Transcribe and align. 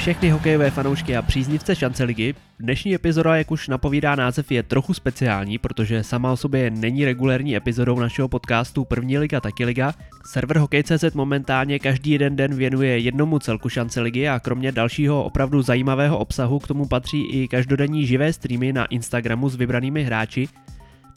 všechny 0.00 0.30
hokejové 0.30 0.70
fanoušky 0.70 1.16
a 1.16 1.22
příznivce 1.22 1.76
šance 1.76 2.04
ligy. 2.04 2.34
Dnešní 2.60 2.94
epizoda, 2.94 3.36
jak 3.36 3.50
už 3.50 3.68
napovídá 3.68 4.16
název, 4.16 4.52
je 4.52 4.62
trochu 4.62 4.94
speciální, 4.94 5.58
protože 5.58 6.02
sama 6.02 6.32
o 6.32 6.36
sobě 6.36 6.70
není 6.70 7.04
regulérní 7.04 7.56
epizodou 7.56 8.00
našeho 8.00 8.28
podcastu 8.28 8.84
První 8.84 9.18
liga 9.18 9.40
taky 9.40 9.64
liga. 9.64 9.94
Server 10.26 10.58
Hokej.cz 10.58 11.14
momentálně 11.14 11.78
každý 11.78 12.10
jeden 12.10 12.36
den 12.36 12.54
věnuje 12.54 12.98
jednomu 12.98 13.38
celku 13.38 13.68
šance 13.68 14.00
ligy 14.00 14.28
a 14.28 14.40
kromě 14.40 14.72
dalšího 14.72 15.24
opravdu 15.24 15.62
zajímavého 15.62 16.18
obsahu 16.18 16.58
k 16.58 16.68
tomu 16.68 16.86
patří 16.86 17.30
i 17.30 17.48
každodenní 17.48 18.06
živé 18.06 18.32
streamy 18.32 18.72
na 18.72 18.84
Instagramu 18.84 19.48
s 19.48 19.56
vybranými 19.56 20.04
hráči. 20.04 20.48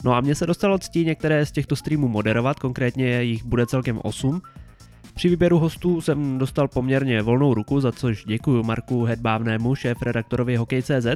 No 0.04 0.14
a 0.14 0.20
mně 0.20 0.34
se 0.34 0.46
dostalo 0.46 0.78
ctí 0.78 1.04
některé 1.04 1.46
z 1.46 1.52
těchto 1.52 1.76
streamů 1.76 2.08
moderovat, 2.08 2.60
konkrétně 2.60 3.22
jich 3.22 3.44
bude 3.44 3.66
celkem 3.66 4.00
8. 4.02 4.42
Při 5.14 5.28
výběru 5.28 5.58
hostů 5.58 6.00
jsem 6.00 6.38
dostal 6.38 6.68
poměrně 6.68 7.22
volnou 7.22 7.54
ruku, 7.54 7.80
za 7.80 7.92
což 7.92 8.24
děkuji 8.24 8.62
Marku 8.62 9.04
Hedbávnému, 9.04 9.74
šéf 9.74 10.02
redaktorovi 10.02 10.56
Hokej.cz. 10.56 11.06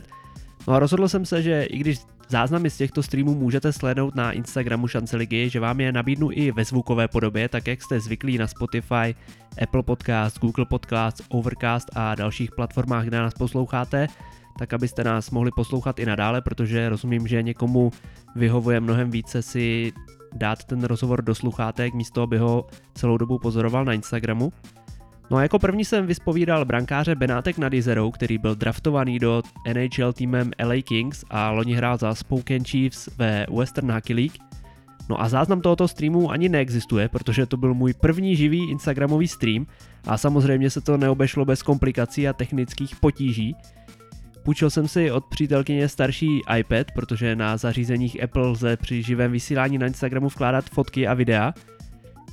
No 0.69 0.75
a 0.75 0.79
rozhodl 0.79 1.09
jsem 1.09 1.27
se, 1.27 1.43
že 1.43 1.63
i 1.63 1.79
když 1.79 1.99
záznamy 2.29 2.71
z 2.71 2.77
těchto 2.77 3.03
streamů 3.03 3.35
můžete 3.35 3.73
slednout 3.73 4.15
na 4.15 4.33
Instagramu 4.33 4.89
Šance 4.89 5.17
ligy, 5.17 5.51
že 5.51 5.61
vám 5.61 5.81
je 5.81 5.93
nabídnu 5.93 6.29
i 6.33 6.53
ve 6.53 6.65
zvukové 6.65 7.09
podobě, 7.09 7.49
tak 7.49 7.67
jak 7.67 7.83
jste 7.83 8.01
zvyklí 8.01 8.39
na 8.39 8.47
Spotify, 8.47 9.15
Apple 9.63 9.83
Podcast, 9.83 10.39
Google 10.39 10.65
Podcast, 10.65 11.23
Overcast 11.29 11.89
a 11.95 12.15
dalších 12.15 12.51
platformách, 12.57 13.05
kde 13.05 13.19
nás 13.19 13.35
posloucháte, 13.35 14.07
tak 14.59 14.73
abyste 14.73 15.05
nás 15.05 15.31
mohli 15.31 15.51
poslouchat 15.57 15.99
i 15.99 16.07
nadále, 16.07 16.41
protože 16.41 16.89
rozumím, 16.89 17.27
že 17.27 17.43
někomu 17.43 17.91
vyhovuje 18.37 18.81
mnohem 18.81 19.11
více 19.11 19.43
si 19.43 19.93
dát 20.35 20.65
ten 20.65 20.85
rozhovor 20.85 21.23
do 21.23 21.35
sluchátek 21.35 21.95
místo, 21.95 22.23
aby 22.23 22.39
ho 22.39 22.67
celou 22.95 23.17
dobu 23.17 23.39
pozoroval 23.39 23.85
na 23.85 23.93
Instagramu. 23.93 24.53
No 25.31 25.37
a 25.37 25.43
jako 25.43 25.59
první 25.59 25.85
jsem 25.85 26.07
vyspovídal 26.07 26.65
brankáře 26.65 27.15
Benátek 27.15 27.59
nad 27.59 27.73
Jezerou, 27.73 28.11
který 28.11 28.39
byl 28.39 28.55
draftovaný 28.55 29.19
do 29.19 29.43
NHL 29.75 30.13
týmem 30.13 30.51
LA 30.65 30.83
Kings 30.83 31.25
a 31.31 31.51
loni 31.51 31.75
hrál 31.75 31.99
za 31.99 32.15
Spokane 32.15 32.65
Chiefs 32.65 33.09
ve 33.19 33.47
Western 33.57 33.93
Hockey 33.93 34.17
League. 34.17 34.37
No 35.09 35.21
a 35.21 35.29
záznam 35.29 35.61
tohoto 35.61 35.89
streamu 35.89 36.31
ani 36.31 36.49
neexistuje, 36.49 37.09
protože 37.09 37.47
to 37.47 37.57
byl 37.57 37.75
můj 37.75 37.95
první 37.95 38.37
živý 38.37 38.71
Instagramový 38.71 39.29
stream 39.29 39.67
a 40.07 40.19
samozřejmě 40.19 40.71
se 40.71 40.81
to 40.81 40.97
neobešlo 40.97 41.45
bez 41.45 41.63
komplikací 41.63 42.29
a 42.29 42.33
technických 42.33 42.97
potíží, 42.97 43.57
Půjčil 44.49 44.71
jsem 44.71 44.89
si 44.89 45.11
od 45.11 45.25
přítelkyně 45.25 45.89
starší 45.89 46.43
iPad, 46.59 46.87
protože 46.95 47.37
na 47.37 47.57
zařízeních 47.57 48.23
Apple 48.23 48.47
lze 48.47 48.77
při 48.77 49.03
živém 49.03 49.33
vysílání 49.33 49.79
na 49.79 49.87
Instagramu 49.87 50.29
vkládat 50.29 50.65
fotky 50.65 51.07
a 51.07 51.15
videa. 51.15 51.55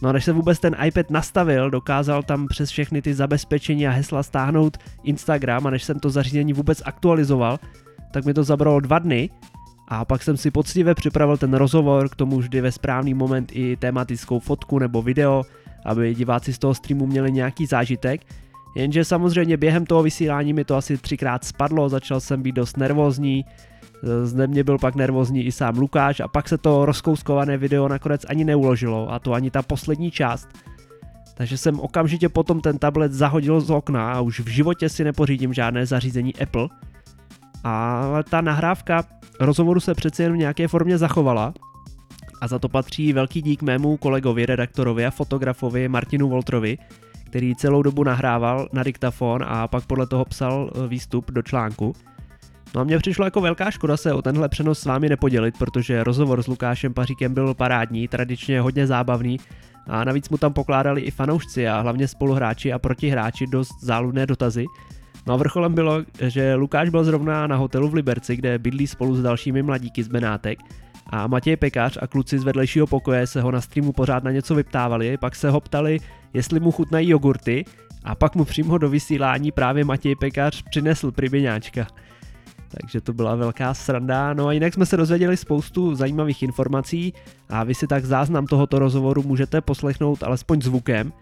No 0.01 0.09
a 0.09 0.11
než 0.11 0.25
se 0.25 0.31
vůbec 0.31 0.59
ten 0.59 0.75
iPad 0.85 1.09
nastavil, 1.09 1.69
dokázal 1.69 2.23
tam 2.23 2.47
přes 2.47 2.69
všechny 2.69 3.01
ty 3.01 3.13
zabezpečení 3.13 3.87
a 3.87 3.91
hesla 3.91 4.23
stáhnout 4.23 4.77
Instagram 5.03 5.67
a 5.67 5.69
než 5.69 5.83
jsem 5.83 5.99
to 5.99 6.09
zařízení 6.09 6.53
vůbec 6.53 6.81
aktualizoval, 6.85 7.59
tak 8.11 8.25
mi 8.25 8.33
to 8.33 8.43
zabralo 8.43 8.79
dva 8.79 8.99
dny 8.99 9.29
a 9.87 10.05
pak 10.05 10.23
jsem 10.23 10.37
si 10.37 10.51
poctivě 10.51 10.95
připravil 10.95 11.37
ten 11.37 11.53
rozhovor, 11.53 12.09
k 12.09 12.15
tomu 12.15 12.37
vždy 12.37 12.61
ve 12.61 12.71
správný 12.71 13.13
moment 13.13 13.51
i 13.53 13.75
tematickou 13.77 14.39
fotku 14.39 14.79
nebo 14.79 15.01
video, 15.01 15.43
aby 15.85 16.15
diváci 16.15 16.53
z 16.53 16.59
toho 16.59 16.73
streamu 16.73 17.05
měli 17.05 17.31
nějaký 17.31 17.65
zážitek 17.65 18.21
Jenže 18.75 19.05
samozřejmě 19.05 19.57
během 19.57 19.85
toho 19.85 20.03
vysílání 20.03 20.53
mi 20.53 20.65
to 20.65 20.75
asi 20.75 20.97
třikrát 20.97 21.43
spadlo, 21.43 21.89
začal 21.89 22.19
jsem 22.19 22.41
být 22.41 22.55
dost 22.55 22.77
nervózní, 22.77 23.45
z 24.23 24.47
mě 24.47 24.63
byl 24.63 24.77
pak 24.77 24.95
nervózní 24.95 25.45
i 25.45 25.51
sám 25.51 25.77
Lukáš 25.77 26.19
a 26.19 26.27
pak 26.27 26.49
se 26.49 26.57
to 26.57 26.85
rozkouskované 26.85 27.57
video 27.57 27.87
nakonec 27.87 28.25
ani 28.29 28.43
neuložilo 28.43 29.11
a 29.11 29.19
to 29.19 29.33
ani 29.33 29.51
ta 29.51 29.61
poslední 29.61 30.11
část. 30.11 30.49
Takže 31.33 31.57
jsem 31.57 31.79
okamžitě 31.79 32.29
potom 32.29 32.61
ten 32.61 32.77
tablet 32.77 33.13
zahodil 33.13 33.61
z 33.61 33.69
okna 33.69 34.13
a 34.13 34.21
už 34.21 34.39
v 34.39 34.47
životě 34.47 34.89
si 34.89 35.03
nepořídím 35.03 35.53
žádné 35.53 35.85
zařízení 35.85 36.35
Apple. 36.35 36.69
Ale 37.63 38.23
ta 38.23 38.41
nahrávka 38.41 39.03
rozhovoru 39.39 39.79
se 39.79 39.93
přeci 39.93 40.23
jen 40.23 40.33
v 40.33 40.37
nějaké 40.37 40.67
formě 40.67 40.97
zachovala 40.97 41.53
a 42.41 42.47
za 42.47 42.59
to 42.59 42.69
patří 42.69 43.13
velký 43.13 43.41
dík 43.41 43.61
mému 43.61 43.97
kolegovi, 43.97 44.45
redaktorovi 44.45 45.05
a 45.05 45.11
fotografovi 45.11 45.87
Martinu 45.87 46.29
Voltrovi, 46.29 46.77
který 47.35 47.55
celou 47.55 47.81
dobu 47.81 48.03
nahrával 48.03 48.67
na 48.73 48.83
diktafon 48.83 49.43
a 49.47 49.67
pak 49.67 49.85
podle 49.85 50.07
toho 50.07 50.25
psal 50.25 50.71
e, 50.75 50.87
výstup 50.87 51.31
do 51.31 51.41
článku. 51.41 51.93
No 52.75 52.81
a 52.81 52.83
mně 52.83 52.97
přišlo 52.97 53.25
jako 53.25 53.41
velká 53.41 53.71
škoda 53.71 53.97
se 53.97 54.13
o 54.13 54.21
tenhle 54.21 54.49
přenos 54.49 54.79
s 54.79 54.85
vámi 54.85 55.09
nepodělit, 55.09 55.57
protože 55.57 56.03
rozhovor 56.03 56.43
s 56.43 56.47
Lukášem 56.47 56.93
Paříkem 56.93 57.33
byl 57.33 57.53
parádní, 57.53 58.07
tradičně 58.07 58.61
hodně 58.61 58.87
zábavný 58.87 59.39
a 59.87 60.03
navíc 60.03 60.29
mu 60.29 60.37
tam 60.37 60.53
pokládali 60.53 61.01
i 61.01 61.11
fanoušci 61.11 61.67
a 61.67 61.81
hlavně 61.81 62.07
spoluhráči 62.07 62.73
a 62.73 62.79
protihráči 62.79 63.47
dost 63.47 63.83
záludné 63.83 64.25
dotazy. 64.25 64.65
No 65.27 65.33
a 65.33 65.37
vrcholem 65.37 65.73
bylo, 65.73 66.03
že 66.21 66.55
Lukáš 66.55 66.89
byl 66.89 67.03
zrovna 67.03 67.47
na 67.47 67.55
hotelu 67.55 67.89
v 67.89 67.93
Liberci, 67.93 68.35
kde 68.35 68.59
bydlí 68.59 68.87
spolu 68.87 69.15
s 69.15 69.21
dalšími 69.21 69.63
mladíky 69.63 70.03
z 70.03 70.07
Benátek 70.07 70.59
a 71.05 71.27
Matěj 71.27 71.55
Pekař 71.55 71.97
a 72.01 72.07
kluci 72.07 72.39
z 72.39 72.43
vedlejšího 72.43 72.87
pokoje 72.87 73.27
se 73.27 73.41
ho 73.41 73.51
na 73.51 73.61
streamu 73.61 73.91
pořád 73.91 74.23
na 74.23 74.31
něco 74.31 74.55
vyptávali, 74.55 75.17
pak 75.17 75.35
se 75.35 75.49
ho 75.49 75.59
ptali, 75.59 75.99
jestli 76.33 76.59
mu 76.59 76.71
chutnají 76.71 77.09
jogurty 77.09 77.65
a 78.03 78.15
pak 78.15 78.35
mu 78.35 78.45
přímo 78.45 78.77
do 78.77 78.89
vysílání 78.89 79.51
právě 79.51 79.85
Matěj 79.85 80.15
Pekař 80.15 80.63
přinesl 80.69 81.11
pribeňáčka. 81.11 81.87
Takže 82.67 83.01
to 83.01 83.13
byla 83.13 83.35
velká 83.35 83.73
sranda. 83.73 84.33
No 84.33 84.47
a 84.47 84.51
jinak 84.51 84.73
jsme 84.73 84.85
se 84.85 84.97
dozvěděli 84.97 85.37
spoustu 85.37 85.95
zajímavých 85.95 86.43
informací 86.43 87.13
a 87.49 87.63
vy 87.63 87.75
si 87.75 87.87
tak 87.87 88.05
záznam 88.05 88.45
tohoto 88.45 88.79
rozhovoru 88.79 89.23
můžete 89.23 89.61
poslechnout 89.61 90.23
alespoň 90.23 90.61
zvukem. 90.61 91.13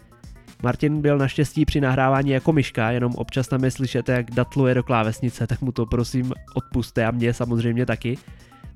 Martin 0.64 1.02
byl 1.02 1.18
naštěstí 1.18 1.66
při 1.66 1.82
nahrávání 1.82 2.30
jako 2.30 2.54
myška, 2.54 2.92
jenom 2.92 3.14
občas 3.16 3.48
tam 3.48 3.64
je 3.64 3.72
slyšet, 3.72 4.10
jak 4.10 4.32
datluje 4.32 4.76
do 4.76 4.84
klávesnice, 4.84 5.48
tak 5.48 5.62
mu 5.62 5.72
to 5.72 5.86
prosím 5.86 6.34
odpuste 6.56 7.06
a 7.06 7.12
mě 7.12 7.34
samozřejmě 7.34 7.86
taky. 7.86 8.18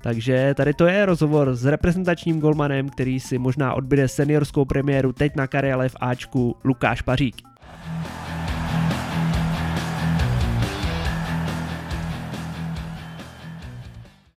Takže 0.00 0.54
tady 0.56 0.74
to 0.74 0.86
je 0.86 1.06
rozhovor 1.06 1.54
s 1.54 1.64
reprezentačním 1.64 2.40
golmanem, 2.40 2.88
který 2.88 3.20
si 3.20 3.38
možná 3.38 3.74
odbyde 3.74 4.08
seniorskou 4.08 4.64
premiéru 4.64 5.12
teď 5.12 5.36
na 5.36 5.46
Karele 5.46 5.88
v 5.88 5.96
Ačku 6.00 6.56
Lukáš 6.64 7.02
Pařík. 7.02 7.36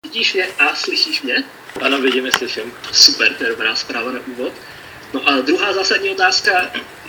Vidíš 0.04 0.34
mě 0.34 0.44
a 0.44 0.76
slyšíš 0.76 1.24
mě? 1.24 1.36
Ano, 1.82 2.02
vidím, 2.02 2.32
slyším. 2.32 2.64
Super, 2.92 3.34
to 3.34 3.44
je 3.44 3.50
dobrá 3.50 3.76
zpráva 3.76 4.12
na 4.12 4.20
úvod. 4.28 4.54
No 5.14 5.30
a 5.30 5.42
druhá 5.42 5.74
zásadní 5.74 6.10
otázka, 6.10 6.52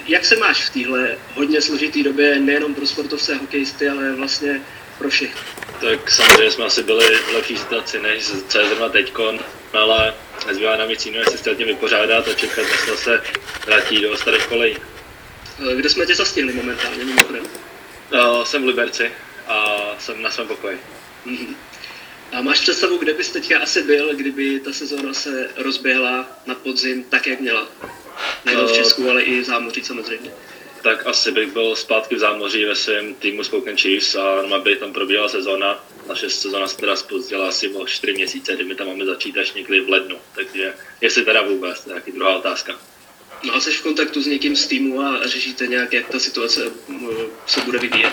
jak 0.07 0.25
se 0.25 0.37
máš 0.37 0.65
v 0.65 0.73
téhle 0.73 1.17
hodně 1.35 1.61
složitý 1.61 2.03
době 2.03 2.41
nejenom 2.41 2.75
pro 2.75 2.87
sportovce 2.87 3.35
a 3.35 3.39
hokejisty, 3.39 3.89
ale 3.89 4.13
vlastně 4.13 4.61
pro 4.99 5.09
všechny? 5.09 5.41
Tak 5.83 6.11
samozřejmě 6.11 6.51
jsme 6.51 6.65
asi 6.65 6.83
byli 6.83 7.17
v 7.17 7.35
lepší 7.35 7.57
situaci 7.57 8.01
než 8.01 8.25
co 8.49 8.59
je 8.59 8.67
zrovna 8.67 8.89
teďkon, 8.89 9.41
ale 9.73 10.15
nezbývá 10.47 10.77
nám 10.77 10.89
nic 10.89 11.07
jiného, 11.07 11.31
se 11.31 11.39
s 11.39 11.57
tím 11.57 11.67
vypořádat 11.67 12.29
a 12.29 12.35
čekat, 12.35 12.63
než 12.63 12.99
se 12.99 13.23
vrátí 13.67 14.01
do 14.01 14.17
starých 14.17 14.47
kolejí. 14.47 14.77
Eh, 15.71 15.77
kde 15.77 15.89
jsme 15.89 16.07
tě 16.07 16.15
zastihli 16.15 16.53
momentálně 16.53 17.05
mimochodem? 17.05 17.45
Uh, 18.13 18.45
jsem 18.45 18.63
v 18.63 18.67
Liberci 18.67 19.13
a 19.49 19.77
jsem 19.99 20.23
na 20.23 20.31
svém 20.31 20.49
pokoji. 20.49 20.81
Mm-hmm. 21.27 21.55
A 22.33 22.43
máš 22.43 22.61
představu, 22.61 22.99
kde 22.99 23.15
bys 23.15 23.31
teďka 23.31 23.59
asi 23.59 23.83
byl, 23.83 24.15
kdyby 24.15 24.61
ta 24.61 24.73
sezóna 24.73 25.15
se 25.15 25.51
rozběhla 25.57 26.27
na 26.47 26.55
podzim 26.55 27.05
tak, 27.05 27.27
jak 27.27 27.41
měla? 27.41 27.69
Nejen 28.45 28.67
v 28.67 28.71
eh, 28.71 28.75
Česku, 28.75 29.11
ale 29.11 29.23
i 29.23 29.41
v 29.41 29.45
zámoří 29.45 29.85
samozřejmě 29.85 30.31
tak 30.83 31.07
asi 31.07 31.33
bych 31.33 31.53
byl 31.53 31.77
zpátky 31.77 32.15
v 32.15 32.19
zámoří 32.19 32.65
ve 32.65 32.77
svém 32.77 33.15
týmu 33.15 33.45
Spoken 33.45 33.77
Chiefs 33.77 34.15
a 34.15 34.59
by 34.59 34.77
tam 34.77 34.93
probíhala 34.93 35.29
sezóna. 35.29 35.85
Naše 36.09 36.31
sezóna 36.31 36.69
se 36.69 36.77
teda 36.77 36.97
spozdila 36.97 37.49
asi 37.49 37.69
o 37.69 37.87
4 37.87 38.13
měsíce, 38.13 38.55
kdy 38.55 38.65
my 38.65 38.75
tam 38.75 38.87
máme 38.87 39.05
začít 39.05 39.39
až 39.39 39.53
někdy 39.53 39.81
v 39.81 39.89
lednu. 39.89 40.17
Takže 40.35 40.75
jestli 41.01 41.25
teda 41.25 41.43
vůbec, 41.43 41.85
to 41.85 41.91
je 41.91 41.95
taky 41.95 42.13
druhá 42.13 42.37
otázka. 42.37 42.79
No 43.45 43.55
a 43.55 43.61
jsi 43.61 43.71
v 43.71 43.83
kontaktu 43.83 44.23
s 44.23 44.27
někým 44.27 44.57
z 44.57 44.67
týmu 44.67 45.01
a 45.01 45.27
řešíte 45.27 45.67
nějak, 45.67 45.93
jak 45.93 46.09
ta 46.09 46.19
situace 46.19 46.61
se 47.47 47.61
bude 47.61 47.79
vyvíjet? 47.79 48.13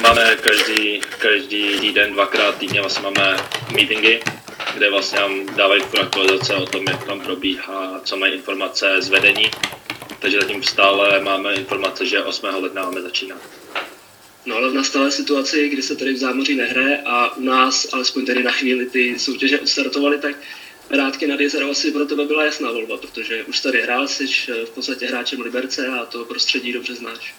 Máme 0.00 0.36
každý, 0.36 1.00
každý 1.18 1.78
týden, 1.80 2.12
dvakrát 2.12 2.58
týdně 2.58 2.80
vlastně 2.80 3.02
máme 3.02 3.36
meetingy, 3.72 4.20
kde 4.74 4.90
vlastně 4.90 5.18
nám 5.18 5.56
dávají 5.56 5.82
aktualizace 6.00 6.54
o 6.54 6.66
tom, 6.66 6.84
jak 6.88 7.04
tam 7.04 7.20
probíhá, 7.20 8.00
co 8.04 8.16
mají 8.16 8.32
informace 8.32 9.02
z 9.02 9.08
vedení 9.08 9.50
takže 10.20 10.40
zatím 10.40 10.62
stále 10.62 11.20
máme 11.20 11.54
informace, 11.54 12.06
že 12.06 12.22
8. 12.22 12.46
ledna 12.46 12.82
máme 12.82 13.02
začínat. 13.02 13.38
No 14.46 14.56
ale 14.56 14.70
v 14.70 14.74
nastalé 14.74 15.10
situaci, 15.10 15.68
kdy 15.68 15.82
se 15.82 15.96
tady 15.96 16.12
v 16.12 16.18
zámoří 16.18 16.54
nehraje 16.54 17.02
a 17.04 17.36
u 17.36 17.40
nás, 17.40 17.86
alespoň 17.92 18.26
tedy 18.26 18.42
na 18.42 18.50
chvíli, 18.50 18.86
ty 18.86 19.18
soutěže 19.18 19.60
odstartovaly, 19.60 20.18
tak 20.18 20.36
Rádky 20.90 21.26
nad 21.26 21.40
jezero 21.40 21.70
asi 21.70 21.92
pro 21.92 22.06
tebe 22.06 22.24
byla 22.24 22.44
jasná 22.44 22.70
volba, 22.72 22.96
protože 22.96 23.44
už 23.44 23.60
tady 23.60 23.82
hrál, 23.82 24.08
jsi 24.08 24.26
v 24.64 24.70
podstatě 24.74 25.06
hráčem 25.06 25.40
Liberce 25.40 25.86
a 25.86 26.06
to 26.06 26.24
prostředí 26.24 26.72
dobře 26.72 26.94
znáš. 26.94 27.34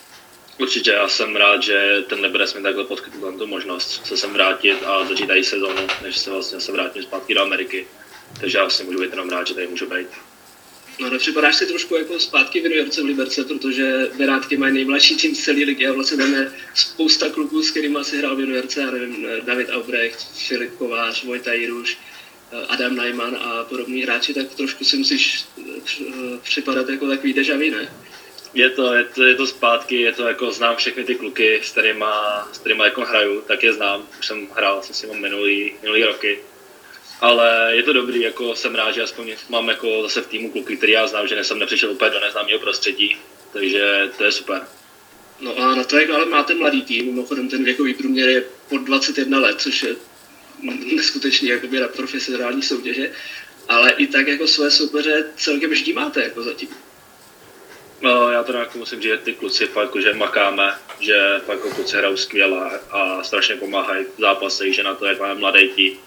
Určitě, 0.58 0.92
já 0.92 1.10
jsem 1.10 1.36
rád, 1.36 1.64
že 1.64 2.04
ten 2.10 2.20
Liberec 2.20 2.54
mi 2.54 2.62
takhle 2.62 2.84
poskytl 2.84 3.32
tu 3.32 3.48
možnost 3.48 4.06
se 4.06 4.18
sem 4.18 4.34
vrátit 4.34 4.84
a 4.86 5.06
začít 5.06 5.28
tady 5.28 5.44
sezónu, 5.44 5.88
než 6.02 6.18
se 6.18 6.30
vlastně 6.30 6.60
se 6.60 6.72
vrátím 6.72 7.04
zpátky 7.04 7.34
do 7.34 7.42
Ameriky. 7.42 7.88
Takže 8.40 8.58
já 8.58 8.70
si 8.70 8.84
můžu 8.84 9.00
být 9.00 9.12
jenom 9.12 9.30
rád, 9.30 9.48
že 9.48 9.54
tady 9.54 9.68
můžu 9.68 9.86
být. 9.90 10.08
No 11.00 11.18
připadáš 11.18 11.56
si 11.56 11.66
trošku 11.66 11.96
jako 11.96 12.20
zpátky 12.20 12.62
v 12.62 13.04
Liberce, 13.04 13.44
protože 13.44 14.08
Benátky 14.18 14.58
mají 14.58 14.74
nejmladší 14.74 15.16
tým 15.18 15.36
z 15.36 15.44
celé 15.44 15.58
ligy 15.58 15.88
a 15.88 15.94
vlastně 15.94 16.18
tam 16.18 16.34
je 16.34 16.52
spousta 16.74 17.30
klubů, 17.30 17.64
s 17.64 17.72
kterými 17.72 17.98
si 18.02 18.18
hrál 18.18 18.36
v 18.36 18.40
juniorce, 18.40 18.82
já 18.82 18.92
nevím, 18.92 19.28
David 19.46 19.70
Albrecht, 19.70 20.28
Filip 20.48 20.78
Kovář, 20.78 21.24
Vojta 21.24 21.54
Jiruš, 21.54 21.98
Adam 22.68 22.96
Najman 22.96 23.36
a 23.42 23.64
podobní 23.64 24.02
hráči, 24.02 24.34
tak 24.34 24.54
trošku 24.54 24.84
si 24.84 24.98
musíš 24.98 25.46
připadat 26.44 26.90
jako 26.90 27.08
takový 27.08 27.34
deja 27.34 27.56
vu, 27.56 27.72
ne? 27.72 27.94
Je 28.54 28.70
to, 28.70 28.94
je 28.94 29.04
to, 29.04 29.24
je 29.24 29.36
to 29.36 29.48
zpátky, 29.48 30.02
je 30.02 30.14
to 30.14 30.28
jako 30.28 30.52
znám 30.52 30.76
všechny 30.76 31.04
ty 31.04 31.16
kluky, 31.16 31.62
s 31.64 31.72
kterými, 31.72 32.06
s 32.52 32.58
kterými 32.58 32.84
jako 32.84 33.02
hraju, 33.02 33.42
tak 33.42 33.64
je 33.64 33.74
znám, 33.74 34.08
už 34.20 34.28
jsem 34.28 34.48
hrál 34.56 34.82
jsem 34.84 34.96
si 34.96 35.08
minulý, 35.08 35.74
minulý 35.82 36.04
roky, 36.04 36.40
ale 37.22 37.76
je 37.76 37.84
to 37.84 37.94
dobrý, 37.94 38.22
jako 38.22 38.56
jsem 38.56 38.76
rád, 38.76 38.92
že 38.92 39.04
aspoň 39.04 39.36
mám 39.50 39.70
jako 39.70 40.02
zase 40.02 40.22
v 40.22 40.28
týmu 40.28 40.52
kluky, 40.52 40.78
který 40.78 40.92
já 40.92 41.08
znám, 41.08 41.28
že 41.28 41.44
jsem 41.44 41.60
nepřišel 41.60 41.92
úplně 41.92 42.10
do 42.10 42.20
neznámého 42.20 42.60
prostředí, 42.60 43.18
takže 43.54 44.12
to 44.18 44.24
je 44.24 44.32
super. 44.32 44.68
No 45.42 45.58
a 45.58 45.76
na 45.76 45.84
to, 45.84 45.98
jak 45.98 46.10
ale 46.10 46.26
máte 46.26 46.54
mladý 46.54 46.82
tým, 46.82 47.06
mimochodem 47.06 47.50
ten 47.50 47.64
věkový 47.64 47.94
průměr 47.94 48.30
je 48.30 48.44
pod 48.70 48.78
21 48.78 49.40
let, 49.40 49.62
což 49.62 49.84
je 49.84 49.96
neskutečný 50.96 51.50
jakoby 51.50 51.80
na 51.80 51.88
profesionální 51.88 52.62
soutěže, 52.62 53.12
ale 53.68 53.92
i 53.92 54.08
tak 54.08 54.28
jako 54.28 54.48
své 54.48 54.72
soupeře 54.72 55.26
celkem 55.36 55.70
vždy 55.70 55.94
máte 55.94 56.24
jako 56.24 56.44
zatím. 56.44 56.70
No, 58.02 58.30
já 58.30 58.44
to 58.44 58.54
jako 58.54 58.78
musím 58.78 59.02
říct, 59.02 59.22
ty 59.24 59.34
kluci 59.34 59.68
fakt, 59.68 59.84
jako, 59.84 60.02
že 60.02 60.14
makáme, 60.14 60.76
že 61.00 61.42
fakt 61.46 61.58
jako 61.58 61.76
kluci 61.76 61.98
hrajou 61.98 62.18
skvěle 62.18 62.80
a 62.92 63.24
strašně 63.24 63.56
pomáhají 63.56 64.06
v 64.18 64.22
zápasech, 64.22 64.76
že 64.76 64.84
na 64.84 64.96
to, 64.96 65.06
jak 65.06 65.20
máme 65.20 65.36
mladý 65.36 65.70
tým, 65.70 65.98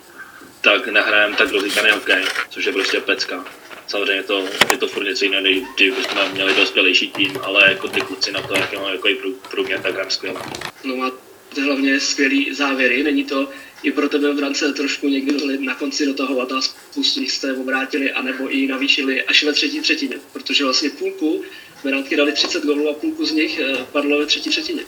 tak 0.62 0.88
nehrajeme 0.88 1.36
tak 1.36 1.50
rozlíkaný 1.50 1.90
hokej, 1.90 2.24
což 2.50 2.64
je 2.64 2.72
prostě 2.72 3.00
pecka. 3.00 3.44
Samozřejmě 3.86 4.22
to, 4.22 4.44
je 4.70 4.78
to 4.78 4.88
furt 4.88 5.04
něco 5.04 5.24
jiného, 5.24 5.42
než 5.42 5.58
kdyby 5.74 6.04
jsme 6.04 6.28
měli 6.28 6.54
dospělejší 6.54 7.10
tým, 7.10 7.38
ale 7.42 7.68
jako 7.68 7.88
ty 7.88 8.00
kluci 8.00 8.32
na 8.32 8.42
to, 8.42 8.54
jak 8.54 8.72
mám 8.72 8.92
jako 8.92 9.08
průměr, 9.50 9.80
tak 9.80 9.92
hrajeme 9.92 10.10
skvěle. 10.10 10.40
No 10.84 10.96
máte 10.96 11.62
hlavně 11.64 12.00
skvělý 12.00 12.54
závěry, 12.54 13.02
není 13.02 13.24
to 13.24 13.48
i 13.82 13.92
pro 13.92 14.08
tebe 14.08 14.32
v 14.32 14.36
brance 14.36 14.72
trošku 14.72 15.08
někdy 15.08 15.58
na 15.58 15.74
konci 15.74 16.06
dotahovat 16.06 16.52
a 16.52 16.60
spoustu 16.60 17.20
nich 17.20 17.32
jste 17.32 17.52
obrátili, 17.52 18.12
anebo 18.12 18.48
i 18.48 18.66
navýšili 18.66 19.22
až 19.22 19.44
ve 19.44 19.52
třetí 19.52 19.80
třetině, 19.80 20.16
protože 20.32 20.64
vlastně 20.64 20.90
půlku 20.90 21.44
Berátky 21.84 22.16
dali 22.16 22.32
30 22.32 22.64
gólů 22.64 22.88
a 22.88 22.94
půlku 22.94 23.24
z 23.24 23.32
nich 23.32 23.58
eh, 23.58 23.86
padlo 23.92 24.18
ve 24.18 24.26
třetí 24.26 24.50
třetině. 24.50 24.82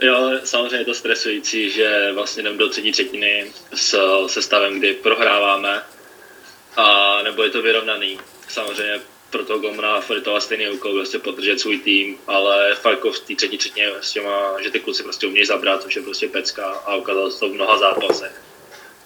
Jo, 0.00 0.30
samozřejmě 0.44 0.76
je 0.76 0.84
to 0.84 0.94
stresující, 0.94 1.70
že 1.70 2.12
vlastně 2.12 2.40
jdem 2.40 2.58
do 2.58 2.68
třetí 2.68 2.92
třetiny 2.92 3.52
s 3.74 3.98
sestavem, 4.26 4.78
kdy 4.78 4.94
prohráváme, 4.94 5.82
a 6.76 7.22
nebo 7.22 7.42
je 7.42 7.50
to 7.50 7.62
vyrovnaný. 7.62 8.18
Samozřejmě 8.48 9.00
pro 9.30 9.44
toho 9.44 9.58
Gomna 9.58 10.00
Fritova 10.00 10.40
stejný 10.40 10.68
úkol 10.68 10.92
prostě 10.92 11.18
podržet 11.18 11.60
svůj 11.60 11.78
tým, 11.78 12.18
ale 12.26 12.74
fakt 12.74 13.04
v 13.04 13.18
té 13.18 13.34
třetí 13.34 13.58
třetině 13.58 13.88
s 14.00 14.12
těma, 14.12 14.62
že 14.62 14.70
ty 14.70 14.80
kluci 14.80 15.02
prostě 15.02 15.26
umějí 15.26 15.46
zabrat, 15.46 15.82
což 15.82 15.96
je 15.96 16.02
prostě 16.02 16.28
pecka 16.28 16.66
a 16.66 16.94
ukázalo 16.96 17.30
se 17.30 17.40
to 17.40 17.48
v 17.48 17.52
mnoha 17.52 17.78
zápasech. 17.78 18.42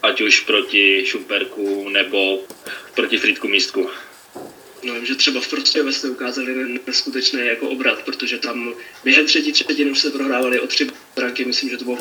Ať 0.02 0.20
už 0.20 0.40
proti 0.40 1.06
Šumperku 1.06 1.88
nebo 1.88 2.38
proti 2.94 3.18
Frýdku 3.18 3.48
Místku. 3.48 3.90
No, 4.88 5.04
že 5.04 5.14
třeba 5.14 5.40
v 5.40 5.48
Prostějové 5.48 5.92
jste 5.92 6.08
ukázali 6.08 6.80
neskutečný 6.86 7.46
jako 7.46 7.68
obrat, 7.68 8.02
protože 8.02 8.38
tam 8.38 8.74
během 9.04 9.26
třetí 9.26 9.52
třetiny 9.52 9.90
už 9.90 9.98
se 9.98 10.10
prohrávali 10.10 10.60
o 10.60 10.66
tři 10.66 10.90
branky, 11.16 11.44
myslím, 11.44 11.70
že 11.70 11.76
to 11.76 11.84
bylo 11.84 11.98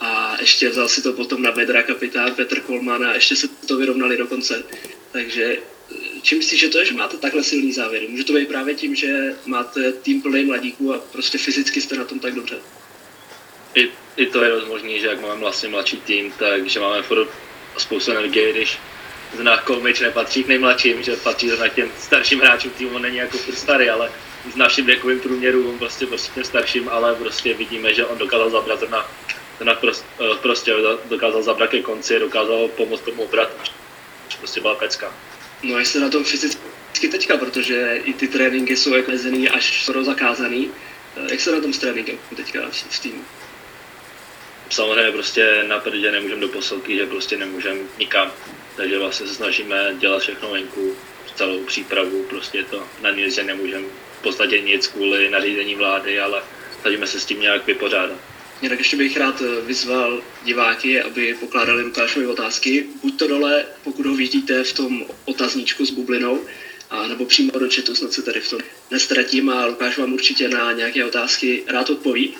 a 0.00 0.36
ještě 0.40 0.68
vzal 0.68 0.88
si 0.88 1.02
to 1.02 1.12
potom 1.12 1.42
na 1.42 1.52
bedra 1.52 1.82
kapitán 1.82 2.34
Petr 2.34 2.60
Kolman 2.60 3.04
a 3.04 3.14
ještě 3.14 3.36
se 3.36 3.48
to 3.48 3.76
vyrovnali 3.76 4.16
do 4.16 4.26
konce. 4.26 4.64
Takže 5.12 5.56
čím 6.22 6.38
myslíš, 6.38 6.60
že 6.60 6.68
to 6.68 6.78
je, 6.78 6.84
že 6.86 6.94
máte 6.94 7.16
takhle 7.16 7.42
silný 7.42 7.72
závěr? 7.72 8.02
Může 8.08 8.24
to 8.24 8.32
být 8.32 8.48
právě 8.48 8.74
tím, 8.74 8.94
že 8.94 9.36
máte 9.46 9.92
tým 9.92 10.22
plný 10.22 10.44
mladíků 10.44 10.94
a 10.94 10.98
prostě 10.98 11.38
fyzicky 11.38 11.80
jste 11.80 11.96
na 11.96 12.04
tom 12.04 12.18
tak 12.18 12.34
dobře? 12.34 12.58
I, 13.74 13.90
i 14.16 14.26
to 14.26 14.44
je 14.44 14.50
dost 14.50 14.68
možný, 14.68 15.00
že 15.00 15.06
jak 15.06 15.20
máme 15.20 15.40
vlastně 15.40 15.68
mladší 15.68 15.96
tým, 15.96 16.32
takže 16.38 16.80
máme 16.80 17.02
furt 17.02 17.28
spoustu 17.78 18.10
energie, 18.10 18.52
když 18.52 18.78
znak 19.36 19.64
Kolmič 19.64 20.00
nepatří 20.00 20.44
k 20.44 20.48
nejmladším, 20.48 21.02
že 21.02 21.16
patří 21.16 21.48
zrovna 21.48 21.68
k 21.68 21.74
těm 21.74 21.88
starším 21.98 22.40
hráčům 22.40 22.70
týmu, 22.70 22.96
on 22.96 23.02
není 23.02 23.16
jako 23.16 23.38
furt 23.38 23.54
starý, 23.54 23.88
ale 23.90 24.12
s 24.52 24.56
naším 24.56 24.86
věkovým 24.86 25.20
průměrům 25.20 25.78
prostě 25.78 26.06
prostě 26.06 26.34
těm 26.34 26.44
starším, 26.44 26.88
ale 26.88 27.14
prostě 27.14 27.54
vidíme, 27.54 27.94
že 27.94 28.06
on 28.06 28.18
dokázal 28.18 28.50
zabrat 28.50 28.78
zrovna, 28.78 29.10
zrovna 29.56 29.74
prost, 29.74 30.04
eh, 30.20 30.36
prostě 30.42 30.72
dokázal 31.04 31.42
zabrat 31.42 31.70
ke 31.70 31.82
konci, 31.82 32.18
dokázal 32.18 32.68
pomoct 32.68 33.00
tomu 33.00 33.22
obratu, 33.22 33.56
prostě 34.38 34.60
byla 34.60 34.74
pecka. 34.74 35.14
No 35.62 35.78
jestli 35.78 36.00
na 36.00 36.08
tom 36.08 36.24
fyzicky 36.24 37.08
teďka, 37.10 37.36
protože 37.36 38.00
i 38.04 38.12
ty 38.12 38.28
tréninky 38.28 38.76
jsou 38.76 38.94
jako 38.94 39.10
mezený 39.10 39.48
až 39.48 39.82
skoro 39.82 40.04
zakázaný. 40.04 40.70
Eh, 41.16 41.26
jak 41.30 41.40
se 41.40 41.52
na 41.52 41.60
tom 41.60 41.72
s 41.72 41.78
tréninkem 41.78 42.18
teďka 42.36 42.60
v 42.90 43.00
týmu? 43.00 43.24
Samozřejmě 44.70 45.12
prostě 45.12 45.64
na 45.66 45.78
prdě 45.78 46.12
nemůžeme 46.12 46.40
do 46.40 46.48
posilky, 46.48 46.96
že 46.96 47.06
prostě 47.06 47.36
nemůžeme 47.36 47.80
nikam 47.98 48.32
takže 48.76 48.98
vlastně 48.98 49.26
se 49.26 49.34
snažíme 49.34 49.94
dělat 49.98 50.22
všechno 50.22 50.50
venku, 50.50 50.96
celou 51.34 51.64
přípravu, 51.64 52.22
prostě 52.22 52.64
to 52.70 52.82
na 53.02 53.10
nic, 53.10 53.34
že 53.34 53.42
nemůžeme 53.42 53.86
v 54.18 54.22
podstatě 54.22 54.60
nic 54.60 54.86
kvůli 54.86 55.30
nařízení 55.30 55.74
vlády, 55.74 56.20
ale 56.20 56.42
snažíme 56.80 57.06
se 57.06 57.20
s 57.20 57.24
tím 57.24 57.40
nějak 57.40 57.66
vypořádat. 57.66 58.18
Já 58.62 58.68
tak 58.68 58.78
ještě 58.78 58.96
bych 58.96 59.16
rád 59.16 59.42
vyzval 59.66 60.22
diváky, 60.44 61.02
aby 61.02 61.36
pokládali 61.40 61.82
Lukášovi 61.82 62.26
otázky. 62.26 62.86
Buď 63.02 63.18
to 63.18 63.28
dole, 63.28 63.64
pokud 63.84 64.06
ho 64.06 64.14
vidíte 64.14 64.64
v 64.64 64.72
tom 64.72 65.06
otazníčku 65.24 65.86
s 65.86 65.90
bublinou, 65.90 66.44
a 66.90 67.06
nebo 67.06 67.26
přímo 67.26 67.58
do 67.58 67.68
chatu, 67.74 67.94
snad 67.94 68.12
se 68.12 68.22
tady 68.22 68.40
v 68.40 68.50
tom 68.50 68.60
nestratím 68.90 69.50
a 69.50 69.66
Lukáš 69.66 69.98
vám 69.98 70.12
určitě 70.12 70.48
na 70.48 70.72
nějaké 70.72 71.04
otázky 71.04 71.64
rád 71.66 71.90
odpoví. 71.90 72.34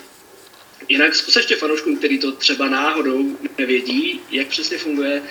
Jinak 0.89 1.15
zkus 1.15 1.35
ještě 1.35 1.55
fanouškům, 1.55 1.97
který 1.97 2.19
to 2.19 2.31
třeba 2.31 2.69
náhodou 2.69 3.37
nevědí, 3.57 4.21
jak 4.31 4.47
přesně 4.47 4.77
funguje 4.77 5.23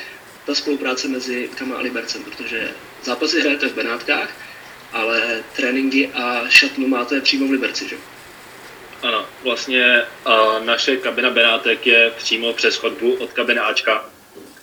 ta 0.47 0.55
spolupráce 0.55 1.09
mezi 1.09 1.51
Kama 1.59 1.77
a 1.77 1.81
Libercem, 1.81 2.25
protože 2.25 2.71
zápasy 3.03 3.41
hrajete 3.41 3.69
v 3.69 3.75
Benátkách, 3.75 4.29
ale 4.93 5.45
tréninky 5.57 6.11
a 6.15 6.49
šatnu 6.49 6.89
máte 6.89 7.21
přímo 7.21 7.49
v 7.49 7.51
Liberci, 7.51 7.89
že? 7.89 7.97
Ano, 9.03 9.27
vlastně 9.43 10.03
a 10.25 10.59
naše 10.59 10.97
kabina 10.97 11.31
Benátek 11.31 11.87
je 11.87 12.13
přímo 12.17 12.53
přes 12.53 12.77
chodbu 12.77 13.15
od 13.15 13.33
kabiny 13.33 13.61
Ačka, 13.61 14.05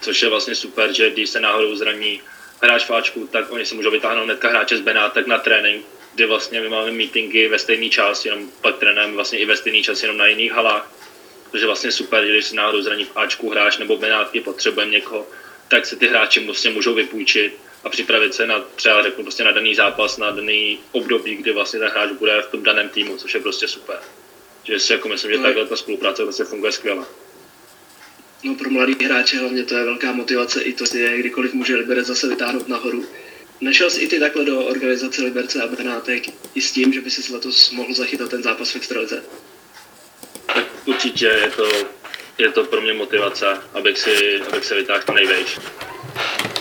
což 0.02 0.22
je 0.22 0.30
vlastně 0.30 0.56
super, 0.56 0.94
že 0.94 1.10
když 1.10 1.30
se 1.30 1.40
náhodou 1.40 1.76
zraní 1.76 2.22
hráč 2.62 2.86
v 2.86 2.92
Ačku, 2.92 3.28
tak 3.32 3.52
oni 3.52 3.66
se 3.66 3.76
můžou 3.76 3.92
vytáhnout 3.92 4.24
hnedka 4.24 4.50
hráče 4.50 4.78
z 4.78 4.82
Benátek 4.82 5.28
na 5.28 5.38
trénink, 5.38 5.86
kdy 6.16 6.26
vlastně 6.26 6.62
my 6.62 6.70
máme 6.70 6.92
meetingy 6.92 7.48
ve 7.48 7.60
stejný 7.60 7.90
čas, 7.90 8.26
jenom 8.26 8.50
pak 8.62 8.78
trénujeme 8.78 9.14
vlastně 9.14 9.40
i 9.40 9.46
ve 9.46 9.58
stejný 9.58 9.84
čas, 9.84 10.02
jenom 10.02 10.18
na 10.18 10.28
jiných 10.28 10.52
halách. 10.52 10.92
Takže 11.52 11.66
vlastně 11.66 11.92
super, 11.92 12.26
že 12.26 12.32
když 12.32 12.46
se 12.46 12.56
náhodou 12.56 12.82
zraní 12.82 13.06
v 13.06 13.18
Ačku 13.18 13.50
hráč 13.50 13.78
nebo 13.78 13.98
Benátky, 13.98 14.42
potřebujeme 14.42 14.92
někoho, 14.92 15.28
tak 15.72 15.86
se 15.86 15.96
ty 15.96 16.08
hráči 16.08 16.40
prostě 16.40 16.70
můžou 16.70 16.94
vypůjčit 16.94 17.58
a 17.84 17.90
připravit 17.90 18.34
se 18.34 18.48
na 18.48 18.60
třeba 18.60 19.04
řeknu 19.04 19.24
prostě 19.24 19.44
na 19.44 19.52
daný 19.52 19.76
zápas, 19.76 20.18
na 20.18 20.32
daný 20.32 20.80
období, 20.92 21.36
kdy 21.36 21.52
vlastně 21.54 21.80
ten 21.80 21.90
hráč 21.90 22.12
bude 22.12 22.42
v 22.42 22.52
tom 22.52 22.64
daném 22.64 22.90
týmu, 22.90 23.18
což 23.18 23.34
je 23.34 23.40
prostě 23.40 23.68
super. 23.68 24.00
Že 24.64 24.80
si 24.80 24.94
jako 24.94 25.08
myslím, 25.08 25.32
že 25.32 25.38
no. 25.38 25.44
takhle 25.44 25.66
ta 25.66 25.76
spolupráce 25.76 26.24
vlastně 26.24 26.46
funguje 26.46 26.72
skvěle. 26.72 27.06
No 28.44 28.56
pro 28.56 28.70
mladý 28.70 29.06
hráče 29.06 29.38
hlavně 29.38 29.64
to 29.64 29.76
je 29.76 29.86
velká 29.86 30.12
motivace 30.12 30.62
i 30.62 30.74
to 30.74 30.98
je, 30.98 31.18
kdykoliv 31.18 31.54
může 31.54 31.76
Liberec 31.76 32.08
zase 32.08 32.28
vytáhnout 32.28 32.68
nahoru. 32.68 33.06
Nešel 33.62 33.90
jsi 33.90 34.02
i 34.02 34.08
ty 34.08 34.20
takhle 34.20 34.46
do 34.46 34.66
organizace 34.66 35.24
Liberce 35.24 35.64
a 35.64 35.68
Benátek 35.68 36.24
i 36.56 36.62
s 36.62 36.72
tím, 36.72 36.94
že 36.94 37.02
by 37.02 37.12
si 37.12 37.34
letos 37.34 37.72
mohl 37.72 37.94
zachytat 37.94 38.30
ten 38.30 38.44
zápas 38.44 38.72
v 38.72 38.76
extralize? 38.76 39.24
Tak 40.46 40.66
určitě 40.86 41.26
je 41.26 41.50
to 41.50 42.01
je 42.38 42.52
to 42.52 42.64
pro 42.64 42.82
mě 42.82 42.94
motivace, 42.94 43.62
abych, 43.74 43.98
si, 43.98 44.42
abych 44.42 44.66
se 44.66 44.76
vytáhl 44.76 45.02
to 45.06 45.14
nejvejš. 45.14 45.60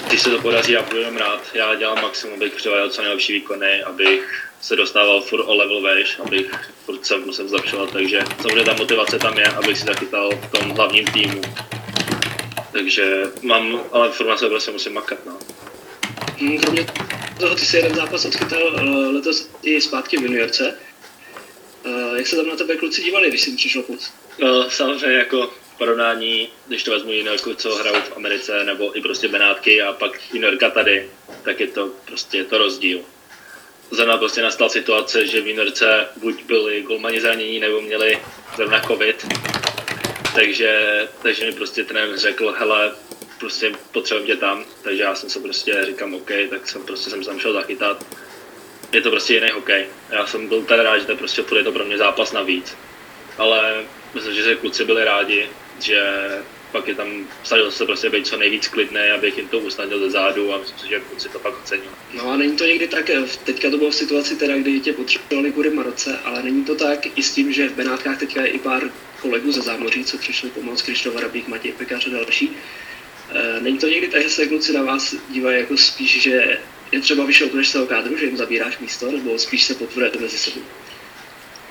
Když 0.08 0.22
se 0.22 0.30
to 0.30 0.40
podaří, 0.40 0.72
já 0.72 0.82
budu 0.82 0.98
jenom 0.98 1.16
rád. 1.16 1.40
Já 1.54 1.74
dělám 1.74 2.02
maximum, 2.02 2.36
abych 2.36 2.54
přiváděl 2.54 2.90
co 2.90 3.02
nejlepší 3.02 3.32
výkony, 3.32 3.82
abych 3.82 4.50
se 4.60 4.76
dostával 4.76 5.20
furt 5.20 5.44
o 5.44 5.54
level 5.54 5.82
vejš, 5.82 6.18
abych 6.18 6.70
furt 6.84 7.06
se 7.06 7.16
musel 7.18 7.48
zlepšovat, 7.48 7.92
takže 7.92 8.20
samozřejmě 8.42 8.64
ta 8.64 8.74
motivace 8.74 9.18
tam 9.18 9.38
je, 9.38 9.46
abych 9.46 9.78
si 9.78 9.84
zachytal 9.84 10.30
v 10.30 10.50
tom 10.50 10.70
hlavním 10.70 11.06
týmu. 11.06 11.40
Takže 12.72 13.22
mám, 13.42 13.80
ale 13.92 14.10
furt 14.10 14.26
na 14.26 14.36
sebe 14.36 14.50
prostě 14.50 14.70
musím 14.70 14.92
makat, 14.92 15.18
no. 15.26 15.38
Kromě 16.62 16.86
toho, 17.40 17.54
ty 17.54 17.66
jsi 17.66 17.76
jeden 17.76 17.94
zápas 17.94 18.24
odchytal 18.24 18.60
eh, 18.76 18.82
letos 18.82 19.50
i 19.62 19.80
zpátky 19.80 20.16
v 20.16 20.22
juniorce. 20.22 20.78
Eh, 21.84 22.16
jak 22.16 22.26
se 22.26 22.36
tam 22.36 22.48
na 22.48 22.56
tebe 22.56 22.76
kluci 22.76 23.02
dívali, 23.02 23.28
když 23.28 23.40
jsi 23.40 23.56
přišel 23.56 23.82
půjc? 23.82 24.12
No, 24.38 24.70
samozřejmě 24.70 25.18
jako 25.18 25.50
porovnání, 25.80 26.49
když 26.66 26.82
to 26.82 26.90
vezmu 26.90 27.12
juniorku, 27.12 27.54
co 27.54 27.76
hrajou 27.76 28.00
v 28.00 28.16
Americe, 28.16 28.64
nebo 28.64 28.96
i 28.96 29.00
prostě 29.00 29.28
Benátky 29.28 29.82
a 29.82 29.92
pak 29.92 30.20
juniorka 30.32 30.70
tady, 30.70 31.10
tak 31.42 31.60
je 31.60 31.66
to 31.66 31.90
prostě 32.04 32.37
je 32.37 32.44
to 32.44 32.58
rozdíl. 32.58 33.00
Zrovna 33.90 34.16
prostě 34.16 34.42
nastala 34.42 34.70
situace, 34.70 35.26
že 35.26 35.40
v 35.40 35.46
juniorce 35.46 36.06
buď 36.16 36.44
byli 36.44 36.82
golmani 36.82 37.20
zranění, 37.20 37.60
nebo 37.60 37.80
měli 37.80 38.18
zrovna 38.56 38.80
covid, 38.80 39.26
takže, 40.34 40.72
takže 41.22 41.46
mi 41.46 41.52
prostě 41.52 41.84
trenér 41.84 42.18
řekl, 42.18 42.54
hele, 42.58 42.92
prostě 43.38 43.72
potřebuji 43.92 44.26
tě 44.26 44.37
tam, 44.37 44.64
takže 44.82 45.02
já 45.02 45.14
jsem 45.14 45.30
se 45.30 45.40
prostě 45.40 45.84
říkám, 45.87 46.14
OK, 46.14 46.30
tak 46.50 46.68
jsem 46.68 46.82
prostě 46.82 47.10
jsem 47.10 47.25
se 47.25 47.30
tam 47.30 47.40
šel 47.40 47.52
zachytat. 47.52 48.04
je 48.92 49.00
to 49.00 49.10
prostě 49.10 49.34
jiný 49.34 49.49
hokej. 49.54 49.87
Já 50.10 50.26
jsem 50.26 50.49
byl 50.49 50.62
tady 50.62 50.82
rád, 50.82 50.99
že 50.99 51.06
to 51.06 51.16
prostě 51.16 51.44
je 51.56 51.64
to 51.64 51.72
pro 51.72 51.84
mě 51.84 51.99
zápas 51.99 52.32
navíc. 52.32 52.76
Ale 53.38 53.84
myslím, 54.14 54.34
že 54.34 54.44
se 54.44 54.56
kluci 54.56 54.84
byli 54.84 55.04
rádi, 55.04 55.49
že 55.82 56.00
pak 56.72 56.88
je 56.88 56.94
tam, 56.94 57.26
snažil 57.42 57.70
se 57.70 57.87
prostě 57.87 58.10
být 58.10 58.26
co 58.26 58.37
nejvíc 58.37 58.68
klidný, 58.68 59.00
abych 59.00 59.38
jim 59.38 59.49
to 59.49 59.58
usnadnil 59.58 59.99
ze 59.99 60.10
zádu 60.10 60.54
a 60.54 60.58
myslím 60.58 60.78
si, 60.78 60.88
že 60.88 61.00
kluci 61.00 61.28
to 61.28 61.38
pak 61.38 61.54
ocení. 61.62 61.82
No 62.14 62.30
a 62.30 62.37
není 62.37 62.56
to 62.56 62.64
někdy 62.64 62.88
tak, 62.88 63.10
teďka 63.44 63.70
to 63.70 63.78
bylo 63.78 63.90
v 63.90 63.94
situaci 63.94 64.37
teda, 64.37 64.56
kdy 64.58 64.80
tě 64.80 64.92
potřebovali 64.92 65.52
kvůli 65.52 65.70
Maroce, 65.70 66.18
ale 66.25 66.42
není 66.42 66.64
to 66.64 66.75
tak 66.75 67.18
i 67.18 67.22
s 67.22 67.34
tím, 67.34 67.52
že 67.52 67.68
v 67.68 67.75
Benátkách 67.75 68.18
teďka 68.18 68.42
je 68.42 68.49
i 68.49 68.58
pár 68.58 68.90
kolegů 69.20 69.52
ze 69.52 69.60
zámoří, 69.60 70.04
co 70.04 70.18
přišli 70.18 70.50
pomoct, 70.50 70.82
Krištof 70.82 71.16
Rabík, 71.16 71.49
Matěj 71.49 71.72
Pekař 71.72 72.06
a 72.06 72.10
další. 72.10 72.56
E, 73.30 73.60
není 73.60 73.78
to 73.78 73.88
někdy 73.88 74.08
tak, 74.08 74.22
že 74.22 74.30
se 74.30 74.46
kluci 74.46 74.72
na 74.72 74.82
vás 74.82 75.14
dívají 75.28 75.60
jako 75.60 75.76
spíš, 75.76 76.22
že 76.22 76.58
je 76.92 77.00
třeba 77.00 77.25
vyšel 77.25 77.49
z 77.62 77.72
toho 77.72 77.87
kádru, 77.87 78.16
že 78.16 78.25
jim 78.25 78.37
zabíráš 78.37 78.78
místo, 78.78 79.12
nebo 79.12 79.38
spíš 79.38 79.64
se 79.64 79.75
potvrdujete 79.75 80.18
mezi 80.18 80.38
sebou? 80.38 80.60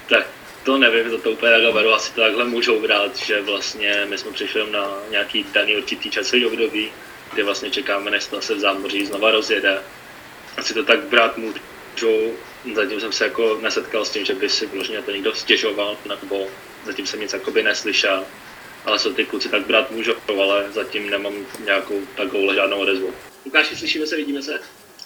Tak 0.10 0.28
to 0.64 0.78
nevím, 0.78 1.10
to, 1.12 1.18
to 1.18 1.32
úplně 1.32 1.52
takhle 1.52 1.72
beru, 1.72 1.94
asi 1.94 2.14
to 2.14 2.22
takhle 2.22 2.46
můžou 2.46 2.80
brát, 2.80 3.16
že 3.18 3.42
vlastně 3.42 4.06
my 4.10 4.18
jsme 4.18 4.32
přišli 4.32 4.72
na 4.72 4.98
nějaký 5.10 5.46
daný 5.54 5.78
určitý 5.78 6.10
časový 6.10 6.46
období, 6.46 6.92
kdy 7.34 7.44
vlastně 7.44 7.72
čekáme, 7.72 8.12
než 8.12 8.24
se 8.40 8.56
v 8.56 8.60
zámoří 8.60 9.06
znova 9.06 9.32
rozjede. 9.32 9.82
Asi 10.58 10.74
to 10.74 10.84
tak 10.84 11.00
brát 11.00 11.38
můžou, 11.38 12.34
zatím 12.76 13.00
jsem 13.00 13.12
se 13.12 13.24
jako 13.24 13.58
nesetkal 13.62 14.06
s 14.06 14.10
tím, 14.10 14.26
že 14.26 14.36
by 14.36 14.50
si 14.50 14.66
vložně 14.66 15.02
to 15.02 15.12
někdo 15.12 15.36
stěžoval, 15.36 15.98
nebo 16.06 16.48
zatím 16.86 17.08
jsem 17.08 17.20
nic 17.20 17.34
jakoby 17.34 17.64
neslyšel. 17.64 18.26
Ale 18.86 19.00
co 19.00 19.14
ty 19.14 19.26
kluci 19.26 19.50
tak 19.50 19.66
brát 19.66 19.92
můžou, 19.92 20.14
ale 20.28 20.72
zatím 20.72 21.10
nemám 21.10 21.34
nějakou 21.66 22.02
takovou 22.16 22.54
žádnou 22.54 22.78
odezvu. 22.80 23.14
Lukáši, 23.46 23.76
slyšíme 23.76 24.08
se, 24.08 24.16
vidíme 24.16 24.42
se? 24.42 24.60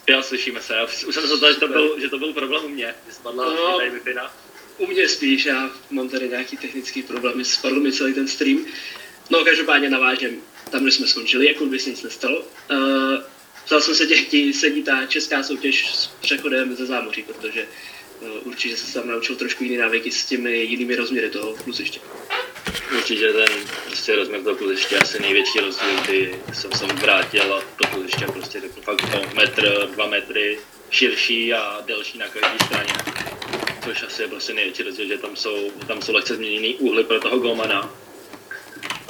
Jo, 0.07 0.23
slyšíme 0.23 0.61
se. 0.61 0.83
Už 1.07 1.15
jsem 1.15 1.27
se 1.27 1.53
že 1.53 1.59
to 1.59 1.67
byl, 1.67 1.99
že 1.99 2.09
to 2.09 2.17
byl 2.17 2.33
problém 2.33 2.65
u 2.65 2.67
mě, 2.67 2.95
že 3.07 3.13
spadla 3.13 3.45
no, 3.45 3.77
tady 3.77 3.89
wi 3.89 3.99
U 4.83 4.87
mě 4.87 5.09
spíš, 5.09 5.45
já 5.45 5.71
mám 5.89 6.09
tady 6.09 6.29
nějaký 6.29 6.57
technický 6.57 7.03
problémy, 7.03 7.45
spadl 7.45 7.79
mi 7.79 7.91
celý 7.91 8.13
ten 8.13 8.27
stream. 8.27 8.65
No, 9.29 9.45
každopádně 9.45 9.89
navážem 9.89 10.35
tam, 10.71 10.81
kde 10.81 10.91
jsme 10.91 11.07
skončili, 11.07 11.47
jako 11.47 11.65
by 11.65 11.79
se 11.79 11.89
nic 11.89 12.03
nestalo. 12.03 12.39
Uh, 12.39 12.77
vzal 13.65 13.81
jsem 13.81 13.95
se 13.95 14.07
těch, 14.07 14.55
sedí 14.55 14.83
ta 14.83 15.05
česká 15.05 15.43
soutěž 15.43 15.95
s 15.95 16.07
přechodem 16.07 16.75
ze 16.75 16.85
zámoří, 16.85 17.23
protože 17.23 17.67
uh, 18.21 18.47
určitě 18.47 18.77
se 18.77 18.93
tam 18.93 19.07
naučil 19.07 19.35
trošku 19.35 19.63
jiný 19.63 19.77
návyky 19.77 20.11
s 20.11 20.25
těmi 20.25 20.57
jinými 20.57 20.95
rozměry 20.95 21.29
toho 21.29 21.53
kluziště. 21.53 21.99
Určitě 22.97 23.33
ten 23.33 23.49
prostě 23.85 24.15
rozměr 24.15 24.43
toho 24.43 24.55
kluziště 24.55 24.97
asi 24.97 25.21
největší 25.21 25.59
rozdíl, 25.59 26.01
kdy 26.05 26.35
jsem 26.53 26.71
se 26.71 26.85
vrátil 26.85 27.53
a 27.53 27.61
to 27.77 27.87
kluziště 27.87 28.25
prostě 28.25 28.61
fakt 28.81 29.33
metr, 29.33 29.89
dva 29.93 30.07
metry 30.07 30.59
širší 30.89 31.53
a 31.53 31.81
delší 31.87 32.17
na 32.17 32.27
každé 32.27 32.65
straně. 32.65 33.12
Což 33.83 34.03
asi 34.03 34.21
je 34.21 34.27
prostě 34.27 34.53
největší 34.53 34.83
rozdíl, 34.83 35.07
že 35.07 35.17
tam 35.17 35.35
jsou, 35.35 35.71
tam 35.87 36.01
jsou 36.01 36.13
lehce 36.13 36.35
změněný 36.35 36.75
úhly 36.75 37.03
pro 37.03 37.19
toho 37.19 37.39
golmana. 37.39 37.95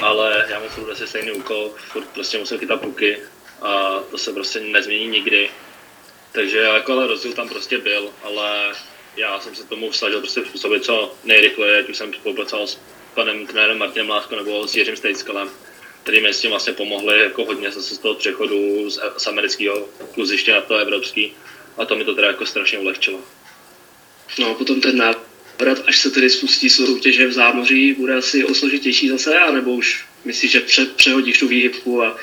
Ale 0.03 0.46
já 0.50 0.60
mám 0.60 0.70
furt 0.70 0.92
asi 0.92 1.08
stejný 1.08 1.32
úkol, 1.32 1.72
furt 1.92 2.08
prostě 2.08 2.38
musím 2.38 2.58
chytat 2.58 2.82
puky 2.82 3.18
a 3.62 4.00
to 4.12 4.18
se 4.18 4.34
prostě 4.34 4.60
nezmění 4.60 5.08
nikdy. 5.08 5.50
Takže 6.32 6.58
jako 6.58 6.92
ale 6.94 7.08
rozdíl 7.08 7.34
tam 7.34 7.50
prostě 7.50 7.77
byl, 7.77 8.10
ale 8.24 8.75
já 9.18 9.39
jsem 9.39 9.56
se 9.56 9.63
tomu 9.63 9.94
snažil 9.94 10.20
prostě 10.20 10.42
způsobit 10.42 10.86
co 10.86 11.15
nejrychleji, 11.24 11.80
ať 11.80 11.89
už 11.89 11.98
jsem 11.98 12.13
spolupracoval 12.13 12.68
s 12.68 12.80
panem 13.13 13.48
trenérem 13.48 13.77
Martinem 13.77 14.10
Lásko 14.10 14.36
nebo 14.36 14.68
s 14.68 14.75
Jiřím 14.75 14.96
Stejskalem, 14.96 15.50
který 16.03 16.22
mi 16.22 16.34
s 16.34 16.42
tím 16.42 16.50
vlastně 16.50 16.74
pomohli 16.74 17.20
jako 17.20 17.46
hodně 17.46 17.72
zase 17.72 17.96
z 17.96 17.98
toho 17.98 18.15
přechodu 18.15 18.89
z, 18.89 19.00
z 19.18 19.27
amerického 19.27 19.88
kluziště 20.13 20.53
na 20.53 20.62
to 20.62 20.77
evropský 20.77 21.34
a 21.77 21.86
to 21.86 21.96
mi 21.96 22.06
to 22.06 22.15
teda 22.15 22.27
jako 22.27 22.46
strašně 22.46 22.80
ulehčilo. 22.80 23.20
No 24.39 24.50
a 24.50 24.53
potom 24.53 24.82
ten 24.82 24.98
návrat, 24.98 25.84
až 25.88 26.00
se 26.00 26.12
tedy 26.12 26.30
spustí 26.30 26.70
soutěže 26.70 27.27
v 27.27 27.34
zámoří, 27.34 27.94
bude 27.94 28.15
asi 28.15 28.44
o 28.44 28.53
složitější 28.53 29.10
zase, 29.10 29.39
anebo 29.39 29.72
už 29.72 30.06
myslíš, 30.25 30.51
že 30.51 30.60
pře- 30.60 30.86
přehodíš 30.86 31.39
tu 31.39 31.48
výhybku 31.48 32.03
a 32.03 32.18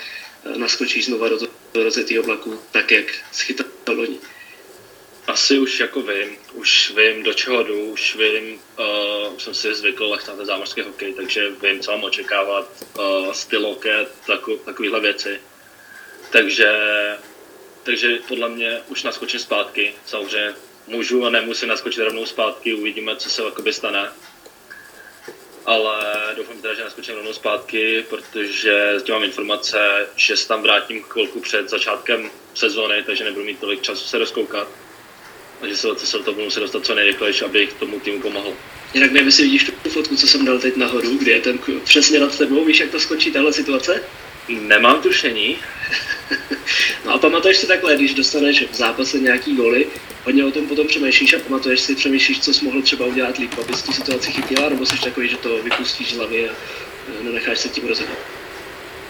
naskočíš 0.56 1.04
znova 1.04 1.28
do, 1.28 1.38
do 1.74 1.84
rozjetého 1.84 2.22
vlaku, 2.22 2.60
tak 2.70 2.90
jak 2.90 3.06
schytal 3.32 3.66
loni? 3.88 4.18
Asi 5.26 5.58
už 5.58 5.80
jako 5.80 6.02
vím, 6.02 6.36
už 6.52 6.92
vím, 6.96 7.22
do 7.22 7.34
čeho 7.34 7.62
jdu, 7.62 7.80
už 7.80 8.16
vím, 8.16 8.60
uh, 8.78 9.38
jsem 9.38 9.54
si 9.54 9.74
zvykl 9.74 10.04
lehce 10.04 10.30
na 10.30 10.36
ten 10.36 10.46
zámořský 10.46 10.80
hokej, 10.80 11.14
takže 11.14 11.50
vím, 11.62 11.80
co 11.80 11.90
mám 11.90 12.04
očekávat, 12.04 12.70
uh, 12.98 13.32
styl 13.32 13.66
hokej, 13.66 14.06
taku, 14.26 14.56
takovéhle 14.56 15.00
věci. 15.00 15.40
Takže, 16.30 16.70
takže 17.82 18.18
podle 18.28 18.48
mě 18.48 18.80
už 18.88 19.02
naskočím 19.02 19.40
zpátky, 19.40 19.94
samozřejmě 20.06 20.54
můžu 20.86 21.26
a 21.26 21.30
nemusím 21.30 21.68
naskočit 21.68 22.04
rovnou 22.04 22.26
zpátky, 22.26 22.74
uvidíme, 22.74 23.16
co 23.16 23.30
se 23.30 23.42
jakoby 23.42 23.72
stane. 23.72 24.08
Ale 25.66 26.16
doufám 26.36 26.56
teda, 26.62 26.74
že 26.74 26.84
naskočím 26.84 27.14
rovnou 27.14 27.32
zpátky, 27.32 28.04
protože 28.08 28.92
zatím 28.94 29.14
mám 29.14 29.24
informace, 29.24 30.06
že 30.16 30.36
se 30.36 30.48
tam 30.48 30.62
vrátím 30.62 31.02
chvilku 31.02 31.40
před 31.40 31.70
začátkem 31.70 32.30
sezóny, 32.54 33.02
takže 33.02 33.24
nebudu 33.24 33.44
mít 33.44 33.58
tolik 33.58 33.82
času 33.82 34.06
se 34.06 34.18
rozkoukat 34.18 34.68
takže 35.60 35.76
se, 35.76 35.88
se 35.98 36.18
to 36.18 36.32
budu 36.32 36.44
muset 36.44 36.60
dostat 36.60 36.84
co 36.84 36.94
nejrychlejší, 36.94 37.44
abych 37.44 37.72
tomu 37.72 38.00
týmu 38.00 38.20
pomohl. 38.20 38.52
Jinak 38.94 39.12
nevím, 39.12 39.28
jestli 39.28 39.44
vidíš 39.44 39.70
tu 39.82 39.90
fotku, 39.90 40.16
co 40.16 40.26
jsem 40.26 40.44
dal 40.44 40.58
teď 40.58 40.76
nahoru, 40.76 41.16
kde 41.18 41.32
je 41.32 41.40
ten 41.40 41.58
přesně 41.84 42.20
nad 42.20 42.38
tebou, 42.38 42.64
víš, 42.64 42.80
jak 42.80 42.90
to 42.90 43.00
skočí 43.00 43.32
tahle 43.32 43.52
situace? 43.52 44.02
Nemám 44.50 45.02
tušení. 45.02 45.58
no 47.04 47.12
a 47.12 47.18
pamatuješ 47.18 47.56
si 47.56 47.66
takhle, 47.66 47.96
když 47.96 48.14
dostaneš 48.14 48.64
v 48.70 48.74
zápase 48.74 49.18
nějaký 49.18 49.56
goly, 49.56 49.86
hodně 50.24 50.44
o 50.44 50.50
tom 50.50 50.66
potom 50.66 50.86
přemýšlíš 50.86 51.34
a 51.34 51.38
pamatuješ 51.38 51.80
si, 51.80 51.94
přemýšlíš, 51.94 52.40
co 52.40 52.54
jsi 52.54 52.64
mohl 52.64 52.82
třeba 52.82 53.06
udělat 53.06 53.38
líp, 53.38 53.58
abys 53.58 53.82
tu 53.82 53.92
situaci 53.92 54.32
chytila, 54.32 54.68
nebo 54.68 54.86
jsi 54.86 55.00
takový, 55.00 55.28
že 55.28 55.36
to 55.36 55.62
vypustíš 55.62 56.12
z 56.12 56.16
hlavy 56.16 56.48
a 56.48 56.52
nenecháš 57.22 57.58
se 57.58 57.68
tím 57.68 57.88
rozhodnout? 57.88 58.18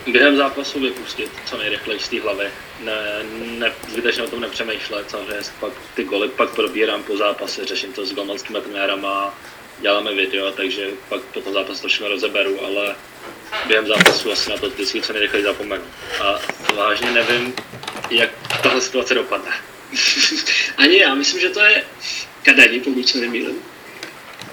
během 0.07 0.37
zápasu 0.37 0.81
vypustit 0.81 1.31
co 1.47 1.59
nejrychleji 1.59 2.01
z 2.01 2.09
té 2.09 2.21
hlavy. 2.21 2.51
Ne, 2.85 3.23
ne, 3.59 3.73
zbytečně 3.89 4.23
o 4.23 4.31
tom 4.31 4.41
nepřemýšlet, 4.41 5.11
samozřejmě 5.11 5.43
pak 5.61 5.73
ty 5.95 6.05
goly 6.05 6.29
pak 6.29 6.51
probírám 6.51 7.03
po 7.03 7.17
zápase, 7.17 7.65
řeším 7.65 7.93
to 7.93 8.07
s 8.07 8.13
golmanskými 8.13 8.61
trenérama, 8.61 9.39
děláme 9.81 10.15
video, 10.15 10.53
takže 10.53 10.89
pak 11.09 11.21
po 11.21 11.41
tom 11.41 11.53
zápasu 11.53 11.83
to 11.83 11.89
všechno 11.89 12.09
rozeberu, 12.09 12.65
ale 12.65 12.97
během 13.67 13.87
zápasu 13.87 14.33
asi 14.33 14.51
na 14.51 14.57
to 14.57 14.71
vždycky 14.71 15.03
co 15.03 15.13
nejrychleji 15.13 15.45
zapomenu. 15.45 15.85
A 16.21 16.39
vážně 16.75 17.11
nevím, 17.11 17.55
jak 18.11 18.31
tahle 18.63 18.81
situace 18.81 19.15
dopadne. 19.15 19.51
Ani 20.77 20.99
já, 20.99 21.15
myslím, 21.15 21.41
že 21.41 21.49
to 21.49 21.61
je 21.61 21.85
kadení, 22.43 22.81
pokud 22.81 23.09
se 23.09 23.19
nemýlím. 23.19 23.63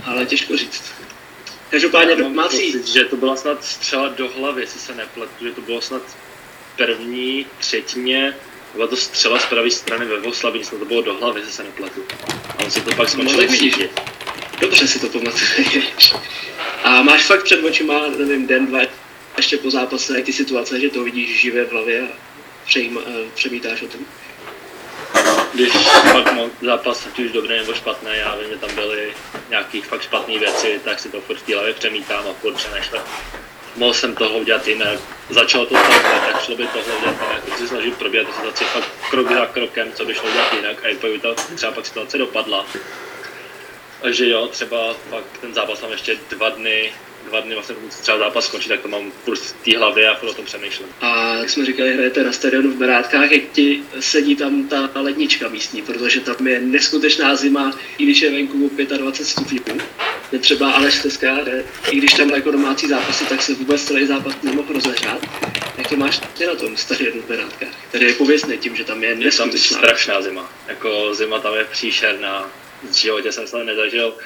Ale 0.06 0.26
těžko 0.26 0.58
říct. 0.58 0.84
Každopádně 1.70 2.16
domácí... 2.16 2.72
Pocit, 2.72 2.88
že 2.88 3.06
to 3.06 3.16
byla 3.16 3.36
snad 3.36 3.64
střela 3.64 4.08
do 4.08 4.30
hlavy, 4.30 4.62
jestli 4.62 4.80
se 4.80 4.96
nepletu, 4.96 5.46
že 5.46 5.52
to 5.52 5.62
bylo 5.62 5.82
snad 5.82 6.02
první 6.78 7.46
třetině, 7.60 8.36
byla 8.76 8.88
to 8.88 8.96
střela 8.96 9.40
z 9.40 9.46
pravé 9.46 9.72
strany 9.72 10.06
ve 10.06 10.20
Voslavi, 10.20 10.64
snad 10.64 10.80
to 10.80 10.86
bylo 10.86 11.02
do 11.02 11.14
hlavy, 11.14 11.40
jestli 11.40 11.54
se 11.54 11.64
nepletu. 11.64 12.06
A 12.50 12.64
on 12.64 12.72
si 12.72 12.82
to 12.82 12.96
pak 12.96 13.10
skončil 13.10 13.38
no. 13.38 13.88
Dobře 14.60 14.88
si 14.88 15.00
to 15.00 15.10
pamatuješ. 15.10 16.14
A 16.84 17.02
máš 17.02 17.26
fakt 17.26 17.44
před 17.44 17.64
očima, 17.64 18.08
nevím, 18.18 18.48
den, 18.48 18.68
dva, 18.68 18.80
ještě 19.38 19.58
po 19.58 19.72
zápase, 19.72 20.22
ty 20.22 20.34
situace, 20.34 20.80
že 20.80 20.90
to 20.90 21.04
vidíš 21.04 21.42
živě 21.42 21.66
v 21.66 21.72
hlavě 21.72 22.02
a 22.02 22.08
přejím, 22.66 22.98
uh, 22.98 23.04
přemítáš 23.36 23.82
o 23.82 23.88
tom? 23.88 24.02
když 25.54 25.74
fakt 26.12 26.34
mám 26.34 26.52
zápas, 26.62 27.08
ať 27.08 27.20
už 27.20 27.32
dobrý 27.32 27.58
nebo 27.58 27.74
špatný, 27.74 28.10
já 28.14 28.36
vím, 28.36 28.50
že 28.50 28.58
tam 28.58 28.76
byly 28.76 29.14
nějaký 29.50 29.82
fakt 29.82 30.02
špatné 30.02 30.40
věci, 30.40 30.82
tak 30.84 31.00
si 31.00 31.10
to 31.10 31.22
furt 31.22 31.38
v 31.38 31.44
té 31.44 31.54
hlavě 31.54 31.74
přemítám 31.74 32.24
a 32.28 32.34
furt 32.34 32.54
přemýšlím. 32.54 33.02
Mohl 33.76 33.94
jsem 33.94 34.16
toho 34.16 34.38
udělat 34.38 34.68
jinak, 34.68 35.00
začalo 35.30 35.66
to 35.66 35.74
takhle, 35.74 36.20
tak 36.20 36.44
šlo 36.44 36.56
by 36.56 36.68
tohle 36.68 36.98
udělat 36.98 37.16
jinak, 37.22 37.44
tak 37.46 37.58
si 37.58 37.68
snažil 37.68 37.92
probíhat 37.92 38.36
situaci 38.36 38.64
fakt 38.64 38.90
krok 39.10 39.32
za 39.32 39.46
krokem, 39.46 39.92
co 39.94 40.06
by 40.06 40.14
šlo 40.14 40.30
udělat 40.30 40.54
jinak 40.54 40.86
a 40.86 41.08
by 41.08 41.20
to 41.20 41.36
třeba 41.56 41.72
pak 41.72 41.86
situace 41.86 42.18
dopadla. 42.18 42.66
Takže 44.02 44.30
jo, 44.30 44.48
třeba 44.48 44.94
fakt 45.10 45.38
ten 45.42 45.54
zápas 45.54 45.82
mám 45.82 45.92
ještě 45.92 46.18
dva 46.30 46.50
dny, 46.50 46.92
dva 47.30 47.40
dny 47.40 47.54
vlastně 47.54 47.76
třeba 48.02 48.18
zápas 48.18 48.46
skončí, 48.46 48.70
tak 48.70 48.82
to 48.82 48.88
mám 48.88 49.12
furt 49.26 49.40
v 49.40 49.54
té 49.54 49.78
hlavě 49.78 50.10
a 50.10 50.16
furt 50.16 50.30
o 50.30 50.34
tom 50.34 50.46
přemýšlím. 50.46 50.88
A 51.02 51.36
jak 51.36 51.50
jsme 51.50 51.66
říkali, 51.66 51.94
hrajete 51.94 52.24
na 52.24 52.32
stadionu 52.32 52.72
v 52.72 52.76
Berátkách, 52.76 53.32
jak 53.32 53.44
ti 53.52 53.84
sedí 54.00 54.36
tam 54.36 54.68
ta 54.68 54.90
lednička 54.96 55.48
místní, 55.48 55.82
protože 55.82 56.20
tam 56.20 56.48
je 56.48 56.60
neskutečná 56.60 57.36
zima, 57.36 57.72
i 57.98 58.04
když 58.04 58.22
je 58.22 58.32
venku 58.32 58.72
25 58.98 59.26
stupňů. 59.26 59.82
Je 60.32 60.40
třeba 60.40 60.72
Aleš 60.72 61.00
Teska, 61.00 61.38
i 61.92 61.98
když 61.98 62.14
tam 62.14 62.30
jako 62.30 62.52
domácí 62.52 62.88
zápasy, 62.88 63.26
tak 63.26 63.42
se 63.42 63.54
vůbec 63.54 63.84
celý 63.84 64.06
zápas 64.06 64.34
nemohl 64.44 64.74
rozehrát. 64.74 65.22
Jak 65.78 65.92
je 65.92 65.98
máš 65.98 66.20
ty 66.38 66.46
na 66.46 66.56
tom 66.56 66.78
stadionu 66.78 67.22
v 67.22 67.26
Berátkách, 67.26 67.70
který 67.90 68.06
je 68.06 68.14
pověstný 68.14 68.58
tím, 68.58 68.76
že 68.76 68.84
tam 68.84 69.04
je 69.04 69.16
neskutečná. 69.16 69.78
Je 69.78 69.82
tam 69.82 69.90
strašná 69.90 70.22
zima. 70.22 70.52
Jako 70.68 71.14
zima 71.14 71.40
tam 71.40 71.56
je 71.56 71.66
příšerná. 71.66 72.52
V 72.84 72.94
životě 72.94 73.32
jsem 73.32 73.48
se 73.48 73.64
nezažil 73.64 74.18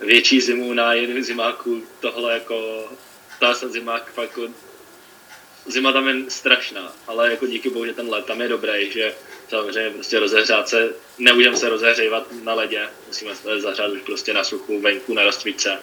větší 0.00 0.40
zimu 0.40 0.74
na 0.74 0.92
jednom 0.92 1.22
zimáku, 1.22 1.82
tohle 2.00 2.34
jako, 2.34 2.88
ta 3.40 3.54
se 3.54 3.68
zimák 3.68 4.12
fakt 4.12 4.28
jako, 4.28 4.52
zima 5.66 5.92
tam 5.92 6.08
je 6.08 6.30
strašná, 6.30 6.92
ale 7.06 7.30
jako 7.30 7.46
díky 7.46 7.70
bohu, 7.70 7.86
že 7.86 7.92
ten 7.92 8.08
let 8.08 8.24
tam 8.24 8.40
je 8.40 8.48
dobrý, 8.48 8.92
že 8.92 9.14
samozřejmě 9.48 9.90
prostě 9.90 10.18
rozehřát 10.18 10.68
se, 10.68 10.94
nemůžeme 11.18 11.56
se 11.56 11.68
rozehřívat 11.68 12.26
na 12.42 12.54
ledě, 12.54 12.88
musíme 13.06 13.34
se 13.34 13.60
zahřát 13.60 13.90
už 13.90 14.00
prostě 14.00 14.34
na 14.34 14.44
suchu, 14.44 14.80
venku, 14.80 15.14
na 15.14 15.24
roztvíce. 15.24 15.78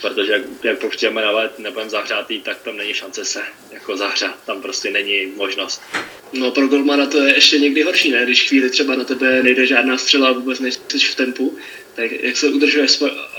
Protože 0.00 0.32
jak, 0.32 0.42
jak 0.62 0.78
povštěme 0.78 1.22
na 1.22 1.30
led, 1.30 1.58
nebudeme 1.58 1.90
zahřátý, 1.90 2.40
tak 2.40 2.62
tam 2.62 2.76
není 2.76 2.94
šance 2.94 3.24
se 3.24 3.42
jako 3.70 3.96
zahřát, 3.96 4.44
tam 4.46 4.62
prostě 4.62 4.90
není 4.90 5.26
možnost. 5.26 5.82
No 6.32 6.50
pro 6.50 6.68
golmana 6.68 7.06
to 7.06 7.18
je 7.18 7.34
ještě 7.34 7.58
někdy 7.58 7.82
horší, 7.82 8.10
ne? 8.10 8.24
Když 8.24 8.48
chvíli 8.48 8.70
třeba 8.70 8.96
na 8.96 9.04
tebe 9.04 9.42
nejde 9.42 9.66
žádná 9.66 9.98
střela, 9.98 10.32
vůbec 10.32 10.60
nejsi 10.60 10.78
v 10.98 11.14
tempu, 11.14 11.58
tak 11.94 12.12
jak 12.12 12.36
se 12.36 12.48
udržuje 12.48 12.86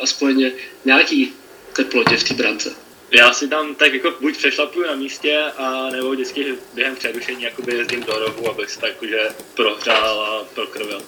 aspoň, 0.01 0.51
nějaký 0.85 1.33
teplotě 1.75 2.17
v 2.17 2.23
té 2.23 2.33
brance? 2.33 2.75
Já 3.11 3.33
si 3.33 3.47
tam 3.47 3.75
tak 3.75 3.93
jako 3.93 4.13
buď 4.21 4.37
přešlapuju 4.37 4.87
na 4.87 4.95
místě, 4.95 5.43
a 5.57 5.89
nebo 5.89 6.11
vždycky 6.11 6.55
během 6.73 6.95
přerušení 6.95 7.43
jakoby 7.43 7.75
jezdím 7.75 8.03
do 8.03 8.19
rohu, 8.19 8.49
abych 8.49 8.69
se 8.69 8.79
tak 8.79 8.93
že 9.09 9.29
prohřál 9.53 10.21
a 10.21 10.43
prokrvil. 10.55 11.01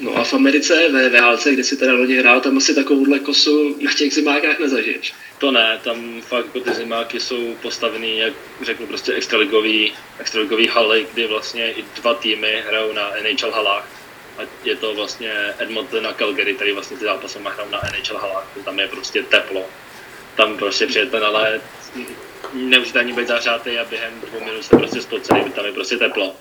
No 0.00 0.16
a 0.16 0.24
v 0.24 0.34
Americe, 0.34 0.88
ve 0.88 1.08
VHC, 1.08 1.46
kde 1.46 1.64
si 1.64 1.76
teda 1.76 1.92
lodi 1.92 2.18
hrál, 2.18 2.40
tam 2.40 2.56
asi 2.56 2.74
takovouhle 2.74 3.18
kosu 3.18 3.76
na 3.80 3.92
těch 3.92 4.14
zimákách 4.14 4.58
nezažiješ. 4.58 5.14
To 5.38 5.50
ne, 5.50 5.80
tam 5.84 6.22
fakt 6.22 6.44
jako 6.44 6.60
ty 6.60 6.74
zimáky 6.74 7.20
jsou 7.20 7.54
postavený, 7.62 8.18
jak 8.18 8.32
řeknu, 8.62 8.86
prostě 8.86 9.12
extraligový, 9.12 9.92
extraligový 10.18 10.66
haly, 10.66 11.06
kdy 11.12 11.26
vlastně 11.26 11.72
i 11.72 11.84
dva 11.94 12.14
týmy 12.14 12.62
hrajou 12.66 12.92
na 12.92 13.10
NHL 13.22 13.50
halách. 13.50 13.88
A 14.38 14.42
je 14.64 14.76
to 14.76 14.94
vlastně 14.94 15.32
Edmonton 15.58 16.06
a 16.06 16.12
Calgary, 16.12 16.54
tady 16.54 16.72
vlastně 16.72 16.96
ty 16.96 17.04
zápasy 17.04 17.38
hrajou 17.38 17.70
na 17.70 17.80
NHL 17.92 18.18
halách, 18.18 18.46
tam 18.64 18.78
je 18.78 18.88
prostě 18.88 19.22
teplo. 19.22 19.64
Tam 20.36 20.56
prostě 20.56 20.86
přijete 20.86 21.20
na 21.20 21.28
let, 21.28 21.62
nemůžete 22.52 22.98
ani 22.98 23.12
být 23.12 23.28
zahřátý 23.28 23.78
a 23.78 23.84
během 23.84 24.20
dvou 24.20 24.44
minut 24.44 24.64
jste 24.64 24.76
prostě 24.76 25.02
spocený, 25.02 25.44
tam 25.50 25.66
je 25.66 25.72
prostě 25.72 25.96
teplo 25.96 26.36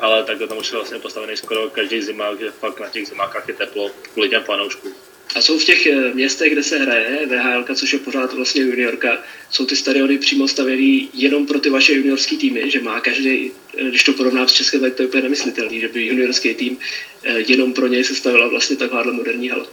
ale 0.00 0.24
takhle 0.24 0.46
tam 0.46 0.58
už 0.58 0.70
je 0.70 0.74
vlastně 0.74 0.98
postavený 0.98 1.36
skoro 1.36 1.70
každý 1.70 2.02
zimák, 2.02 2.40
že 2.40 2.50
fakt 2.50 2.80
na 2.80 2.88
těch 2.88 3.08
zimákách 3.08 3.48
je 3.48 3.54
teplo 3.54 3.90
kvůli 4.12 4.28
těm 4.28 4.42
fanouškům. 4.44 4.94
A 5.36 5.40
jsou 5.40 5.58
v 5.58 5.64
těch 5.64 5.86
eh, 5.86 6.14
městech, 6.14 6.52
kde 6.52 6.62
se 6.62 6.78
hraje 6.78 7.26
VHL, 7.26 7.64
což 7.74 7.92
je 7.92 7.98
pořád 7.98 8.32
vlastně 8.32 8.62
juniorka, 8.62 9.18
jsou 9.50 9.66
ty 9.66 9.76
stadiony 9.76 10.18
přímo 10.18 10.48
stavěný 10.48 11.10
jenom 11.14 11.46
pro 11.46 11.60
ty 11.60 11.70
vaše 11.70 11.92
juniorské 11.92 12.36
týmy, 12.36 12.70
že 12.70 12.80
má 12.80 13.00
každý, 13.00 13.52
eh, 13.76 13.84
když 13.84 14.04
to 14.04 14.12
porovná 14.12 14.46
s 14.46 14.52
Českem, 14.52 14.80
tak 14.80 14.94
to 14.94 15.02
je 15.02 15.08
úplně 15.08 15.22
nemyslitelný, 15.22 15.80
že 15.80 15.88
by 15.88 16.06
juniorský 16.06 16.54
tým 16.54 16.78
eh, 17.22 17.40
jenom 17.46 17.72
pro 17.72 17.86
něj 17.86 18.04
se 18.04 18.14
stavila 18.14 18.48
vlastně 18.48 18.76
takováhle 18.76 19.12
moderní 19.12 19.48
hala. 19.48 19.66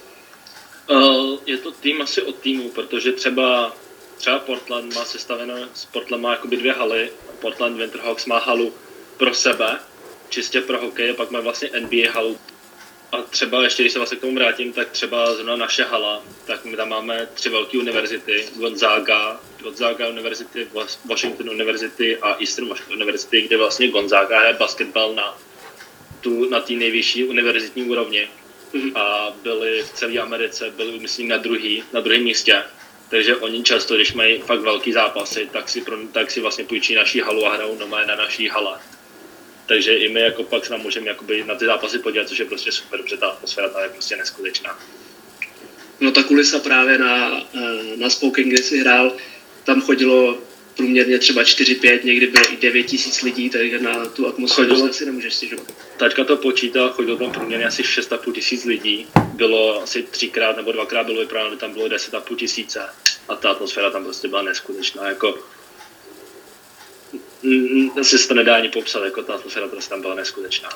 Je 1.45 1.57
to 1.57 1.71
tým 1.71 2.01
asi 2.01 2.21
od 2.21 2.35
týmu, 2.35 2.69
protože 2.69 3.11
třeba, 3.11 3.77
třeba 4.17 4.39
Portland 4.39 4.95
má 4.95 5.05
sestaveno, 5.05 5.53
Portland 5.91 6.23
má 6.23 6.31
jakoby 6.31 6.57
dvě 6.57 6.73
haly, 6.73 7.09
Portland 7.39 7.77
Winterhawks 7.77 8.25
má 8.25 8.39
halu 8.39 8.73
pro 9.17 9.33
sebe, 9.33 9.79
čistě 10.29 10.61
pro 10.61 10.81
hokej, 10.81 11.13
pak 11.13 11.31
má 11.31 11.39
vlastně 11.39 11.69
NBA 11.79 12.11
halu. 12.11 12.37
A 13.11 13.21
třeba 13.21 13.63
ještě, 13.63 13.83
když 13.83 13.93
se 13.93 13.99
vlastně 13.99 14.17
k 14.17 14.21
tomu 14.21 14.35
vrátím, 14.35 14.73
tak 14.73 14.89
třeba 14.89 15.33
zrovna 15.33 15.55
naše 15.55 15.83
hala, 15.83 16.23
tak 16.45 16.65
my 16.65 16.77
tam 16.77 16.89
máme 16.89 17.27
tři 17.33 17.49
velké 17.49 17.77
univerzity, 17.77 18.45
Gonzaga, 18.55 19.39
Gonzaga 19.61 20.07
University, 20.07 20.67
Washington 21.05 21.49
University 21.49 22.17
a 22.17 22.35
Eastern 22.39 22.67
Washington 22.67 22.95
University, 22.95 23.41
kde 23.41 23.57
vlastně 23.57 23.87
Gonzaga 23.87 24.39
hraje 24.39 24.53
basketbal 24.53 25.13
na 25.13 25.37
tu, 26.21 26.49
na 26.49 26.59
té 26.59 26.73
nejvyšší 26.73 27.23
univerzitní 27.23 27.83
úrovni. 27.83 28.27
Mm-hmm. 28.73 28.97
A 28.97 29.33
byli 29.43 29.81
v 29.83 29.89
celé 29.93 30.17
Americe, 30.17 30.73
byli 30.75 30.99
myslím 30.99 31.27
na 31.27 31.37
druhý, 31.37 31.83
na 31.93 31.99
druhém 32.01 32.23
místě. 32.23 32.63
Takže 33.09 33.35
oni 33.35 33.63
často, 33.63 33.95
když 33.95 34.13
mají 34.13 34.41
fakt 34.41 34.59
velký 34.59 34.93
zápasy, 34.93 35.49
tak 35.53 35.69
si, 35.69 35.81
pro, 35.81 35.97
tak 36.11 36.31
si 36.31 36.41
vlastně 36.41 36.65
půjčí 36.65 36.95
naší 36.95 37.19
halu 37.19 37.45
a 37.45 37.53
hrajou 37.53 37.77
na 38.07 38.15
naší 38.15 38.47
hale 38.47 38.79
takže 39.65 39.97
i 39.97 40.09
my 40.09 40.19
jako 40.19 40.43
pak 40.43 40.65
se 40.65 40.77
můžeme 40.77 41.07
jakoby 41.07 41.43
na 41.43 41.55
ty 41.55 41.65
zápasy 41.65 41.99
podívat, 41.99 42.27
což 42.27 42.39
je 42.39 42.45
prostě 42.45 42.71
super, 42.71 43.01
protože 43.01 43.17
ta 43.17 43.27
atmosféra 43.27 43.69
tam 43.69 43.83
je 43.83 43.89
prostě 43.89 44.15
neskutečná. 44.15 44.79
No 45.99 46.11
ta 46.11 46.23
kulisa 46.23 46.59
právě 46.59 46.97
na, 46.97 47.41
eh, 47.53 47.97
na 47.97 48.09
Spoken, 48.09 48.49
kde 48.49 48.57
jsi 48.57 48.77
hrál, 48.77 49.17
tam 49.63 49.81
chodilo 49.81 50.37
průměrně 50.77 51.19
třeba 51.19 51.43
4-5, 51.43 52.03
někdy 52.03 52.27
bylo 52.27 52.53
i 52.53 52.57
9 52.57 52.83
tisíc 52.83 53.21
lidí, 53.21 53.49
takže 53.49 53.79
na 53.79 54.05
tu 54.05 54.27
atmosféru 54.27 54.69
chodilo, 54.69 54.93
si 54.93 55.05
nemůžeš 55.05 55.33
stěžovat. 55.33 55.73
Tačka 55.97 56.23
to 56.23 56.37
počítá, 56.37 56.89
chodilo 56.89 57.17
tam 57.17 57.31
průměrně 57.31 57.65
asi 57.65 57.83
6,5 57.83 58.33
tisíc 58.33 58.65
lidí, 58.65 59.07
bylo 59.33 59.83
asi 59.83 60.03
třikrát 60.03 60.57
nebo 60.57 60.71
dvakrát 60.71 61.05
bylo 61.05 61.19
vyprávěno, 61.19 61.57
tam 61.57 61.73
bylo 61.73 61.87
10,5 61.87 62.35
tisíce 62.35 62.81
a 63.27 63.35
ta 63.35 63.49
atmosféra 63.49 63.89
tam 63.89 64.03
prostě 64.03 64.27
byla 64.27 64.41
neskutečná, 64.41 65.09
jako 65.09 65.39
asi 67.99 68.17
se 68.17 68.27
to 68.27 68.33
nedá 68.33 68.55
ani 68.55 68.69
popsat, 68.69 69.03
jako 69.03 69.23
ta 69.23 69.33
atmosféra 69.33 69.67
prostě 69.67 69.89
tam 69.89 70.01
byla 70.01 70.15
neskutečná. 70.15 70.69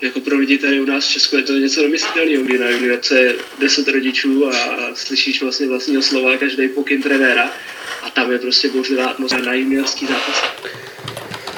Jako 0.00 0.20
pro 0.20 0.36
lidi 0.36 0.58
tady 0.58 0.80
u 0.80 0.84
nás 0.84 1.08
v 1.08 1.12
Česku 1.12 1.36
je 1.36 1.42
to 1.42 1.52
něco 1.52 1.82
nemyslitelného, 1.82 2.44
kdy 2.44 2.58
na 2.58 2.68
juniorce 2.68 3.20
je 3.20 3.34
10 3.58 3.88
rodičů 3.88 4.48
a 4.48 4.78
slyšíš 4.94 5.42
vlastně 5.42 5.68
vlastního 5.68 6.02
slova 6.02 6.36
každý 6.36 6.68
pokyn 6.68 7.02
trenéra 7.02 7.50
a 8.02 8.10
tam 8.10 8.32
je 8.32 8.38
prostě 8.38 8.68
bouřlivá 8.68 9.06
atmosféra 9.06 9.44
na 9.44 9.54
juniorský 9.54 10.06
zápas. 10.06 10.42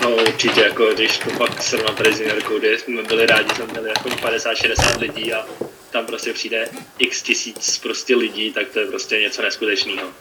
No 0.02 0.16
určitě, 0.16 0.60
jako 0.60 0.94
když 0.94 1.18
to 1.18 1.30
pak 1.30 1.62
srovná 1.62 1.92
tady 1.92 2.14
s 2.14 2.20
juniorkou, 2.20 2.58
kdy 2.58 2.78
jsme 2.78 3.02
byli 3.02 3.26
rádi, 3.26 3.54
jsme 3.54 3.66
měli 3.66 3.88
jako 3.88 4.08
50-60 4.08 5.00
lidí 5.00 5.32
a 5.32 5.46
tam 5.90 6.06
prostě 6.06 6.32
přijde 6.32 6.68
x 6.98 7.22
tisíc 7.22 7.78
prostě 7.78 8.16
lidí, 8.16 8.52
tak 8.52 8.68
to 8.68 8.80
je 8.80 8.86
prostě 8.86 9.20
něco 9.20 9.42
neskutečného. 9.42 10.14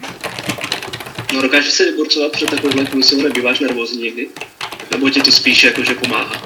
No 1.33 1.41
dokážeš 1.41 1.73
se 1.73 1.85
vyborcovat 1.85 2.31
před 2.31 2.49
takovouhle 2.49 2.85
kulisou, 2.85 3.21
nebýváš 3.21 3.59
nervózní 3.59 4.03
někdy? 4.03 4.29
Nebo 4.91 5.09
ti 5.09 5.21
to 5.21 5.31
spíš 5.31 5.63
jako, 5.63 5.83
že 5.83 5.93
pomáhá? 5.93 6.41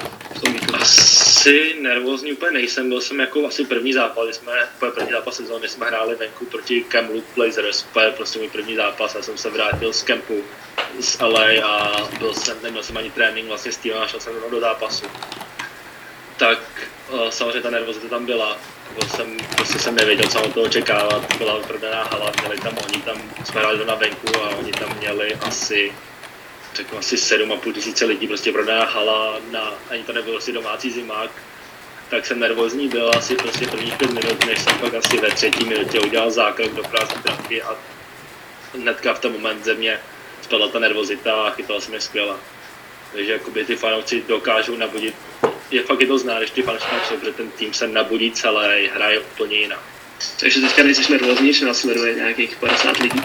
Asi 0.72 1.76
nervózní 1.80 2.32
úplně 2.32 2.50
nejsem, 2.50 2.88
byl 2.88 3.00
jsem 3.00 3.20
jako 3.20 3.46
asi 3.46 3.64
první 3.64 3.92
zápas, 3.92 4.24
kdy 4.24 4.34
jsme, 4.34 4.52
první 4.78 5.12
zápas 5.12 5.36
sezóny 5.36 5.68
jsme 5.68 5.86
hráli 5.86 6.14
venku 6.14 6.44
proti 6.46 6.80
Kamloops 6.80 7.34
Blazers, 7.34 7.84
úplně 7.90 8.10
prostě 8.10 8.38
můj 8.38 8.48
první 8.48 8.76
zápas, 8.76 9.14
já 9.14 9.22
jsem 9.22 9.38
se 9.38 9.50
vrátil 9.50 9.92
z 9.92 10.02
kempu 10.02 10.44
z 11.00 11.18
LA 11.20 11.66
a 11.66 12.08
byl 12.18 12.34
jsem, 12.34 12.56
neměl 12.62 12.82
jsem 12.82 12.96
ani 12.96 13.10
trénink 13.10 13.48
vlastně 13.48 13.72
s 13.72 13.76
tím 13.76 13.92
a 13.94 14.06
šel 14.06 14.20
jsem 14.20 14.32
do 14.50 14.60
zápasu. 14.60 15.06
Tak 16.36 16.58
uh, 17.12 17.28
samozřejmě 17.30 17.60
ta 17.60 17.70
nervozita 17.70 18.08
tam 18.08 18.26
byla, 18.26 18.58
byl 18.94 19.08
jsem, 19.08 19.36
prostě 19.56 19.78
jsem 19.78 19.94
nevěděl, 19.94 20.28
co 20.28 20.42
od 20.42 20.54
toho 20.54 20.66
očekávat, 20.66 21.36
byla 21.38 21.60
prodaná 21.60 22.04
hala, 22.04 22.32
měli 22.40 22.60
tam, 22.60 22.78
oni 22.86 23.02
tam, 23.02 23.22
jsme 23.44 23.60
hráli 23.60 23.84
na 23.84 23.94
venku 23.94 24.42
a 24.42 24.48
oni 24.48 24.72
tam 24.72 24.98
měli 24.98 25.34
asi 25.34 25.92
řeknu 26.74 26.98
asi 26.98 27.16
7,5 27.16 27.72
tisíce 27.72 28.04
lidí, 28.04 28.26
prostě 28.26 28.52
prodaná 28.52 28.84
hala, 28.84 29.40
na, 29.50 29.72
ani 29.90 30.02
to 30.02 30.12
nebyl 30.12 30.36
asi 30.36 30.52
domácí 30.52 30.90
zimák, 30.90 31.30
tak 32.10 32.26
jsem 32.26 32.40
nervózní 32.40 32.88
byl. 32.88 33.10
Asi 33.16 33.36
prostě 33.36 33.66
prvních 33.66 33.96
pět 33.96 34.10
minut, 34.10 34.46
než 34.46 34.60
jsem 34.60 34.78
pak 34.78 34.94
asi 34.94 35.16
ve 35.18 35.30
třetí 35.30 35.64
minutě 35.64 36.00
udělal 36.00 36.30
zákrok 36.30 36.72
do 36.74 36.82
prázdné 36.82 37.22
branky 37.22 37.62
a 37.62 37.76
hnedka 38.74 39.14
v 39.14 39.18
ten 39.18 39.32
moment 39.32 39.64
ze 39.64 39.74
mě 39.74 40.00
spadla 40.42 40.68
ta 40.68 40.78
nervozita 40.78 41.46
a 41.46 41.50
chytala 41.50 41.80
se 41.80 41.90
mě 41.90 42.00
skvěle. 42.00 42.36
Takže 43.12 43.32
jakoby 43.32 43.64
ty 43.64 43.76
fanoušci 43.76 44.22
dokážou 44.28 44.76
nabudit 44.76 45.14
je 45.70 45.82
fakt 45.82 46.00
je 46.00 46.06
to 46.06 46.18
zná, 46.18 46.38
když 46.38 46.50
ty 46.50 46.62
fanoušci 46.62 46.88
protože 47.20 47.32
ten 47.32 47.50
tým 47.50 47.74
se 47.74 47.88
nabudí 47.88 48.32
celé, 48.32 48.88
hraje 48.94 49.18
úplně 49.18 49.56
jinak. 49.56 49.80
Takže 50.40 50.60
teďka 50.60 50.82
nejsi 50.82 51.12
nervózní, 51.12 51.52
že 51.52 51.66
nás 51.66 51.78
sleduje 51.78 52.14
nějakých 52.14 52.56
50 52.56 52.98
lidí? 52.98 53.22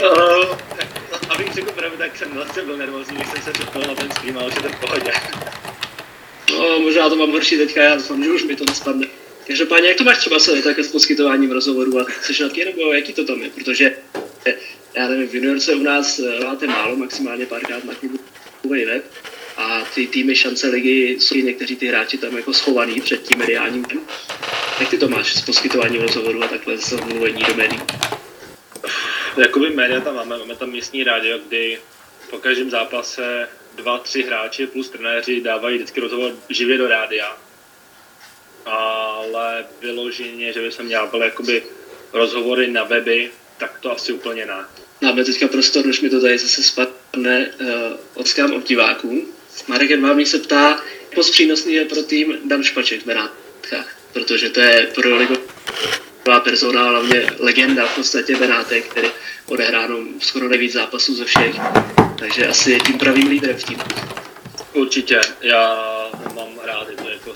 uh, 0.00 0.56
abych 1.28 1.52
řekl 1.52 1.72
pravdu, 1.72 1.96
tak 1.96 2.16
jsem 2.16 2.30
vlastně 2.30 2.62
byl 2.62 2.76
nervózní, 2.76 3.16
když 3.16 3.28
jsem 3.28 3.42
se 3.42 3.52
připojil 3.52 3.88
na 3.88 3.94
ten 3.94 4.10
stream, 4.10 4.38
ale 4.38 4.46
už 4.46 4.54
je 4.54 4.62
to 4.62 4.68
v 4.68 4.80
pohodě. 4.80 5.12
No, 6.52 6.78
možná 6.78 7.08
to 7.08 7.16
mám 7.16 7.30
horší 7.30 7.56
teďka, 7.56 7.82
já 7.82 7.96
doufám, 7.96 8.24
že 8.24 8.30
už 8.30 8.42
mi 8.42 8.56
to 8.56 8.64
nespadne. 8.64 9.06
Každopádně, 9.46 9.88
jak 9.88 9.98
to 9.98 10.04
máš 10.04 10.18
třeba 10.18 10.38
se 10.38 10.62
také 10.62 10.84
s 10.84 10.92
poskytováním 10.92 11.52
rozhovorů 11.52 12.00
a 12.00 12.06
jsi 12.22 12.42
na 12.42 12.48
nebo 12.64 12.92
jaký 12.92 13.12
to 13.12 13.24
tam 13.24 13.42
je? 13.42 13.50
Protože 13.50 13.96
já 14.94 15.08
nevím, 15.08 15.28
v 15.28 15.34
juniorce 15.34 15.74
u 15.74 15.82
nás 15.82 16.18
eh, 16.18 16.44
máte 16.44 16.66
málo, 16.66 16.96
maximálně 16.96 17.46
párkrát 17.46 17.84
na 17.84 17.94
klubu 17.94 18.18
web 18.68 19.04
a 19.58 19.84
ty 19.94 20.06
týmy 20.06 20.36
šance 20.36 20.68
ligy 20.68 21.16
jsou 21.20 21.34
někteří 21.34 21.76
ty 21.76 21.86
hráči 21.86 22.18
tam 22.18 22.36
jako 22.36 22.54
schovaný 22.54 23.00
před 23.00 23.22
tím 23.22 23.38
mediálním 23.38 23.84
Jak 24.80 24.90
ty 24.90 24.98
to 24.98 25.08
máš 25.08 25.34
s 25.34 25.42
poskytováním 25.42 26.02
rozhovoru 26.02 26.42
a 26.42 26.48
takhle 26.48 26.78
s 26.78 26.92
mluvení 26.92 27.42
do 27.42 27.54
médií? 27.54 27.80
Jakoby 29.36 29.70
média 29.70 30.00
tam 30.00 30.14
máme, 30.14 30.38
máme 30.38 30.56
tam 30.56 30.70
místní 30.70 31.04
rádio, 31.04 31.38
kdy 31.38 31.78
po 32.30 32.38
každém 32.38 32.70
zápase 32.70 33.48
dva, 33.74 33.98
tři 33.98 34.22
hráči 34.22 34.66
plus 34.66 34.90
trenéři 34.90 35.40
dávají 35.40 35.76
vždycky 35.76 36.00
rozhovor 36.00 36.32
živě 36.48 36.78
do 36.78 36.88
rádia. 36.88 37.36
Ale 38.64 39.66
vyloženě, 39.80 40.52
že 40.52 40.60
by 40.60 40.72
se 40.72 40.82
měl 40.82 41.10
jakoby 41.22 41.62
rozhovory 42.12 42.70
na 42.70 42.84
weby, 42.84 43.30
tak 43.58 43.78
to 43.80 43.92
asi 43.92 44.12
úplně 44.12 44.46
ne. 44.46 44.64
Máme 45.00 45.24
teďka 45.24 45.48
prostor, 45.48 45.86
než 45.86 46.00
mi 46.00 46.10
to 46.10 46.20
tady 46.20 46.38
zase 46.38 46.62
spadne, 46.62 47.46
uh, 47.60 47.66
odskám 48.14 48.52
od 48.52 48.68
diváků. 48.68 49.37
Marek 49.66 49.90
Edvábník 49.90 50.26
se 50.26 50.38
ptá, 50.38 50.82
jak 51.16 51.30
přínosný 51.30 51.74
je 51.74 51.84
pro 51.84 52.02
tým 52.02 52.38
Dan 52.44 52.62
Špaček 52.62 53.02
v 53.02 53.06
Benátkách, 53.06 53.96
protože 54.12 54.50
to 54.50 54.60
je 54.60 54.86
pro 54.94 55.16
ligová 55.16 56.40
persona, 56.44 56.82
hlavně 56.82 57.26
legenda 57.38 57.86
v 57.86 57.94
podstatě 57.94 58.36
Benátek, 58.36 58.88
který 58.88 59.08
odehráno 59.46 59.98
skoro 60.20 60.48
nejvíc 60.48 60.72
zápasů 60.72 61.14
ze 61.14 61.24
všech, 61.24 61.54
takže 62.18 62.46
asi 62.46 62.70
je 62.70 62.80
tím 62.80 62.98
pravým 62.98 63.28
lídrem 63.28 63.56
v 63.56 63.64
týmu. 63.64 63.82
Určitě, 64.72 65.20
já 65.40 65.97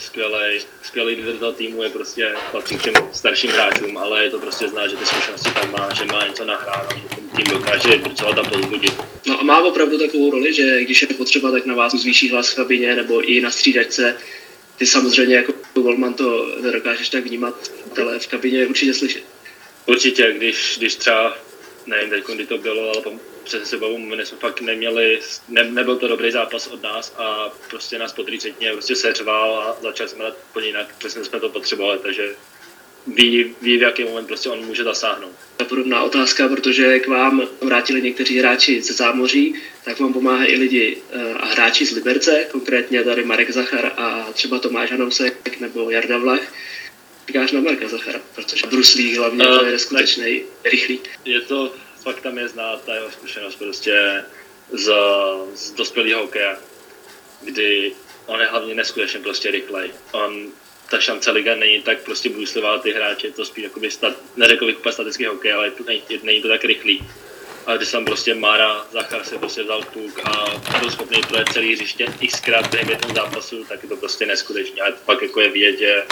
skvělý, 0.03 0.61
skvělý 0.83 1.17
toho 1.39 1.53
týmu, 1.53 1.83
je 1.83 1.89
prostě 1.89 2.35
patří 2.53 2.77
k 2.77 2.83
těm 2.83 2.95
starším 3.13 3.51
hráčům, 3.51 3.99
ale 3.99 4.25
je 4.25 4.31
to 4.31 4.39
prostě 4.39 4.69
znát, 4.69 4.89
že 4.89 4.97
ty 4.97 5.07
zkušenosti 5.07 5.51
tam 5.51 5.73
má, 5.73 5.95
že 5.95 6.05
má 6.05 6.27
něco 6.27 6.45
nahráno, 6.45 6.89
že 6.97 7.17
ten 7.17 7.29
tým 7.29 7.45
dokáže 7.51 7.89
vypracovat 7.89 8.39
a 8.39 8.43
pozbudit. 8.43 8.95
No 9.27 9.41
a 9.41 9.43
má 9.43 9.61
opravdu 9.61 9.99
takovou 9.99 10.31
roli, 10.31 10.55
že 10.55 10.85
když 10.85 11.03
je 11.03 11.09
potřeba, 11.09 11.51
tak 11.51 11.67
na 11.67 11.75
vás 11.75 11.95
zvýší 11.95 12.31
hlas 12.31 12.51
v 12.51 12.57
kabině 12.57 12.97
nebo 12.97 13.21
i 13.31 13.41
na 13.41 13.51
střídačce. 13.51 14.17
Ty 14.77 14.87
samozřejmě 14.87 15.37
jako 15.37 15.53
Goldman 15.75 16.15
to 16.15 16.57
nedokážeš 16.61 17.09
tak 17.09 17.25
vnímat, 17.25 17.71
ale 18.03 18.19
v 18.19 18.27
kabině 18.27 18.59
je 18.59 18.67
určitě 18.67 18.95
slyšet. 18.95 19.23
Určitě, 19.87 20.35
když, 20.37 20.75
když 20.79 20.95
třeba, 20.95 21.37
nevím 21.87 22.11
teď, 22.11 22.25
kdy 22.35 22.47
to 22.47 22.59
bylo, 22.59 22.91
ale 22.91 23.19
přes 23.45 23.69
sebou, 23.69 23.99
my 23.99 24.27
jsme 24.27 24.39
fakt 24.39 24.61
neměli, 24.61 25.21
ne, 25.49 25.65
nebyl 25.65 25.97
to 25.97 26.09
dobrý 26.09 26.31
zápas 26.31 26.67
od 26.67 26.83
nás 26.83 27.15
a 27.19 27.51
prostě 27.71 27.99
nás 27.99 28.13
po 28.13 28.23
třetině 28.23 28.73
prostě 28.73 28.97
seřval 28.97 29.59
a 29.59 29.83
začali 29.83 30.11
jsme 30.11 30.25
dát 30.25 30.37
úplně 30.51 30.67
jinak, 30.67 30.95
přesně 30.99 31.25
jsme 31.25 31.41
to 31.41 31.49
potřebovali, 31.49 31.99
takže 31.99 32.35
ví, 33.07 33.55
ví, 33.63 33.79
v 33.79 33.83
jaký 33.83 34.05
moment 34.05 34.27
prostě 34.27 34.49
on 34.49 34.67
může 34.67 34.85
zasáhnout. 34.85 35.33
Podobná 35.69 36.03
otázka, 36.03 36.49
protože 36.49 36.99
k 36.99 37.09
vám 37.09 37.43
vrátili 37.61 38.03
někteří 38.03 38.39
hráči 38.39 38.83
ze 38.83 38.95
zámoří, 38.95 39.55
tak 39.85 40.01
vám 40.01 40.13
pomáhají 40.13 40.53
i 40.53 40.57
lidi 40.57 40.97
eh, 41.13 41.35
a 41.35 41.47
hráči 41.47 41.87
z 41.87 41.93
Liberce, 41.93 42.47
konkrétně 42.53 43.05
tady 43.05 43.25
Marek 43.25 43.51
Zachar 43.51 43.93
a 43.97 44.29
třeba 44.33 44.59
Tomáš 44.59 44.91
Hanousek 44.91 45.61
nebo 45.61 45.91
Jarda 45.91 46.19
Vlach. 46.19 46.53
Říkáš 47.33 47.53
na 47.53 47.61
Marka 47.61 47.89
Zachara, 47.89 48.21
protože 48.35 48.67
bruslí 48.67 49.17
hlavně 49.17 49.49
uh, 49.49 49.59
to 49.59 49.65
je 49.65 49.79
skutečný, 49.79 50.43
rychlý. 50.65 51.01
Je 51.25 51.41
to 51.41 51.73
fakt 52.03 52.21
tam 52.21 52.39
je 52.39 52.49
znát 52.49 52.85
ta 52.85 52.95
jeho 52.95 53.11
zkušenost 53.11 53.57
prostě 53.57 54.25
z, 54.73 54.93
z 55.55 55.71
dospělého 55.71 56.21
hokeje, 56.21 56.57
kdy 57.41 57.93
on 58.27 58.41
je 58.41 58.47
hlavně 58.47 58.75
neskutečně 58.75 59.21
prostě 59.21 59.51
rychlej. 59.51 59.91
On, 60.13 60.47
ta 60.91 61.01
šance 61.01 61.31
liga 61.31 61.55
není 61.55 61.83
tak 61.83 61.99
prostě 61.99 62.29
bruslivá, 62.29 62.79
ty 62.79 62.93
hráči, 62.93 63.27
je 63.27 63.33
to 63.33 63.45
spíš 63.45 63.65
jakoby 63.65 63.91
stat, 63.91 64.15
neřekl 64.37 64.67
bych 64.67 64.79
úplně 64.79 64.93
statický 64.93 65.25
hokej, 65.25 65.53
ale 65.53 65.73
není, 65.87 66.03
není 66.23 66.43
to 66.43 66.49
tak 66.49 66.65
rychlý. 66.65 67.09
A 67.67 67.77
když 67.77 67.89
jsem 67.89 68.05
prostě 68.05 68.35
Mara 68.35 68.87
Zachar 68.93 69.25
se 69.25 69.39
prostě 69.39 69.63
vzal 69.63 69.83
puk 69.93 70.21
a 70.25 70.61
byl 70.81 70.91
schopný 70.91 71.21
projet 71.29 71.49
celý 71.53 71.75
hřiště 71.75 72.07
xkrát 72.29 72.71
během 72.71 72.91
jednoho 72.91 73.15
zápasu, 73.15 73.65
tak 73.65 73.83
je 73.83 73.89
to 73.89 73.97
prostě 73.97 74.27
neskutečné. 74.27 74.83
A 74.83 74.93
pak 75.07 75.23
jako 75.23 75.41
je 75.41 75.51
vidět, 75.51 75.79
že, 75.79 76.05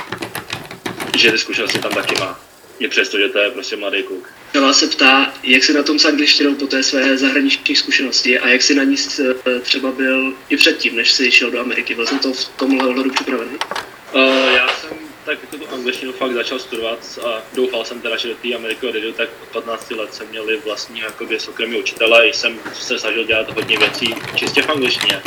že 1.17 1.33
ty 1.33 1.39
zkušenosti 1.39 1.79
tam 1.79 1.93
taky 1.93 2.15
má. 2.21 2.41
I 2.79 2.89
přesto, 2.89 3.19
že 3.19 3.29
to 3.29 3.39
je 3.39 3.51
prostě 3.51 3.77
mladý 3.77 4.03
kluk. 4.03 4.29
Kala 4.53 4.73
se 4.73 4.87
ptá, 4.87 5.35
jak 5.43 5.65
se 5.65 5.73
na 5.73 5.83
tom 5.83 5.99
s 5.99 6.05
angličtinou 6.05 6.55
po 6.55 6.67
té 6.67 6.83
své 6.83 7.19
zahraniční 7.19 7.77
zkušenosti 7.77 8.39
a 8.39 8.49
jak 8.49 8.63
si 8.63 8.75
na 8.75 8.85
ní 8.85 8.97
eh, 9.21 9.61
třeba 9.61 9.93
byl 9.93 10.35
i 10.49 10.57
předtím, 10.57 10.97
než 10.97 11.13
jsi 11.13 11.33
šel 11.33 11.51
do 11.51 11.61
Ameriky. 11.61 11.95
Byl 11.95 12.07
jsem 12.07 12.19
to 12.19 12.33
v 12.33 12.45
tomhle 12.45 12.89
ohledu 12.89 13.11
připravený? 13.11 13.59
Uh, 14.13 14.53
já 14.55 14.69
jsem 14.69 15.11
tak 15.25 15.39
jako 15.43 15.57
tu 15.57 15.75
angličtinu 15.75 16.13
fakt 16.13 16.33
začal 16.33 16.59
studovat 16.59 17.19
a 17.27 17.43
doufal 17.55 17.85
jsem 17.85 18.01
teda, 18.01 18.17
že 18.17 18.29
do 18.29 18.35
té 18.35 18.55
Ameriky 18.55 18.87
odejdu, 18.87 19.13
tak 19.13 19.29
od 19.43 19.49
15 19.49 19.91
let 19.91 20.15
jsem 20.15 20.29
měl 20.29 20.47
vlastní 20.65 21.01
jakoby 21.01 21.41
soukromý 21.41 21.81
učitele, 21.81 22.27
jsem 22.27 22.59
se 22.75 22.99
snažil 22.99 23.25
dělat 23.25 23.55
hodně 23.55 23.79
věcí 23.79 24.15
čistě 24.35 24.63
v 24.63 24.71
angličtině. 24.71 25.23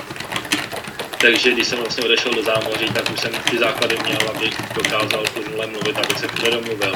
Takže 1.24 1.52
když 1.52 1.68
jsem 1.68 1.80
vlastně 1.80 2.04
odešel 2.04 2.34
do 2.34 2.44
zámoří, 2.44 2.86
tak 2.94 3.12
už 3.14 3.20
jsem 3.20 3.32
ty 3.52 3.58
základy 3.58 3.98
měl, 4.04 4.30
abych 4.30 4.54
dokázal 4.76 5.24
plynule 5.34 5.68
mluvit, 5.68 5.98
abych 5.98 6.20
se 6.20 6.28
všude 6.28 6.52
domluvil. 6.52 6.96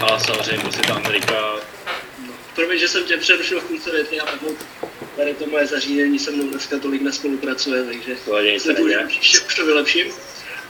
A 0.00 0.18
samozřejmě 0.18 0.58
prostě 0.58 0.82
ta 0.86 0.94
Amerika... 0.94 1.54
No, 2.26 2.32
promiň, 2.54 2.78
že 2.78 2.88
jsem 2.88 3.04
tě 3.04 3.16
přerušil 3.16 3.60
v 3.60 3.64
půlce 3.64 3.90
věty, 3.90 4.20
ale 4.20 4.38
tady 5.16 5.34
to 5.34 5.46
moje 5.46 5.66
zařízení 5.66 6.18
se 6.18 6.30
mnou 6.30 6.48
dneska 6.48 6.78
tolik 6.78 7.02
nespolupracuje, 7.02 7.84
takže 7.84 8.16
se 8.58 8.74
příště 9.08 9.38
už 9.46 9.54
to 9.54 9.66
vylepším. 9.66 10.06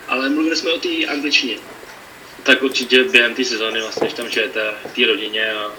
Ale 0.09 0.28
mluvili 0.28 0.57
jsme 0.57 0.72
o 0.72 0.78
té 0.78 1.07
angličtině. 1.07 1.57
Tak 2.42 2.62
určitě 2.62 3.04
během 3.04 3.35
té 3.35 3.44
sezóny 3.44 3.81
vlastně, 3.81 4.07
když 4.07 4.16
tam 4.16 4.28
žijete 4.28 4.74
v 4.85 4.94
té 4.94 5.07
rodině 5.07 5.52
a 5.52 5.72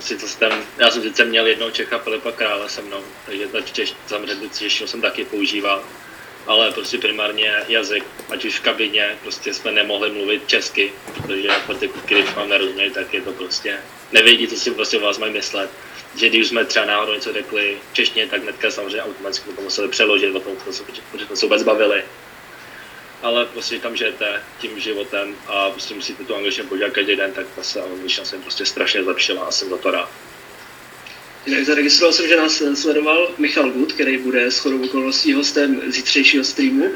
si 0.00 0.16
to 0.16 0.26
tam, 0.38 0.64
já 0.78 0.90
jsem 0.90 1.02
sice 1.02 1.24
měl 1.24 1.46
jednoho 1.46 1.70
Čecha 1.70 1.98
Filipa 1.98 2.32
Krále 2.32 2.68
se 2.68 2.82
mnou, 2.82 3.02
takže 3.26 3.46
ta 3.46 3.60
češ, 3.60 3.94
samozřejmě 4.06 4.48
češtinu 4.58 4.88
jsem 4.88 5.00
taky 5.00 5.24
používal 5.24 5.84
ale 6.46 6.72
prostě 6.72 6.98
primárně 6.98 7.52
jazyk, 7.68 8.04
ať 8.28 8.44
už 8.44 8.58
v 8.58 8.62
kabině, 8.62 9.18
prostě 9.22 9.54
jsme 9.54 9.72
nemohli 9.72 10.10
mluvit 10.10 10.48
česky, 10.48 10.92
protože 11.14 11.48
ty 11.78 11.90
když 12.06 12.34
vám 12.34 12.48
nerozumějí, 12.48 12.90
tak 12.90 13.14
je 13.14 13.22
to 13.22 13.32
prostě, 13.32 13.78
nevědí, 14.12 14.48
co 14.48 14.56
si 14.56 14.70
prostě 14.70 14.98
o 14.98 15.00
vás 15.00 15.18
mají 15.18 15.32
myslet. 15.32 15.70
Že 16.16 16.28
když 16.28 16.48
jsme 16.48 16.64
třeba 16.64 16.84
náhodou 16.84 17.14
něco 17.14 17.32
řekli 17.32 17.78
češtině, 17.92 18.26
tak 18.26 18.42
hnedka 18.42 18.70
samozřejmě 18.70 19.02
automaticky 19.02 19.52
to 19.52 19.62
museli 19.62 19.88
přeložit 19.88 20.36
o 20.36 20.40
tom, 20.40 20.56
protože 20.56 21.26
jsme 21.26 21.36
se 21.36 21.46
vůbec 21.46 21.62
bavili. 21.62 22.02
Ale 23.22 23.46
prostě 23.46 23.78
tam 23.78 23.96
žijete 23.96 24.42
tím 24.60 24.80
životem 24.80 25.36
a 25.46 25.70
prostě 25.70 25.94
musíte 25.94 26.24
tu 26.24 26.34
angličtinu 26.34 26.68
podívat 26.68 26.92
každý 26.92 27.16
den, 27.16 27.32
tak 27.32 27.46
ta 27.56 27.62
se 27.62 27.82
angličtina 27.82 28.24
se 28.24 28.38
prostě 28.38 28.66
strašně 28.66 29.04
zlepšila 29.04 29.44
a 29.44 29.50
jsem 29.50 29.70
za 29.70 29.76
to 29.76 29.90
rád. 29.90 30.10
Jinak 31.46 31.64
zaregistroval 31.64 32.12
jsem, 32.12 32.28
že 32.28 32.36
nás 32.36 32.62
sledoval 32.74 33.34
Michal 33.38 33.70
Gut, 33.70 33.92
který 33.92 34.18
bude 34.18 34.50
s 34.50 34.58
chodou 34.58 34.84
okolností 34.84 35.32
hostem 35.32 35.82
zítřejšího 35.86 36.44
streamu. 36.44 36.92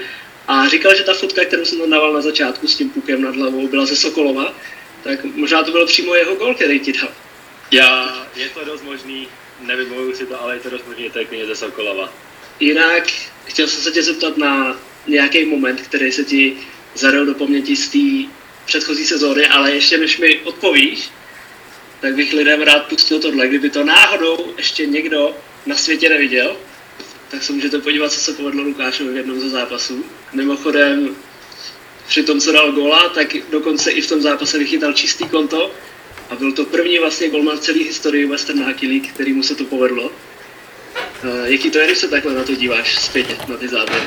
A 0.49 0.69
říkal, 0.69 0.97
že 0.97 1.03
ta 1.03 1.15
fotka, 1.15 1.45
kterou 1.45 1.65
jsem 1.65 1.79
tam 1.79 1.91
dával 1.91 2.13
na 2.13 2.21
začátku 2.21 2.69
s 2.69 2.77
tím 2.77 2.91
pukem 2.91 3.23
nad 3.23 3.37
hlavou, 3.37 3.69
byla 3.69 3.87
ze 3.87 3.97
Sokolova. 3.97 4.55
Tak 5.03 5.25
možná 5.25 5.63
to 5.63 5.73
byl 5.73 5.87
přímo 5.87 6.15
jeho 6.15 6.35
gol, 6.35 6.55
který 6.55 6.81
ti 6.81 6.93
dal. 6.93 7.09
Já, 7.71 8.27
je 8.37 8.49
to 8.49 8.65
dost 8.65 8.83
možný, 8.83 9.29
nevybavuju 9.61 10.15
si 10.15 10.27
to, 10.27 10.43
ale 10.43 10.55
je 10.55 10.61
to 10.61 10.71
dost 10.71 10.87
možný, 10.87 11.05
je 11.05 11.11
to 11.11 11.19
jako 11.19 11.35
ze 11.47 11.57
Sokolova. 11.57 12.13
Jinak 12.61 13.13
chtěl 13.45 13.69
jsem 13.69 13.83
se 13.83 13.91
tě 13.91 14.03
zeptat 14.03 14.37
na 14.37 14.81
nějaký 15.07 15.45
moment, 15.45 15.81
který 15.81 16.13
se 16.13 16.25
ti 16.25 16.57
zaril 16.95 17.27
do 17.27 17.35
paměti 17.35 17.77
z 17.77 17.89
té 17.89 18.33
předchozí 18.65 19.07
sezóny, 19.07 19.47
ale 19.47 19.75
ještě 19.75 19.99
než 19.99 20.19
mi 20.19 20.41
odpovíš, 20.41 21.09
tak 22.05 22.15
bych 22.15 22.33
lidem 22.33 22.63
rád 22.63 22.87
pustil 22.87 23.21
tohle. 23.21 23.49
Kdyby 23.49 23.71
to 23.71 23.85
náhodou 23.85 24.55
ještě 24.57 24.87
někdo 24.87 25.37
na 25.67 25.77
světě 25.77 26.09
neviděl, 26.09 26.57
tak 27.31 27.43
se 27.43 27.53
můžete 27.53 27.79
podívat, 27.79 28.13
co 28.13 28.21
se 28.21 28.33
povedlo 28.33 28.63
Lukášovi 28.63 29.13
v 29.13 29.17
jednom 29.17 29.41
ze 29.41 29.49
zápasů. 29.49 30.05
Mimochodem, 30.33 31.17
při 32.07 32.23
tom, 32.23 32.41
co 32.41 32.53
dal 32.53 32.73
gola, 32.73 33.09
tak 33.09 33.37
dokonce 33.51 33.91
i 33.91 34.01
v 34.01 34.09
tom 34.09 34.21
zápase 34.21 34.59
vychytal 34.59 34.93
čistý 34.93 35.29
konto 35.29 35.71
a 36.31 36.35
byl 36.35 36.53
to 36.53 36.65
první 36.65 36.99
vlastně 36.99 37.29
golman 37.29 37.57
v 37.57 37.61
celé 37.61 37.79
historii 37.79 38.27
Western 38.27 38.65
Hockey 38.65 38.89
League, 38.89 39.09
který 39.09 39.33
mu 39.33 39.43
se 39.43 39.55
to 39.55 39.65
povedlo. 39.65 40.05
Uh, 40.05 41.45
jaký 41.45 41.71
to 41.71 41.79
je, 41.79 41.87
když 41.87 41.99
se 41.99 42.09
takhle 42.09 42.35
na 42.35 42.45
to 42.45 42.55
díváš 42.55 42.99
zpětně, 42.99 43.37
na 43.49 43.57
ty 43.57 43.69
záběry? 43.69 44.07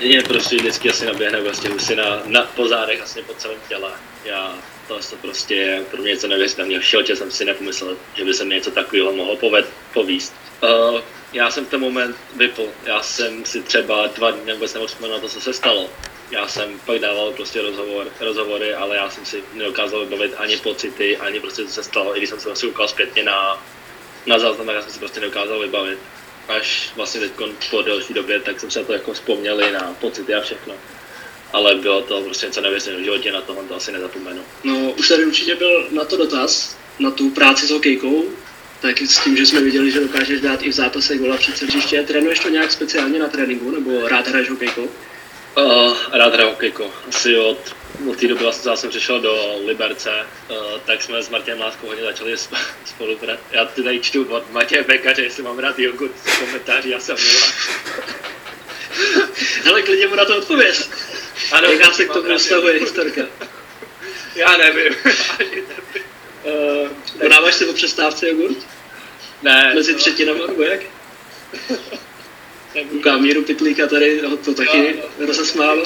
Je 0.00 0.22
prostě 0.22 0.56
vždycky 0.56 0.90
asi 0.90 1.06
naběhne 1.06 1.40
vlastně 1.40 1.70
si 1.78 1.96
na, 1.96 2.22
na, 2.26 2.42
po 2.42 2.68
zádech, 2.68 2.98
vlastně 2.98 3.22
po 3.22 3.34
celém 3.34 3.58
těle. 3.68 3.90
Já 4.24 4.58
to, 4.88 4.98
to 5.10 5.16
prostě 5.16 5.84
pro 5.90 6.02
mě 6.02 6.10
něco 6.10 6.28
neuvěřitelného. 6.28 6.80
V 6.80 6.84
životě 6.84 7.16
jsem 7.16 7.30
si 7.30 7.44
nepomyslel, 7.44 7.96
že 8.14 8.24
by 8.24 8.34
se 8.34 8.44
mi 8.44 8.54
něco 8.54 8.70
takového 8.70 9.12
mohlo 9.12 9.36
poved, 9.36 9.66
povíst. 9.94 10.34
Uh, 10.62 11.00
já 11.32 11.50
jsem 11.50 11.66
v 11.66 11.68
ten 11.68 11.80
moment 11.80 12.16
vypl. 12.36 12.68
Já 12.84 13.02
jsem 13.02 13.44
si 13.44 13.62
třeba 13.62 14.06
dva 14.06 14.30
dny 14.30 14.52
vůbec 14.52 14.74
nemohl 14.74 14.94
na 15.10 15.18
to, 15.18 15.28
co 15.28 15.40
se 15.40 15.52
stalo. 15.52 15.90
Já 16.30 16.48
jsem 16.48 16.80
pak 16.86 16.98
dával 16.98 17.32
prostě 17.32 17.62
rozhovor, 17.62 18.06
rozhovory, 18.20 18.74
ale 18.74 18.96
já 18.96 19.10
jsem 19.10 19.24
si 19.24 19.42
nedokázal 19.54 20.04
vybavit 20.04 20.34
ani 20.36 20.56
pocity, 20.56 21.16
ani 21.16 21.40
prostě 21.40 21.64
co 21.64 21.72
se 21.72 21.82
stalo. 21.82 22.16
I 22.16 22.18
když 22.18 22.30
jsem 22.30 22.40
se 22.40 22.48
vlastně 22.48 22.68
ukázal 22.68 22.88
zpětně 22.88 23.22
na, 23.22 23.64
na 24.26 24.38
záznam, 24.38 24.68
já 24.68 24.82
jsem 24.82 24.92
si 24.92 24.98
prostě 24.98 25.20
nedokázal 25.20 25.58
vybavit. 25.58 25.98
Až 26.48 26.90
vlastně 26.96 27.20
teď 27.20 27.32
po 27.70 27.82
delší 27.82 28.14
době, 28.14 28.40
tak 28.40 28.60
jsem 28.60 28.70
se 28.70 28.84
to 28.84 28.92
jako 28.92 29.12
vzpomněl 29.12 29.62
i 29.62 29.72
na 29.72 29.96
pocity 30.00 30.34
a 30.34 30.40
všechno 30.40 30.74
ale 31.56 31.74
bylo 31.74 32.02
to 32.02 32.20
prostě 32.20 32.46
něco 32.46 32.60
nevěřitelného 32.60 33.02
v 33.02 33.04
životě, 33.04 33.32
na 33.32 33.40
tohle 33.40 33.64
to 33.64 33.74
asi 33.76 33.92
nezapomenu. 33.92 34.42
No, 34.64 34.90
už 34.90 35.08
tady 35.08 35.26
určitě 35.26 35.54
byl 35.54 35.88
na 35.90 36.04
to 36.04 36.16
dotaz, 36.16 36.76
na 36.98 37.10
tu 37.10 37.30
práci 37.30 37.66
s 37.66 37.70
hokejkou, 37.70 38.24
tak 38.80 39.00
s 39.00 39.24
tím, 39.24 39.36
že 39.36 39.46
jsme 39.46 39.60
viděli, 39.60 39.90
že 39.90 40.00
dokážeš 40.00 40.40
dát 40.40 40.62
i 40.62 40.68
v 40.68 40.72
zápase 40.72 41.16
gola 41.16 41.36
před 41.36 41.56
srdciště. 41.56 42.02
Trénuješ 42.02 42.38
to 42.38 42.48
nějak 42.48 42.72
speciálně 42.72 43.18
na 43.18 43.28
tréninku, 43.28 43.70
nebo 43.70 44.08
rád 44.08 44.28
hraješ 44.28 44.50
hokejkou? 44.50 44.84
Uh, 44.84 45.96
rád 46.12 46.34
hraju 46.34 46.50
hokejku. 46.50 46.84
Asi 47.08 47.38
od, 47.38 47.58
od 48.10 48.16
té 48.16 48.28
doby 48.28 48.42
vlastně 48.42 48.76
jsem 48.76 48.90
přišel 48.90 49.20
do 49.20 49.56
Liberce, 49.66 50.10
uh, 50.10 50.56
tak 50.86 51.02
jsme 51.02 51.22
s 51.22 51.30
Martinem 51.30 51.60
Láskou 51.60 51.86
hodně 51.86 52.04
začali 52.04 52.36
spolupracovat. 52.84 53.40
Já 53.52 53.64
tady 53.64 54.00
čtu 54.00 54.24
od 54.24 54.52
Matěje 54.52 54.84
Pekaře, 54.84 55.22
jestli 55.22 55.42
mám 55.42 55.58
rád 55.58 55.78
jogurt 55.78 56.12
komentáři, 56.40 56.90
já 56.90 57.00
jsem. 57.00 57.16
Hele, 59.64 59.82
klidně 59.82 60.06
mu 60.06 60.14
na 60.14 60.24
to 60.24 60.38
odpověz. 60.38 60.90
Ano, 61.52 61.68
Jaká 61.68 61.92
se 61.92 62.04
k 62.04 62.12
tomu 62.12 62.38
vztahuje 62.38 62.80
historka? 62.80 63.22
Já 64.34 64.56
nevím. 64.56 64.94
uh, 66.44 66.88
podáváš 67.20 67.54
si 67.54 67.66
po 67.66 67.72
přestávce 67.72 68.28
jogurt? 68.28 68.56
Ne. 69.42 69.72
Mezi 69.74 69.92
no. 69.92 69.98
třetinama, 69.98 70.46
nebo 70.46 70.62
jak? 70.62 70.80
Kouká 72.90 73.16
Míru 73.16 73.42
Pitlíka 73.42 73.86
tady, 73.86 74.20
ho 74.20 74.36
to 74.36 74.54
taky 74.54 75.02
no. 75.18 75.26
rozesmálo. 75.26 75.82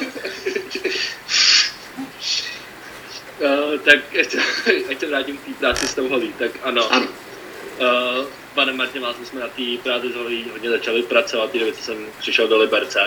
Uh, 3.41 3.79
tak 3.85 3.99
ať, 4.21 4.37
ať 4.91 5.01
se 5.01 5.07
vrátím 5.07 5.37
k 5.37 5.45
té 5.45 5.53
práci 5.53 5.89
s 5.89 5.95
tou 5.95 6.09
holí, 6.09 6.35
tak 6.39 6.51
ano. 6.63 6.93
ano. 6.93 7.09
Uh, 7.81 8.27
panem 8.55 8.77
Martinem 8.77 9.15
jsme 9.25 9.41
na 9.41 9.49
té 9.49 9.63
práci 9.83 10.13
s 10.13 10.51
hodně 10.51 10.71
začali 10.71 11.03
pracovat, 11.03 11.51
když 11.51 11.75
jsem 11.75 12.07
přišel 12.19 12.49
do 12.49 12.59
Liberce 12.59 13.01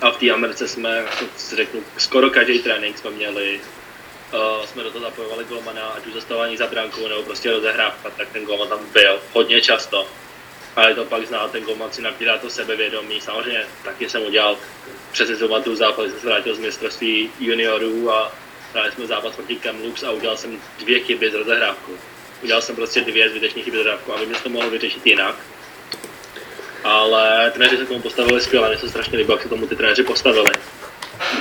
A 0.00 0.10
v 0.10 0.16
té 0.16 0.30
Americe 0.30 0.68
jsme, 0.68 1.04
řeknu, 1.54 1.84
skoro 1.98 2.30
každý 2.30 2.58
trénink 2.58 2.98
jsme 2.98 3.10
měli, 3.10 3.60
uh, 4.32 4.66
jsme 4.66 4.82
do 4.82 4.90
toho 4.90 5.04
zapojovali 5.04 5.44
golmana, 5.44 5.82
ať 5.82 6.06
už 6.06 6.12
zastavování 6.12 6.56
za 6.56 6.66
brankou 6.66 7.08
nebo 7.08 7.22
prostě 7.22 7.50
rozehrávka, 7.50 8.10
tak 8.10 8.28
ten 8.32 8.44
golman 8.44 8.68
tam 8.68 8.80
byl 8.92 9.20
hodně 9.32 9.60
často. 9.60 10.06
Ale 10.76 10.94
to 10.94 11.04
pak 11.04 11.26
zná, 11.26 11.48
ten 11.48 11.62
golman 11.62 11.92
si 11.92 12.02
nabírá 12.02 12.38
to 12.38 12.50
sebevědomí. 12.50 13.20
Samozřejmě 13.20 13.66
taky 13.84 14.08
jsem 14.08 14.22
udělal, 14.22 14.56
přesně 15.12 15.36
tu 15.36 15.76
zápas, 15.76 16.10
jsem 16.10 16.20
se 16.20 16.26
vrátil 16.26 16.54
z 16.54 16.58
mistrovství 16.58 17.30
juniorů 17.40 18.12
a 18.12 18.32
hráli 18.72 18.92
jsme 18.92 19.06
zápas 19.06 19.34
proti 19.34 19.56
Kamloops 19.56 20.02
a 20.02 20.10
udělal 20.10 20.36
jsem 20.36 20.62
dvě 20.78 21.00
chyby 21.00 21.30
z 21.30 21.34
rozehrávku. 21.34 21.92
Udělal 22.42 22.62
jsem 22.62 22.76
prostě 22.76 23.00
dvě 23.00 23.30
zbytečné 23.30 23.62
chyby 23.62 23.76
z 23.76 23.80
rozehrávku 23.80 24.12
a 24.14 24.20
vím, 24.20 24.34
že 24.34 24.40
to 24.40 24.48
mohlo 24.48 24.70
vyřešit 24.70 25.06
jinak. 25.06 25.34
Ale 26.84 27.50
trenéři 27.50 27.76
se 27.76 27.86
tomu 27.86 28.00
postavili 28.00 28.40
skvěle, 28.40 28.68
mě 28.68 28.78
se 28.78 28.88
strašně 28.88 29.18
líbilo, 29.18 29.36
jak 29.36 29.42
se 29.42 29.48
tomu 29.48 29.66
ty 29.66 29.76
trenéři 29.76 30.02
postavili. 30.02 30.50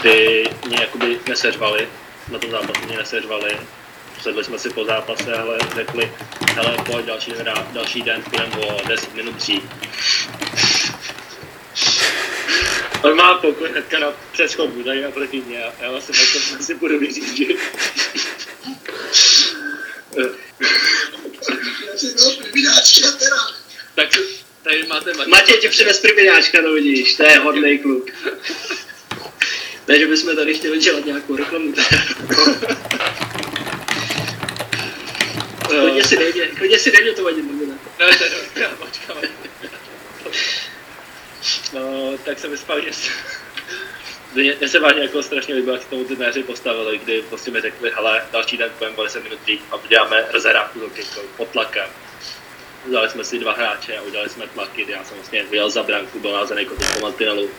Kdy 0.01 0.45
mě 0.67 0.77
jakoby 0.81 1.19
neseřvali, 1.27 1.87
na 2.31 2.39
tom 2.39 2.51
zápase 2.51 2.85
mě 2.85 2.97
neseřvali, 2.97 3.57
sedli 4.21 4.43
jsme 4.43 4.59
si 4.59 4.69
po 4.69 4.85
zápase, 4.85 5.33
ale 5.33 5.57
řekli, 5.75 6.11
hele, 6.55 6.77
pojď 6.91 7.05
další 7.05 7.31
den, 7.31 7.53
další 7.71 8.01
den 8.01 8.23
půjdem 8.23 8.51
o 8.59 8.81
10 8.87 9.15
minut 9.15 9.35
dřív. 9.35 9.63
On 13.01 13.15
má 13.15 13.33
pokoj 13.37 13.69
hnedka 13.69 13.99
na 13.99 14.07
přeschodu, 14.31 14.83
tady 14.83 15.01
naproti 15.01 15.41
mě 15.41 15.63
a 15.63 15.73
já 15.79 15.91
vlastně 15.91 16.15
na 16.17 16.57
to 16.57 16.63
si 16.63 16.75
budu 16.75 16.99
vyřídit. 16.99 17.59
Tak 23.95 24.09
tady 24.63 24.83
máte 24.87 25.13
Matěj. 25.13 25.31
Matěj 25.31 25.57
ti 25.57 25.69
přines 25.69 25.99
privináčka, 25.99 26.61
no 26.61 26.73
vidíš, 26.73 27.15
to 27.15 27.23
je 27.23 27.39
hodný 27.39 27.79
kluk. 27.79 28.09
Ne, 29.87 29.99
že 29.99 30.07
bychom 30.07 30.35
tady 30.35 30.53
chtěli 30.53 30.79
dělat 30.79 31.05
nějakou 31.05 31.35
reklamu. 31.35 31.73
Klidně 35.67 36.03
si 36.03 36.17
mě, 36.17 36.47
klidně 36.47 36.79
si 36.79 36.91
mě 36.91 37.13
to 37.13 37.23
vadit, 37.23 37.45
nebo 37.45 37.65
ne? 37.65 37.77
Ne, 37.99 38.17
to 38.17 38.23
je 38.23 38.29
dobré, 38.29 38.69
počkám. 38.77 39.17
No, 41.73 42.13
tak 42.25 42.39
jsem 42.39 42.51
vyspal, 42.51 42.81
že 42.81 42.91
mně 44.37 44.69
se 44.69 44.79
vážně 44.79 45.01
jako 45.01 45.23
strašně 45.23 45.55
líbilo, 45.55 45.75
jak 45.75 45.83
se 45.83 45.89
tomu 45.89 46.03
trenéři 46.03 46.43
postavili, 46.43 46.97
kdy 46.97 47.21
prostě 47.21 47.51
mi 47.51 47.61
řekli, 47.61 47.91
hele, 47.95 48.25
další 48.31 48.57
den 48.57 48.71
budeme 48.77 49.03
10 49.03 49.23
minut 49.23 49.39
dřív 49.41 49.61
a 49.71 49.75
uděláme 49.75 50.25
rozehrávku 50.31 50.79
s 50.79 50.81
hokejkou 50.81 51.21
pod 51.37 51.47
tlakem. 51.47 51.89
Vzali 52.87 53.09
jsme 53.09 53.23
si 53.23 53.39
dva 53.39 53.53
hráče 53.53 53.97
a 53.97 54.01
udělali 54.01 54.29
jsme 54.29 54.47
tlaky, 54.47 54.85
já 54.89 55.03
jsem 55.03 55.17
vlastně 55.17 55.43
vyjel 55.43 55.69
za 55.69 55.83
branku, 55.83 56.19
byl 56.19 56.31
názený 56.31 56.65
kotel 56.65 56.87
po 56.93 56.99
mantinelu. 56.99 57.49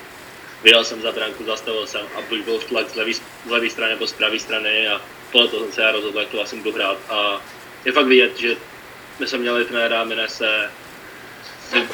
Vyjel 0.63 0.85
jsem 0.85 1.03
za 1.03 1.13
branku, 1.13 1.45
zastavil 1.45 1.87
jsem 1.87 2.01
a 2.17 2.21
buď 2.21 2.41
byl 2.41 2.59
tlak 2.59 2.91
z 2.91 2.95
levé, 2.95 3.15
z 3.15 3.21
levé 3.47 3.71
strany 3.71 3.93
nebo 3.93 4.07
z 4.07 4.13
pravé 4.13 4.39
strany 4.39 4.89
a 4.89 5.01
podle 5.33 5.49
toho 5.49 5.65
jsem 5.65 5.73
se 5.73 5.83
já 5.83 5.93
rozhodl, 5.93 6.19
jak 6.19 6.29
to 6.29 6.37
vlastně 6.37 6.59
budu 6.59 6.77
hrát. 6.77 6.99
A 7.09 7.43
je 7.85 7.93
fakt 7.93 8.07
vidět, 8.07 8.39
že 8.39 8.57
my 9.19 9.27
jsme 9.27 9.39
měli 9.39 9.65
trenéra, 9.65 10.05
jmenuje 10.05 10.29
se 10.29 10.71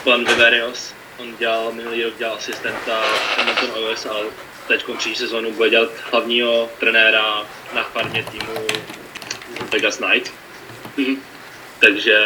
pan 0.05 0.25
Viverios, 0.25 0.95
on 1.19 1.37
dělal, 1.37 1.73
minulý 1.73 2.05
rok 2.05 2.19
dělal 2.19 2.37
asistenta 2.37 3.03
Edmonton 3.39 3.71
Oilers, 3.71 4.07
ale 4.07 4.25
teď 4.69 4.85
příští 4.99 5.19
sezónu 5.19 5.53
bude 5.53 5.71
dělat 5.71 5.91
hlavního 6.11 6.71
trenéra 6.81 7.47
na 7.75 7.83
farmě 7.83 8.25
týmu 8.31 8.67
Vegas 9.73 9.97
Knight. 9.97 10.33
Mm-hmm. 10.99 11.19
Takže 11.79 12.19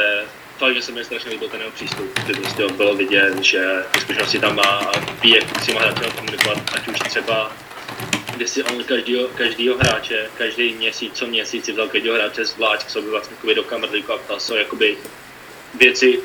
fakt, 0.58 0.74
že 0.74 0.82
se 0.82 0.92
mi 0.92 1.04
strašně 1.04 1.30
líbil 1.30 1.48
ten 1.48 1.60
jeho 1.60 1.72
přístup, 1.72 2.18
kdy 2.24 2.40
prostě 2.40 2.66
bylo 2.66 2.94
vidět, 2.94 3.44
že 3.44 3.84
ty 3.92 4.00
zkušenosti 4.00 4.38
tam 4.38 4.56
má 4.56 4.62
a 4.62 5.00
ví, 5.22 5.30
jak 5.30 5.62
s 5.62 5.66
těma 5.66 5.80
hráči 5.80 6.10
komunikovat, 6.16 6.58
ať 6.74 6.88
už 6.88 6.98
třeba 6.98 7.52
kdy 8.38 8.48
si 8.48 8.62
on 8.62 8.84
každýho, 8.84 9.28
každýho 9.28 9.78
hráče, 9.78 10.30
každý 10.38 10.74
měsíc, 10.74 11.12
co 11.14 11.26
měsíc 11.26 11.64
si 11.64 11.72
vzal 11.72 11.88
každého 11.88 12.16
hráče 12.16 12.44
zvlášť 12.44 12.86
k 12.86 12.90
sobě 12.90 13.10
vlastně 13.10 13.54
do 13.54 13.64
kamerlíku 13.64 14.12
a 14.12 14.18
ptal 14.18 14.40
se 14.40 14.58
jakoby 14.58 14.98
věci 15.74 16.20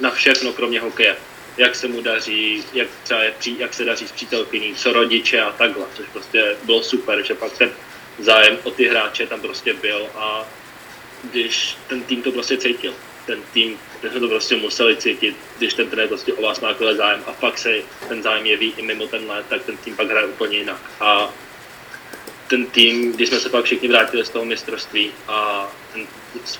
na 0.00 0.10
všechno, 0.10 0.52
kromě 0.52 0.80
hokeje. 0.80 1.16
Jak 1.58 1.74
se 1.74 1.88
mu 1.88 2.00
daří, 2.00 2.64
jak, 2.72 2.88
třeba 3.02 3.22
je, 3.22 3.34
jak 3.58 3.74
se 3.74 3.84
daří 3.84 4.08
s 4.08 4.12
přítelkyní, 4.12 4.74
co 4.74 4.92
rodiče 4.92 5.40
a 5.40 5.52
takhle, 5.52 5.84
což 5.94 6.06
prostě 6.12 6.56
bylo 6.62 6.82
super, 6.82 7.26
že 7.26 7.34
pak 7.34 7.58
ten 7.58 7.70
zájem 8.18 8.58
o 8.64 8.70
ty 8.70 8.88
hráče 8.88 9.26
tam 9.26 9.40
prostě 9.40 9.74
byl 9.74 10.06
a 10.14 10.46
když 11.24 11.76
ten 11.88 12.02
tým 12.02 12.22
to 12.22 12.32
prostě 12.32 12.56
cítil 12.56 12.94
ten 13.28 13.42
tým, 13.52 13.78
že 14.02 14.10
jsme 14.10 14.20
to 14.20 14.28
prostě 14.28 14.56
museli 14.56 14.96
cítit, 14.96 15.36
když 15.58 15.74
ten 15.74 15.90
trenér 15.90 16.08
prostě 16.08 16.32
o 16.32 16.42
vás 16.42 16.60
má 16.60 16.74
zájem 16.96 17.22
a 17.26 17.32
pak 17.32 17.58
se 17.58 17.82
ten 18.08 18.22
zájem 18.22 18.46
jeví 18.46 18.74
i 18.76 18.82
mimo 18.82 19.06
ten 19.06 19.30
let, 19.30 19.46
tak 19.48 19.62
ten 19.64 19.76
tým 19.76 19.96
pak 19.96 20.08
hraje 20.08 20.26
úplně 20.26 20.58
jinak. 20.58 20.80
A 21.00 21.34
ten 22.48 22.66
tým, 22.66 23.12
když 23.12 23.28
jsme 23.28 23.40
se 23.40 23.48
pak 23.48 23.64
všichni 23.64 23.88
vrátili 23.88 24.24
z 24.24 24.30
toho 24.30 24.44
mistrovství 24.44 25.10
a 25.28 25.68
ten, 25.92 26.06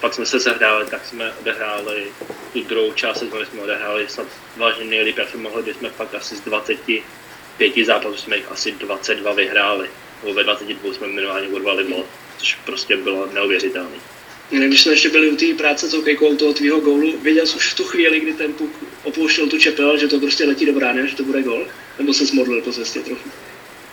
pak 0.01 0.15
jsme 0.15 0.27
se 0.27 0.39
zahráli, 0.39 0.87
tak 0.87 1.07
jsme 1.07 1.33
odehráli 1.41 2.07
tu 2.53 2.61
druhou 2.61 2.93
část 2.93 3.19
sezóny 3.19 3.47
jsme 3.47 3.63
odehráli 3.63 4.07
snad 4.09 4.27
vážně 4.57 4.85
nejlíp, 4.85 5.19
jak 5.19 5.29
jsme 5.29 5.41
mohli, 5.41 5.63
když 5.63 5.77
jsme 5.77 5.91
pak 5.91 6.15
asi 6.15 6.37
z 6.37 6.41
25 6.41 7.87
zápasů 7.87 8.17
jsme 8.17 8.37
jich 8.37 8.53
asi 8.53 8.73
22 8.73 9.33
vyhráli. 9.33 9.91
Nebo 10.23 10.35
ve 10.35 10.45
22 10.45 10.95
jsme 10.95 11.07
minimálně 11.07 11.49
urvali 11.49 11.85
bod, 11.85 12.07
což 12.39 12.55
prostě 12.55 12.97
bylo 12.97 13.29
neuvěřitelné. 13.33 13.97
Když 14.51 14.83
jsme 14.83 14.93
ještě 14.93 15.09
byli 15.09 15.31
u 15.31 15.37
té 15.37 15.55
práce 15.55 15.89
s 15.89 15.95
hokejkou, 15.95 16.37
toho 16.37 16.55
tvýho 16.55 16.81
gólu, 16.81 17.19
věděl 17.23 17.47
jsi 17.47 17.57
už 17.57 17.73
v 17.73 17.77
tu 17.77 17.85
chvíli, 17.85 18.21
kdy 18.21 18.33
ten 18.33 18.53
puk 18.53 18.71
opouštěl 19.03 19.47
tu 19.47 19.59
čepel, 19.59 19.99
že 19.99 20.09
to 20.09 20.21
prostě 20.21 20.45
letí 20.45 20.67
do 20.67 20.73
brány, 20.73 21.09
že 21.09 21.17
to 21.17 21.23
bude 21.23 21.43
gól? 21.43 21.67
Nebo 21.99 22.15
se 22.15 22.27
smodlil 22.27 22.63
po 22.63 22.73
cestě 22.73 23.01
trochu? 23.01 23.31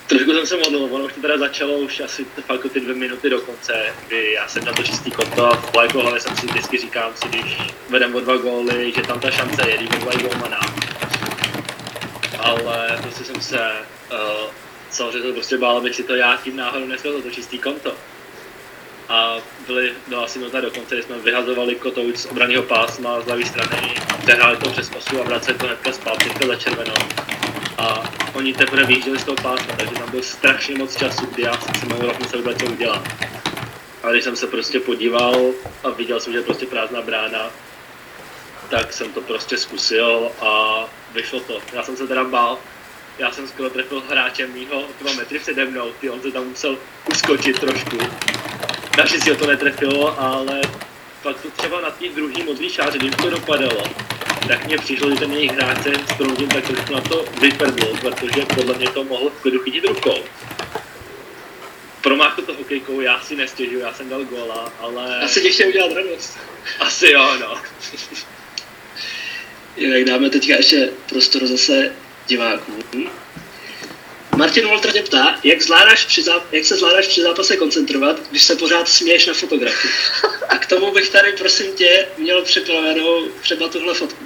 Trošku 0.08 0.32
jsem 0.32 0.48
se 0.48 0.58
modlil, 0.58 0.84
ono 0.84 1.06
už 1.06 1.13
to 1.13 1.22
teda 1.22 1.38
začalo 1.38 1.74
už 1.74 2.00
asi 2.00 2.26
fakt 2.26 2.72
ty 2.74 2.80
dvě 2.80 2.96
minuty 2.96 3.30
do 3.30 3.41
konce, 3.41 3.94
kdy 4.08 4.34
já 4.34 4.48
jsem 4.48 4.65
na 4.65 4.74
to 4.74 4.84
čistý 4.84 5.12
konto 5.12 5.46
a 5.46 5.56
v 5.56 5.76
jako 5.84 6.00
hlavě 6.00 6.22
jsem 6.22 6.38
si 6.38 6.48
vždycky 6.48 6.78
říkám 6.78 7.12
si, 7.15 7.28
když 7.28 7.58
vedem 7.89 8.15
o 8.15 8.20
dva 8.20 8.38
góly, 8.38 8.94
že 8.96 9.02
tam 9.02 9.20
ta 9.20 9.32
šance 9.32 9.70
je, 9.70 9.78
když 9.78 9.89
dva 9.89 10.12
gólmana. 10.15 10.60
Ale 12.39 13.00
prostě 13.02 13.24
jsem 13.24 13.41
se 13.41 13.72
uh, 14.12 14.50
samozřejmě 14.89 15.28
to 15.28 15.34
prostě 15.34 15.58
bál, 15.58 15.78
abych 15.78 15.96
si 15.96 16.04
to 16.04 16.15
já 16.15 16.39
tím 16.44 16.56
náhodou 16.56 16.86
neschodil, 16.86 17.22
to 17.22 17.32
čistý 17.32 17.60
konto 17.60 17.94
a 19.10 19.38
byli, 19.68 19.94
byla 20.08 20.24
asi 20.24 20.39
minuta 20.39 20.62
do 20.62 20.72
konce, 20.72 21.02
jsme 21.02 21.20
vyhazovali 21.20 21.76
kotouč 21.76 22.18
z 22.18 22.26
obraného 22.26 22.63
pásma 22.63 23.22
z 23.22 23.28
levé 23.28 23.46
strany, 23.46 23.94
přehráli 24.24 24.58
to 24.58 24.70
přes 24.70 24.91
osu 24.98 25.22
a 25.22 25.24
vraceli 25.24 25.58
to 25.58 25.65
hnedka 25.65 25.91
zpátky 25.91 26.30
za 26.48 26.56
červenou. 26.56 26.94
A 27.78 28.04
oni 28.34 28.54
teprve 28.54 28.84
vyjížděli 28.84 29.20
z 29.20 29.24
toho 29.24 29.36
pásma, 29.36 29.76
takže 29.78 29.96
tam 29.96 30.12
byl 30.12 30.22
strašně 30.22 30.76
moc 30.76 30.96
času, 30.96 31.26
kdy 31.26 31.44
já 31.44 31.54
jsem 31.62 31.76
si 31.76 31.86
mohl 31.86 32.14
se 32.30 32.38
vůbec 32.38 32.64
udělat. 32.64 33.04
A 34.04 34.12
když 34.12 34.24
jsem 34.24 34.36
se 34.36 34.48
prostě 34.48 34.80
podíval 34.80 35.36
a 35.84 35.90
viděl 35.90 36.20
jsem, 36.20 36.34
že 36.34 36.40
je 36.40 36.44
prostě 36.44 36.66
prázdná 36.66 37.02
brána, 37.02 37.50
tak 38.70 38.94
jsem 38.94 39.12
to 39.12 39.22
prostě 39.22 39.58
zkusil 39.58 40.32
a 40.42 40.80
vyšlo 41.14 41.40
to. 41.40 41.60
Já 41.74 41.84
jsem 41.84 41.98
se 41.98 42.08
teda 42.08 42.24
bál, 42.24 42.58
já 43.18 43.32
jsem 43.32 43.48
skoro 43.48 43.70
trefil 43.70 44.04
hráče 44.10 44.48
mýho 44.48 44.84
dva 45.02 45.14
metry 45.14 45.40
přede 45.40 45.66
mnou, 45.66 45.92
ty 46.02 46.10
on 46.10 46.22
se 46.22 46.32
tam 46.32 46.48
musel 46.48 46.78
uskočit 47.12 47.60
trošku 47.60 47.98
Naštěstí 48.98 49.30
ho 49.30 49.36
to 49.36 49.48
netrefilo, 49.48 50.20
ale 50.20 50.62
pak 51.26 51.42
to 51.42 51.52
třeba 51.52 51.82
na 51.82 51.90
té 51.90 52.10
druhý 52.10 52.44
modrý 52.44 52.70
šáře, 52.70 52.98
když 52.98 53.16
to 53.16 53.30
dopadalo, 53.30 53.84
tak 54.48 54.66
mně 54.66 54.78
přišlo, 54.78 55.10
že 55.10 55.16
ten 55.16 55.32
jejich 55.32 55.52
hráč 55.52 55.84
se 55.84 55.92
s 56.14 56.18
Troudím 56.18 56.50
tak 56.50 56.68
trošku 56.68 56.94
na 56.94 57.02
to 57.02 57.26
vyprdl, 57.42 57.98
protože 58.02 58.46
podle 58.56 58.78
mě 58.78 58.90
to 58.90 59.04
mohl 59.04 59.30
v 59.30 59.42
klidu 59.42 59.60
chytit 59.60 59.86
rukou. 59.86 60.24
Promáchl 62.02 62.42
to 62.42 62.54
hokejkou, 62.54 63.02
já 63.02 63.22
si 63.22 63.36
nestěžuju, 63.36 63.80
já 63.80 63.94
jsem 63.94 64.10
dal 64.10 64.24
góla, 64.24 64.74
ale... 64.80 65.20
Asi 65.20 65.42
ti 65.42 65.50
chtěl 65.50 65.68
udělat 65.68 65.92
radost. 65.92 66.38
Asi 66.80 67.12
jo, 67.12 67.38
no. 67.40 67.62
Jinak 69.78 70.04
dáme 70.04 70.30
teďka 70.30 70.56
ještě 70.56 70.90
prostor 71.10 71.48
zase 71.48 71.92
divákům. 72.28 73.10
Martin 74.36 74.67
Walter 74.67 74.91
tě 74.91 75.02
ptá, 75.02 75.39
jak, 75.43 75.62
zvládáš 75.62 76.06
při 76.06 76.21
záp- 76.21 76.43
jak 76.52 76.65
se 76.65 76.76
zvládáš 76.76 77.08
při 77.08 77.21
zápase 77.21 77.58
koncentrovat, 77.58 78.30
když 78.30 78.43
se 78.43 78.56
pořád 78.56 78.89
směješ 78.89 79.26
na 79.26 79.34
fotografii. 79.34 79.93
A 80.50 80.58
k 80.58 80.65
tomu 80.65 80.91
bych 80.91 81.10
tady, 81.10 81.32
prosím 81.32 81.74
tě, 81.74 82.08
měl 82.17 82.41
připravenou 82.41 83.28
třeba 83.41 83.67
tuhle 83.67 83.93
fotku. 83.93 84.26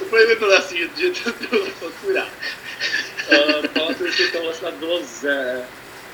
Úplně 0.00 0.26
by 0.26 0.34
bylo 0.34 0.52
jasný, 0.52 0.78
že 0.78 1.10
to 1.10 1.30
bylo 1.50 1.64
fotku 1.64 2.14
rád. 2.14 2.28
Uh, 3.32 3.66
pamatuju 3.66 4.12
si, 4.12 4.32
tohle 4.32 4.54
snad 4.54 4.74
bylo 4.74 5.00
ze, 5.20 5.62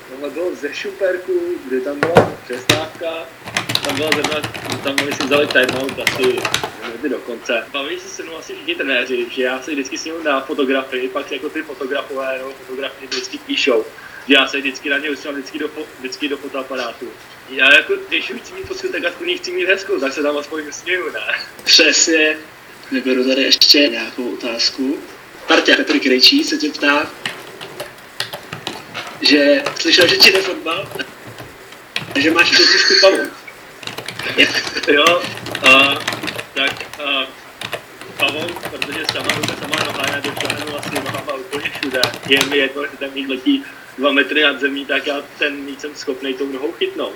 tohle 0.09 0.29
bylo 0.29 0.55
ze 0.55 0.73
Šuperku, 0.73 1.55
kdy 1.67 1.81
tam 1.81 1.99
byla 1.99 2.37
přestávka, 2.45 3.27
tam 3.83 3.95
byla 3.95 4.09
zrovna, 4.11 4.41
tam 4.83 4.95
oni 5.01 5.11
si 5.11 5.23
vzali 5.23 5.47
timeout 5.47 5.99
asi 5.99 6.39
minuty 7.01 7.09
do 7.09 7.19
konce. 7.19 7.65
Baví 7.71 7.99
se 7.99 8.09
se 8.09 8.23
mnou 8.23 8.37
asi 8.37 8.53
všichni 8.53 8.75
trenéři, 8.75 9.27
že 9.31 9.43
já 9.43 9.61
se 9.61 9.71
vždycky 9.71 9.97
s 9.97 10.05
ním 10.05 10.23
na 10.23 10.41
fotografii, 10.41 11.09
pak 11.09 11.31
jako 11.31 11.49
ty 11.49 11.61
fotografové 11.61 12.37
nebo 12.37 12.51
fotografii 12.51 13.07
vždycky 13.07 13.37
píšou, 13.37 13.85
že 14.27 14.33
já 14.33 14.47
se 14.47 14.57
vždycky 14.57 14.89
na 14.89 14.97
ně 14.97 15.09
usínám 15.09 15.35
vždycky 15.35 15.59
do, 15.59 15.69
vždycky 15.99 16.27
do 16.27 16.37
fotoaparátu. 16.37 17.07
Já 17.49 17.75
jako, 17.75 17.93
když 18.09 18.31
už 18.31 18.41
chci 18.41 18.53
mít 18.53 18.65
fotku, 18.65 18.87
tak 18.87 19.05
aspoň 19.05 19.37
chci 19.37 19.51
mít 19.51 19.65
hezkou, 19.65 19.99
tak 19.99 20.13
se 20.13 20.23
tam 20.23 20.37
aspoň 20.37 20.67
usměju, 20.69 21.11
ne? 21.11 21.19
Přesně. 21.63 22.37
Vyberu 22.91 23.27
tady 23.27 23.41
ještě 23.41 23.79
nějakou 23.79 24.33
otázku. 24.33 24.97
Marta 25.49 25.75
Petr 25.75 25.99
Krejčí 25.99 26.43
se 26.43 26.57
tě 26.57 26.69
ptá, 26.69 27.11
že 29.21 29.63
slyšel, 29.79 30.07
že 30.07 30.17
ti 30.17 30.31
jde 30.31 30.41
fotbal, 30.41 30.91
že 32.15 32.31
máš 32.31 32.49
trošku 32.49 32.93
pavu. 33.01 33.17
Jo, 34.87 35.21
a, 35.63 35.99
tak 36.61 36.99
a, 36.99 37.27
Pavou, 38.17 38.47
protože 38.69 39.05
sama 39.11 39.35
ruka, 39.35 39.55
sama 39.55 39.75
noha, 39.85 40.05
já 40.11 40.19
došláhnu 40.19 40.71
vlastně 40.71 40.99
nohama 40.99 41.33
úplně 41.33 41.69
všude. 41.69 42.01
Je 42.29 42.45
mi 42.45 42.57
jedno, 42.57 42.83
že 42.83 42.97
ten 42.97 43.11
míč 43.13 43.27
letí 43.27 43.63
dva 43.97 44.11
metry 44.11 44.43
nad 44.43 44.59
zemí, 44.59 44.85
tak 44.85 45.07
já 45.07 45.21
ten 45.39 45.55
míč 45.55 45.79
jsem 45.79 45.95
schopný 45.95 46.33
tou 46.33 46.51
nohou 46.51 46.71
chytnout. 46.71 47.13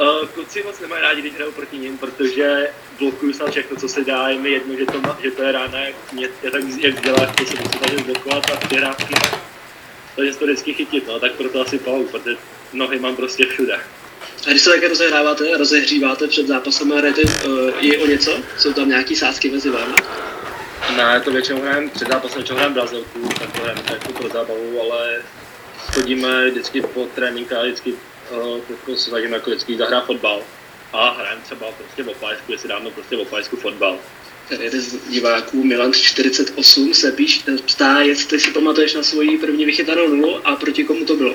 Uh, 0.00 0.28
kluci 0.28 0.62
moc 0.62 0.80
nemají 0.80 1.02
rádi, 1.02 1.20
když 1.20 1.34
hrajou 1.34 1.52
proti 1.52 1.78
ním, 1.78 1.98
protože 1.98 2.70
blokuju 2.98 3.32
snad 3.32 3.50
všechno, 3.50 3.76
co 3.76 3.88
se 3.88 4.04
dá, 4.04 4.28
je 4.28 4.38
mi 4.38 4.50
jedno, 4.50 4.76
že 4.76 4.86
to, 4.86 5.00
má, 5.00 5.18
že 5.22 5.30
to 5.30 5.42
je 5.42 5.52
rána, 5.52 5.78
jak, 5.78 5.94
mě, 6.12 6.28
je 6.42 6.50
tak, 6.50 6.62
jak 6.78 7.02
dělá, 7.02 7.26
to 7.26 7.46
se 7.46 7.54
musí 7.62 7.78
snažit 7.78 8.06
blokovat 8.06 8.50
a 8.50 8.56
přihrávky. 8.56 9.14
Takže 10.16 10.34
to 10.34 10.44
vždycky 10.44 10.74
chytit, 10.74 11.06
no, 11.06 11.20
tak 11.20 11.32
proto 11.32 11.60
asi 11.60 11.78
Pavou, 11.78 12.04
protože 12.04 12.36
nohy 12.72 12.98
mám 12.98 13.16
prostě 13.16 13.46
všude. 13.46 13.80
A 14.46 14.50
když 14.50 14.62
se 14.62 14.70
také 14.70 14.88
rozehráváte, 14.88 15.56
rozehříváte 15.56 16.28
před 16.28 16.46
zápasem 16.46 16.92
a 16.92 16.96
hrajete 16.96 17.22
uh, 17.22 17.70
i 17.80 17.98
o 17.98 18.06
něco? 18.06 18.38
Jsou 18.58 18.72
tam 18.72 18.88
nějaký 18.88 19.16
sázky 19.16 19.50
mezi 19.50 19.70
vámi? 19.70 19.94
Ne, 20.96 21.20
to 21.20 21.30
většinou 21.30 21.60
hrajeme 21.60 21.88
před 21.90 22.08
zápasem, 22.08 22.36
většinou 22.36 22.56
hrajeme 22.56 22.74
Brazilku, 22.74 23.28
tak 23.38 23.52
to 23.52 23.62
hrajeme 23.62 23.82
jako 23.90 24.12
pro 24.12 24.28
zábavu, 24.28 24.80
ale 24.80 25.22
chodíme 25.92 26.50
vždycky 26.50 26.80
po 26.80 27.06
tréninku 27.14 27.54
a 27.54 27.62
vždycky 27.62 27.92
uh, 27.92 28.58
jako 28.70 28.96
se 28.96 29.08
snažíme 29.08 29.36
jako 29.36 29.50
vždycky 29.50 29.76
zahrát 29.76 30.06
fotbal. 30.06 30.42
A 30.92 31.10
hrajeme 31.10 31.42
třeba 31.44 31.66
prostě 31.78 32.02
v 32.02 32.08
opajsku, 32.08 32.52
jestli 32.52 32.68
dáme 32.68 32.90
prostě 32.90 33.16
v 33.16 33.20
opajsku 33.20 33.56
fotbal. 33.56 33.98
Tady 34.48 34.64
jeden 34.64 34.80
z 34.80 35.08
diváků, 35.08 35.64
Milan 35.64 35.92
48, 35.92 36.94
se 36.94 37.12
píš, 37.12 37.44
ptá, 37.74 38.00
jestli 38.00 38.40
si 38.40 38.50
pamatuješ 38.50 38.94
na 38.94 39.02
svoji 39.02 39.38
první 39.38 39.64
vychytanou 39.64 40.08
nulu 40.08 40.46
a 40.46 40.56
proti 40.56 40.84
komu 40.84 41.04
to 41.04 41.16
bylo. 41.16 41.34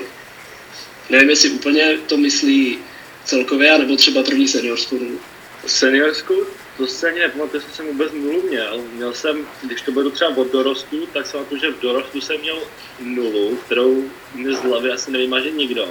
Nevím, 1.10 1.30
jestli 1.30 1.50
úplně 1.50 1.98
to 2.06 2.16
myslí 2.16 2.78
celkově, 3.26 3.78
nebo 3.78 3.96
třeba 3.96 4.22
první 4.22 4.48
seniorskou 4.48 4.98
nulu. 4.98 5.20
Seniorskou? 5.66 6.34
To 6.76 6.86
se 6.86 7.08
ani 7.08 7.18
nepamatuju, 7.18 7.56
jestli 7.56 7.72
jsem 7.72 7.86
vůbec 7.86 8.12
nulu 8.12 8.42
měl. 8.42 8.80
Měl 8.92 9.12
jsem, 9.12 9.46
když 9.62 9.82
to 9.82 9.92
bylo 9.92 10.10
třeba 10.10 10.36
od 10.36 10.52
dorostu, 10.52 11.06
tak 11.06 11.26
jsem 11.26 11.44
to, 11.44 11.56
že 11.56 11.70
v 11.70 11.80
dorostu 11.80 12.20
jsem 12.20 12.40
měl 12.40 12.58
nulu, 13.00 13.56
kterou 13.56 14.04
mi 14.34 14.54
z 14.54 14.58
hlavy 14.58 14.92
asi 14.92 15.10
nevymaže 15.10 15.50
nikdo. 15.50 15.88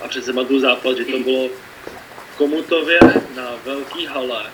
A 0.00 0.08
přece 0.08 0.32
tu 0.32 0.60
zápas, 0.60 0.96
že 0.96 1.04
to 1.04 1.18
bylo 1.18 1.48
Komutově 2.36 3.00
na 3.36 3.54
velký 3.64 4.06
hale. 4.06 4.50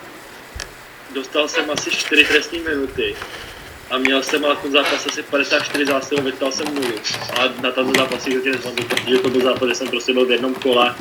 Dostal 1.13 1.47
jsem 1.47 1.71
asi 1.71 1.91
4 1.91 2.25
trestní 2.25 2.59
minuty 2.59 3.15
a 3.89 3.97
měl 3.97 4.23
jsem 4.23 4.41
v 4.41 4.61
tom 4.61 4.71
zápase 4.71 5.09
asi 5.09 5.23
54 5.23 5.85
zásilů, 5.85 6.21
vytal 6.21 6.51
jsem 6.51 6.75
nulu. 6.75 6.95
A 7.39 7.61
na 7.61 7.71
tom 7.71 7.95
zápasí 7.95 8.35
hodně 8.35 8.51
nezvládnu, 8.51 8.83
protože 8.83 9.17
to 9.17 9.29
byl 9.29 9.41
zápas, 9.41 9.63
kde 9.63 9.75
jsem 9.75 9.87
prostě 9.87 10.13
byl 10.13 10.25
v 10.25 10.31
jednom 10.31 10.53
kole. 10.53 10.95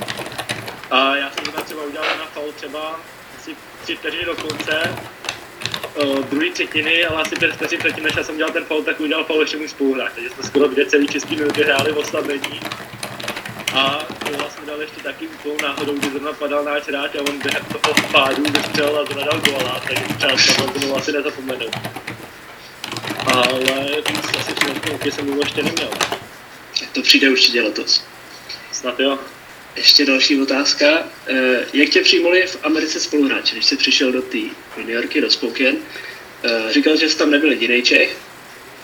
A 0.91 1.17
já 1.17 1.31
jsem 1.31 1.53
to 1.53 1.63
třeba 1.63 1.83
udělal 1.83 2.19
na 2.19 2.27
faul 2.27 2.53
třeba 2.53 3.01
asi 3.39 3.57
tři 3.83 3.97
vteřiny 3.97 4.25
do 4.25 4.37
konce, 4.37 4.97
uh, 5.95 6.19
druhý 6.19 6.51
třetiny, 6.51 7.05
ale 7.05 7.23
asi 7.23 7.37
pět 7.37 7.55
vteřin 7.55 7.79
předtím, 7.79 8.05
než 8.05 8.17
já 8.17 8.25
jsem 8.25 8.37
dělal 8.37 8.53
ten 8.53 8.65
faul, 8.65 8.83
tak 8.83 9.01
udělal 9.01 9.25
faul 9.25 9.41
ještě 9.41 9.57
můj 9.57 9.69
spoluhráč, 9.69 10.13
takže 10.15 10.31
jsme 10.31 10.43
skoro 10.43 10.69
dvě 10.69 10.87
celý 10.87 11.07
český 11.07 11.37
minuty 11.37 11.63
hráli 11.63 11.93
v 11.93 11.99
oslabení. 11.99 12.61
A 13.75 14.07
to 14.25 14.39
vlastně 14.39 14.67
dal 14.67 14.81
ještě 14.81 15.03
taky 15.03 15.27
úplnou 15.27 15.57
náhodou, 15.63 15.93
kdy 15.93 16.11
zrovna 16.11 16.33
padal 16.33 16.65
náš 16.65 16.83
hráč 16.83 17.15
a 17.15 17.21
on 17.21 17.39
během 17.39 17.65
toho 17.65 17.95
pádu 18.13 18.43
vystřelil 18.43 18.99
a 18.99 19.05
zrovna 19.05 19.25
dal 19.25 19.41
góla, 19.41 19.83
takže 19.89 20.05
třeba 20.37 20.73
to 20.73 20.97
asi 20.97 21.13
nezapomenu. 21.13 21.67
Ale 23.35 23.59
asi 24.39 24.53
tři 24.99 25.11
jsem 25.11 25.27
vůbec 25.27 25.45
ještě 25.45 25.63
neměl. 25.63 25.91
To 26.93 27.03
přijde 27.03 27.31
určitě 27.31 27.63
letos. 27.63 28.05
Snad 28.73 29.01
jo. 29.01 29.19
Ještě 29.77 30.07
další 30.07 30.41
otázka. 30.41 31.09
Eh, 31.27 31.67
jak 31.73 31.89
tě 31.89 32.01
přijmuli 32.01 32.47
v 32.47 32.59
Americe 32.63 33.01
spoluhráči, 33.01 33.55
když 33.55 33.65
jsi 33.65 33.77
přišel 33.77 34.13
do 34.13 34.23
té 34.23 34.39
New 34.77 34.91
Yorky, 34.91 35.21
do 35.21 35.31
Spokane? 35.31 35.77
Eh, 36.45 36.73
říkal, 36.73 36.97
že 36.97 37.09
jsi 37.09 37.19
tam 37.19 37.31
nebyl 37.31 37.51
jediný 37.51 37.83
Čech, 37.83 38.17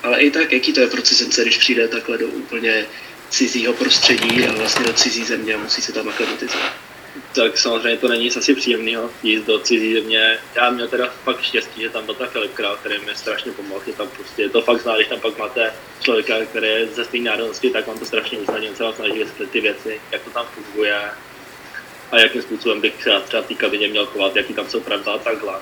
ale 0.03 0.21
i 0.21 0.31
tak, 0.31 0.53
jaký 0.53 0.73
to 0.73 0.81
je 0.81 0.87
pro 0.87 1.03
cizence, 1.03 1.43
když 1.43 1.59
přijde 1.59 1.89
takhle 1.89 2.19
do 2.19 2.27
úplně 2.27 2.87
cizího 3.31 3.73
prostředí 3.73 4.47
a 4.47 4.53
vlastně 4.53 4.87
do 4.87 4.93
cizí 4.93 5.25
země 5.25 5.55
a 5.55 5.59
musí 5.59 5.83
se 5.83 5.93
tam 5.93 6.09
aklimatizovat? 6.09 6.86
Tak 7.35 7.59
samozřejmě 7.59 7.97
to 7.99 8.09
není 8.09 8.31
asi 8.31 8.55
příjemného 8.55 9.11
jít 9.23 9.47
do 9.47 9.59
cizí 9.59 9.95
země. 9.95 10.39
Já 10.55 10.71
měl 10.71 10.89
teda 10.89 11.11
fakt 11.25 11.43
štěstí, 11.43 11.81
že 11.81 11.91
tam 11.91 12.07
byl 12.07 12.15
ta 12.15 12.27
Filipka, 12.27 12.77
který 12.77 12.99
mi 12.99 13.15
strašně 13.15 13.53
pomohl, 13.53 13.85
tam 13.97 14.09
prostě 14.09 14.43
je 14.43 14.49
to 14.49 14.63
fakt 14.63 14.83
zná, 14.83 14.97
když 14.97 15.09
tam 15.09 15.21
pak 15.21 15.39
máte 15.39 15.73
člověka, 16.01 16.35
který 16.45 16.67
je 16.67 16.87
ze 16.87 17.05
stejné 17.05 17.31
národnosti, 17.31 17.71
tak 17.71 17.87
vám 17.87 17.99
to 17.99 18.05
strašně 18.05 18.39
usnadní, 18.39 18.69
on 18.69 18.77
se 18.77 18.83
vás 18.83 18.97
snaží 18.97 19.19
vysvětlit 19.19 19.51
ty 19.51 19.61
věci, 19.61 20.01
jak 20.13 20.23
to 20.23 20.31
tam 20.31 20.47
funguje 20.55 20.97
a 22.13 22.19
jakým 22.19 22.43
způsobem 22.43 22.81
bych 22.81 22.95
třeba, 22.95 23.21
třeba 23.21 23.43
té 23.43 23.55
kabině 23.55 23.89
měl 23.89 24.07
chovat, 24.07 24.37
jaký 24.37 24.55
tam 24.55 24.69
jsou 24.69 24.81
pravda 24.81 25.13
a 25.13 25.19
takhle. 25.19 25.55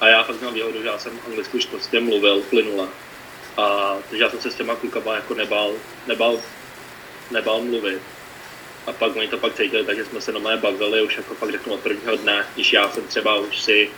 A 0.00 0.08
já 0.08 0.22
fakt 0.22 0.40
měl 0.40 0.52
výhodu, 0.52 0.82
že 0.82 0.88
já 0.88 0.98
jsem 0.98 1.20
anglicky 1.26 1.56
už 1.56 1.66
prostě 1.66 2.00
mluvil 2.00 2.40
plynule. 2.40 2.88
A 3.56 3.96
takže 4.08 4.24
já 4.24 4.30
jsem 4.30 4.40
se 4.40 4.50
s 4.50 4.54
těma 4.54 4.76
klukama 4.76 5.14
jako 5.14 5.34
nebál, 5.34 5.72
nebál, 6.06 6.40
nebál 7.30 7.60
mluvit 7.60 8.02
a 8.86 8.92
pak 8.92 9.16
oni 9.16 9.28
to 9.28 9.38
pak 9.38 9.56
cítili, 9.56 9.84
takže 9.84 10.04
jsme 10.04 10.20
se 10.20 10.32
mé 10.32 10.56
bavili 10.56 11.02
už 11.02 11.16
jako 11.16 11.34
fakt 11.34 11.52
řeknu 11.52 11.72
od 11.72 11.80
prvního 11.80 12.16
dne, 12.16 12.46
když 12.54 12.72
já 12.72 12.90
jsem 12.90 13.02
třeba 13.02 13.36
už 13.36 13.62
si 13.62 13.90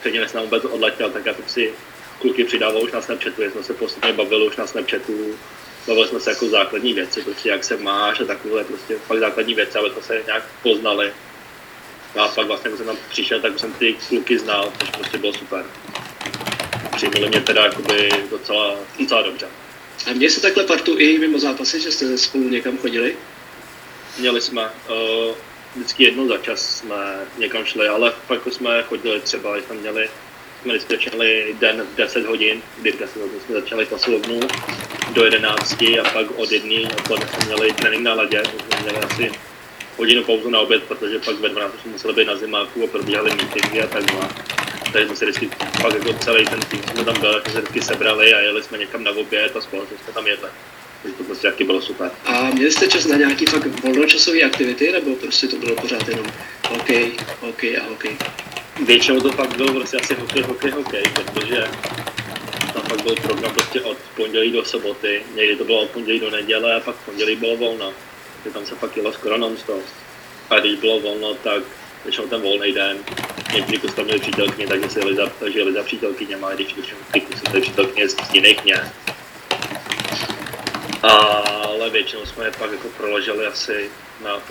předtím 0.00 0.20
než 0.20 0.30
jsem 0.30 0.42
vůbec 0.42 0.64
odletěl, 0.64 1.10
tak 1.10 1.26
já 1.26 1.34
jsem 1.34 1.48
si 1.48 1.72
kluky 2.20 2.44
přidával 2.44 2.82
už 2.82 2.92
na 2.92 3.02
Snapchatu, 3.02 3.42
jsme 3.42 3.62
se 3.62 3.74
postupně 3.74 4.12
bavili 4.12 4.46
už 4.46 4.56
na 4.56 4.66
Snapchatu, 4.66 5.38
bavili 5.86 6.08
jsme 6.08 6.20
se 6.20 6.30
jako 6.30 6.46
základní 6.46 6.92
věci, 6.92 7.22
prostě 7.22 7.48
jak 7.48 7.64
se 7.64 7.76
máš 7.76 8.20
a 8.20 8.24
takové 8.24 8.64
prostě 8.64 8.96
fakt 9.06 9.18
základní 9.18 9.54
věci, 9.54 9.78
aby 9.78 9.90
jsme 9.90 10.02
se 10.02 10.22
nějak 10.26 10.42
poznali. 10.62 11.12
A 12.18 12.28
pak 12.28 12.46
vlastně, 12.46 12.70
když 12.70 12.78
jsem 12.78 12.86
tam 12.86 12.96
přišel, 13.08 13.40
tak 13.40 13.58
jsem 13.58 13.72
ty 13.72 13.96
kluky 14.08 14.38
znal, 14.38 14.72
což 14.80 14.90
prostě 14.90 15.18
bylo 15.18 15.32
super. 15.32 15.64
Přijmuli 16.96 17.28
mě 17.28 17.40
teda 17.40 17.64
jakoby 17.64 18.08
docela, 18.30 18.76
docela 18.98 19.22
dobře. 19.22 19.46
A 20.06 20.12
měli 20.12 20.30
se 20.30 20.40
takhle 20.40 20.64
partu 20.64 20.98
i 20.98 21.18
mimo 21.18 21.38
zápasy, 21.38 21.80
že 21.80 21.92
jste 21.92 22.18
spolu 22.18 22.48
někam 22.48 22.78
chodili? 22.78 23.16
Měli 24.18 24.40
jsme 24.40 24.62
uh, 24.62 25.34
vždycky 25.74 26.04
jednou 26.04 26.28
za 26.28 26.38
čas 26.38 26.76
jsme 26.76 27.26
někam 27.38 27.64
šli, 27.64 27.88
ale 27.88 28.12
pak 28.26 28.40
jsme 28.46 28.82
chodili 28.82 29.20
třeba, 29.20 29.56
jsme 29.56 29.74
měli, 29.74 30.08
jsme 30.62 30.72
vždycky 30.74 30.94
začali 30.94 31.56
den 31.60 31.82
v 31.92 31.96
10 31.96 32.26
hodin, 32.26 32.62
kdy 32.78 32.92
v 32.92 32.98
10 32.98 33.22
hodin 33.22 33.40
jsme 33.40 33.54
začali 33.54 33.86
posilovnu 33.86 34.40
do 35.12 35.24
11 35.24 35.82
a 35.82 36.10
pak 36.12 36.38
od 36.38 36.52
jedné 36.52 36.88
odpoledne 36.88 37.26
jsme 37.26 37.46
měli 37.46 37.72
trénink 37.72 38.02
na 38.02 38.14
ledě, 38.14 38.42
jsme 38.44 38.82
měli 38.82 38.98
asi 38.98 39.32
hodinu 39.96 40.24
pauzu 40.24 40.50
na 40.50 40.60
oběd, 40.60 40.82
protože 40.82 41.18
pak 41.18 41.36
ve 41.36 41.48
12 41.48 41.80
jsme 41.82 41.92
museli 41.92 42.14
být 42.14 42.26
na 42.26 42.36
zimáku 42.36 42.84
a 42.84 42.86
probíhaly 42.86 43.30
meetingy 43.30 43.82
a 43.82 43.86
takhle. 43.86 44.28
Takže 44.92 45.06
jsme 45.06 45.16
se 45.16 45.24
vždycky, 45.24 45.50
pak 45.82 45.94
jako 45.94 46.12
celý 46.12 46.44
ten 46.44 46.60
tým 46.60 46.82
jsme 46.82 47.04
tam 47.04 47.20
byli, 47.20 47.40
jsme 47.42 47.52
se 47.52 47.60
vždycky 47.60 47.82
sebrali 47.82 48.34
a 48.34 48.38
jeli 48.38 48.62
jsme 48.62 48.78
někam 48.78 49.04
na 49.04 49.10
oběd 49.10 49.56
a 49.56 49.60
společně 49.60 49.96
jsme 50.04 50.12
tam 50.12 50.26
jedli 50.26 50.48
takže 51.04 51.18
to 51.18 51.24
prostě 51.24 51.50
taky 51.50 51.64
bylo 51.64 51.82
super. 51.82 52.10
A 52.24 52.50
měli 52.50 52.72
jste 52.72 52.88
čas 52.88 53.06
na 53.06 53.16
nějaký 53.16 53.46
fakt 53.46 53.80
volnočasové 53.84 54.42
aktivity, 54.42 54.92
nebo 54.92 55.16
prostě 55.16 55.48
to 55.48 55.56
bylo 55.56 55.76
pořád 55.76 56.08
jenom 56.08 56.26
hokej, 56.68 57.12
hokej 57.40 57.78
a 57.78 57.84
hokej? 57.88 58.16
Většinou 58.86 59.20
to 59.20 59.32
fakt 59.32 59.56
bylo 59.56 59.72
prostě 59.72 59.96
asi 59.96 60.14
hokej, 60.14 60.42
hokej, 60.42 60.70
hokej, 60.70 61.02
protože 61.02 61.68
tam 62.72 62.82
fakt 62.82 63.02
byl 63.02 63.14
program 63.14 63.54
prostě 63.54 63.80
od 63.80 63.98
pondělí 64.16 64.52
do 64.52 64.64
soboty, 64.64 65.22
někdy 65.34 65.56
to 65.56 65.64
bylo 65.64 65.80
od 65.80 65.90
pondělí 65.90 66.20
do 66.20 66.30
neděle 66.30 66.74
a 66.74 66.80
pak 66.80 66.96
v 66.96 67.04
pondělí 67.04 67.36
bylo 67.36 67.56
volno. 67.56 67.92
Takže 68.42 68.58
tam 68.58 68.66
se 68.66 68.74
fakt 68.74 68.96
jelo 68.96 69.12
skoro 69.12 69.38
non-stop. 69.38 69.82
A 70.50 70.58
když 70.58 70.78
bylo 70.78 71.00
volno, 71.00 71.34
tak 71.34 71.62
většinou 72.04 72.26
ten 72.26 72.40
volný 72.40 72.72
den. 72.72 72.98
Někdy 73.54 73.78
kus 73.78 73.94
tam 73.94 74.04
měli 74.04 74.20
přítelkyně, 74.20 74.66
takže 74.66 74.88
si 74.88 74.98
jeli 74.98 75.16
za, 75.16 75.26
takže 75.26 75.58
jeli 75.58 75.72
za 75.72 75.82
přítelkyněma, 75.82 76.54
když 76.54 76.74
většinou 76.74 76.98
ty 77.12 77.20
kusy 77.20 77.60
přítelkyně 77.60 78.08
z 78.08 78.16
jiných 78.34 78.64
měst 78.64 79.14
ale 81.12 81.90
většinou 81.90 82.26
jsme 82.26 82.44
je 82.44 82.50
pak 82.58 82.72
jako 82.72 82.88
proložili 82.88 83.46
asi 83.46 83.90
na 84.24 84.42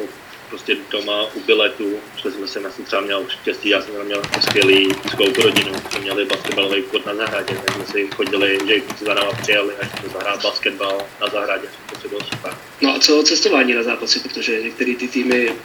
prostě 0.49 0.77
doma 0.91 1.23
u 1.33 1.39
biletu, 1.39 1.99
šli 2.17 2.31
jsme 2.31 2.47
si, 2.47 2.59
já 2.63 2.71
jsem 2.71 2.85
třeba 2.85 3.01
měl 3.01 3.25
štěstí, 3.29 3.69
já 3.69 3.81
jsem 3.81 4.05
měl 4.05 4.21
skvělý 4.41 4.89
skouku 5.11 5.41
rodinu, 5.41 5.73
jsme 5.89 5.99
měli 5.99 6.25
basketbalový 6.25 6.83
kurt 6.83 7.05
na 7.05 7.15
zahradě, 7.15 7.55
tak 7.65 7.75
jsme 7.75 7.85
si 7.85 8.07
chodili, 8.15 8.59
že 8.67 8.81
si 8.97 9.05
za 9.05 9.13
náma 9.13 9.31
přijeli 9.31 9.73
a 9.75 9.85
jsme 9.85 10.09
zahrát 10.09 10.43
basketbal 10.43 11.05
na 11.21 11.27
zahradě, 11.27 11.67
to 12.01 12.09
bylo 12.09 12.21
super. 12.21 12.53
No 12.81 12.95
a 12.95 12.99
co 12.99 13.23
cestování 13.23 13.73
na 13.73 13.83
zápasy, 13.83 14.19
protože 14.19 14.61
některé 14.61 14.95
ty 14.95 15.07
týmy 15.07 15.55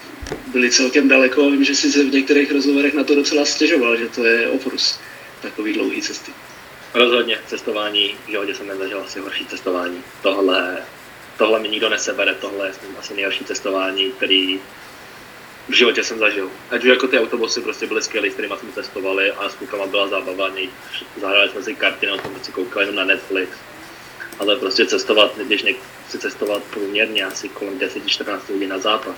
byly 0.52 0.70
celkem 0.70 1.08
daleko, 1.08 1.50
vím, 1.50 1.64
že 1.64 1.74
si 1.74 2.10
v 2.10 2.12
některých 2.12 2.52
rozhovorech 2.52 2.94
na 2.94 3.04
to 3.04 3.14
docela 3.14 3.44
stěžoval, 3.44 3.96
že 3.96 4.08
to 4.08 4.24
je 4.24 4.48
oprus 4.48 5.00
takový 5.42 5.72
dlouhý 5.72 6.02
cesty. 6.02 6.32
Rozhodně 6.94 7.38
cestování, 7.46 8.16
v 8.26 8.30
životě 8.30 8.54
jsem 8.54 8.66
nezažil 8.66 9.00
asi 9.00 9.20
horší 9.20 9.46
cestování. 9.46 10.04
Tohle, 10.22 10.78
tohle 11.38 11.60
mi 11.60 11.68
nikdo 11.68 11.88
nesebere, 11.88 12.34
tohle 12.34 12.66
je 12.66 12.72
asi 12.98 13.14
nejhorší 13.14 13.44
cestování, 13.44 14.10
který 14.10 14.60
v 15.68 15.72
životě 15.72 16.04
jsem 16.04 16.18
zažil. 16.18 16.50
Ať 16.70 16.80
už 16.80 16.88
jako 16.88 17.08
ty 17.08 17.18
autobusy 17.18 17.60
prostě 17.60 17.86
byly 17.86 18.02
skvělé, 18.02 18.30
s 18.30 18.32
kterými 18.32 18.54
jsme 18.60 18.72
cestovali 18.72 19.30
a 19.32 19.48
s 19.48 19.54
klukama 19.54 19.86
byla 19.86 20.08
zábava, 20.08 20.50
zahráli 21.20 21.50
jsme 21.50 21.62
si 21.62 21.74
karty, 21.74 22.06
na 22.06 22.16
tom 22.16 22.32
si 22.42 22.52
koukali 22.52 22.82
jenom 22.82 22.96
na 22.96 23.04
Netflix. 23.04 23.50
Ale 24.38 24.56
prostě 24.56 24.86
cestovat, 24.86 25.38
když 25.38 25.62
nechci 25.62 26.18
cestovat 26.18 26.62
průměrně 26.62 27.24
asi 27.24 27.48
kolem 27.48 27.78
10-14 27.78 28.40
hodin 28.52 28.68
na 28.68 28.78
zápas, 28.78 29.16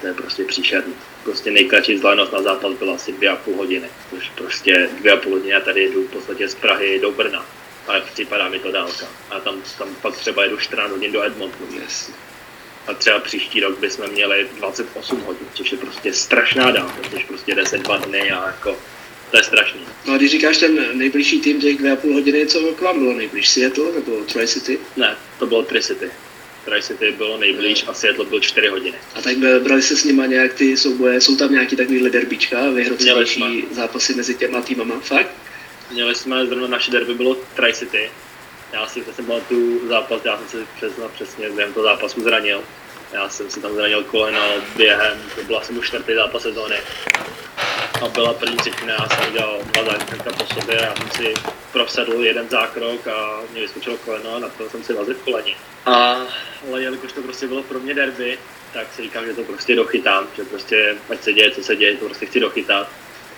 to 0.00 0.06
je 0.06 0.14
prostě 0.14 0.44
příšerný. 0.44 0.94
Prostě 1.24 1.50
nejkratší 1.50 1.94
vzdálenost 1.94 2.32
na 2.32 2.42
zápas 2.42 2.72
byla 2.72 2.94
asi 2.94 3.12
dvě 3.12 3.28
a 3.28 3.36
půl 3.36 3.56
hodiny, 3.56 3.88
což 4.10 4.30
prostě 4.34 4.88
dvě 4.98 5.12
a 5.12 5.16
půl 5.16 5.32
hodiny 5.32 5.54
a 5.54 5.60
tady 5.60 5.84
jdu 5.84 6.02
v 6.02 6.10
podstatě 6.10 6.48
z 6.48 6.54
Prahy 6.54 7.00
do 7.00 7.12
Brna. 7.12 7.46
A 7.86 8.00
připadá 8.00 8.48
mi 8.48 8.58
to 8.58 8.72
dálka. 8.72 9.06
A 9.30 9.40
tam, 9.40 9.62
tam 9.78 9.88
pak 10.02 10.16
třeba 10.16 10.42
jedu 10.42 10.56
14 10.56 10.90
hodin 10.90 11.12
do 11.12 11.22
Edmontonu. 11.22 11.80
Yes. 11.80 12.10
A 12.86 12.94
třeba 12.94 13.18
příští 13.18 13.60
rok 13.60 13.78
bychom 13.78 14.08
měli 14.08 14.48
28 14.56 15.20
hodin, 15.20 15.46
což 15.54 15.72
je 15.72 15.78
prostě 15.78 16.12
strašná 16.12 16.70
dálka, 16.70 17.08
což 17.10 17.24
prostě 17.24 17.54
10 17.54 17.80
dva 17.80 17.96
dny 17.96 18.30
a 18.30 18.46
jako 18.46 18.76
to 19.30 19.36
je 19.36 19.42
strašný. 19.42 19.80
No 20.06 20.14
a 20.14 20.16
když 20.16 20.30
říkáš 20.30 20.58
ten 20.58 20.98
nejbližší 20.98 21.40
tým 21.40 21.60
těch 21.60 21.78
dvě 21.78 21.92
a 21.92 21.96
půl 21.96 22.12
hodiny, 22.12 22.46
co 22.46 22.74
k 22.74 22.80
vám 22.80 22.98
bylo 22.98 23.14
nejblíž? 23.14 23.48
Seattle 23.48 23.92
nebo 23.92 24.24
Tri-City? 24.24 24.78
Ne, 24.96 25.16
to 25.38 25.46
bylo 25.46 25.62
Tri-City. 25.62 26.10
Tri-City 26.66 27.12
bylo 27.12 27.38
nejblíž 27.38 27.84
a 27.88 27.94
Seattle 27.94 28.24
byl 28.24 28.40
4 28.40 28.68
hodiny. 28.68 28.96
A 29.14 29.22
tak 29.22 29.36
brali 29.36 29.82
se 29.82 29.96
s 29.96 30.04
nima 30.04 30.26
nějak 30.26 30.54
ty 30.54 30.76
souboje, 30.76 31.20
jsou 31.20 31.36
tam 31.36 31.52
nějaký 31.52 31.76
takovýhle 31.76 32.10
derbička, 32.10 32.70
vyhrocenější 32.70 33.64
zápasy 33.70 34.14
mezi 34.14 34.34
těma 34.34 34.60
týmama, 34.60 35.00
fakt? 35.00 35.30
Měli 35.92 36.14
jsme, 36.14 36.46
zrovna 36.46 36.68
naše 36.68 36.90
derby 36.90 37.14
bylo 37.14 37.34
Tri-City. 37.34 38.10
Já 38.72 38.86
si 38.86 39.00
přesně 39.00 39.40
tu 39.48 39.88
zápas, 39.88 40.20
já 40.24 40.38
jsem 40.38 40.48
se 40.48 40.66
přesně, 40.76 41.04
přesně 41.14 41.50
během 41.50 41.72
toho 41.72 41.84
zápasu 41.84 42.20
zranil. 42.20 42.62
Já 43.16 43.28
jsem 43.28 43.50
si 43.50 43.60
tam 43.60 43.74
zranil 43.74 44.04
koleno 44.04 44.40
během, 44.76 45.18
to 45.34 45.42
byl 45.42 45.58
asi 45.58 45.72
můj 45.72 45.84
čtvrtý 45.84 46.14
zápas 46.14 46.42
sezóny. 46.42 46.76
A 48.02 48.08
byla 48.08 48.34
první 48.34 48.56
třetina, 48.56 48.94
já 48.94 49.08
jsem 49.08 49.28
udělal 49.28 49.58
dva 49.72 49.84
zákrokka 49.84 50.32
po 50.32 50.54
sobě, 50.54 50.76
já 50.82 50.94
jsem 50.96 51.10
si 51.10 51.34
prosedl 51.72 52.24
jeden 52.24 52.48
zákrok 52.48 53.06
a 53.06 53.40
mě 53.52 53.60
vyskočilo 53.60 53.96
koleno 53.96 54.36
a 54.36 54.38
napravil 54.38 54.70
jsem 54.70 54.84
si 54.84 54.92
vazy 54.92 55.14
v 55.14 55.22
koleni. 55.22 55.56
A, 55.86 56.20
ale 56.68 56.82
jelikož 56.82 57.12
to 57.12 57.22
prostě 57.22 57.46
bylo 57.46 57.62
pro 57.62 57.80
mě 57.80 57.94
derby, 57.94 58.38
tak 58.72 58.86
si 58.96 59.02
říkám, 59.02 59.26
že 59.26 59.34
to 59.34 59.44
prostě 59.44 59.76
dochytám, 59.76 60.28
že 60.36 60.44
prostě 60.44 60.96
ať 61.10 61.22
se 61.22 61.32
děje, 61.32 61.50
co 61.50 61.62
se 61.62 61.76
děje, 61.76 61.96
to 61.96 62.04
prostě 62.04 62.26
chci 62.26 62.40
dochytat. 62.40 62.88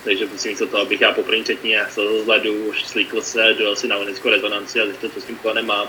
Takže 0.05 0.27
prostě 0.27 0.49
místo 0.49 0.67
toho, 0.67 0.83
abych 0.83 1.01
já 1.01 1.13
po 1.13 1.23
první 1.23 1.45
třetině 1.45 1.87
slezl 1.91 2.25
z 2.25 2.27
ledu, 2.27 2.53
už 2.53 2.85
slíkl 2.85 3.23
se, 3.23 3.55
dojel 3.59 3.77
si 3.77 3.89
na 3.89 3.97
unickou 3.97 4.29
rezonanci 4.29 4.81
a 4.81 4.85
zjistil, 4.85 5.11
co 5.11 5.21
s 5.21 5.25
tím 5.25 5.37
kolenem 5.37 5.67
mám. 5.67 5.89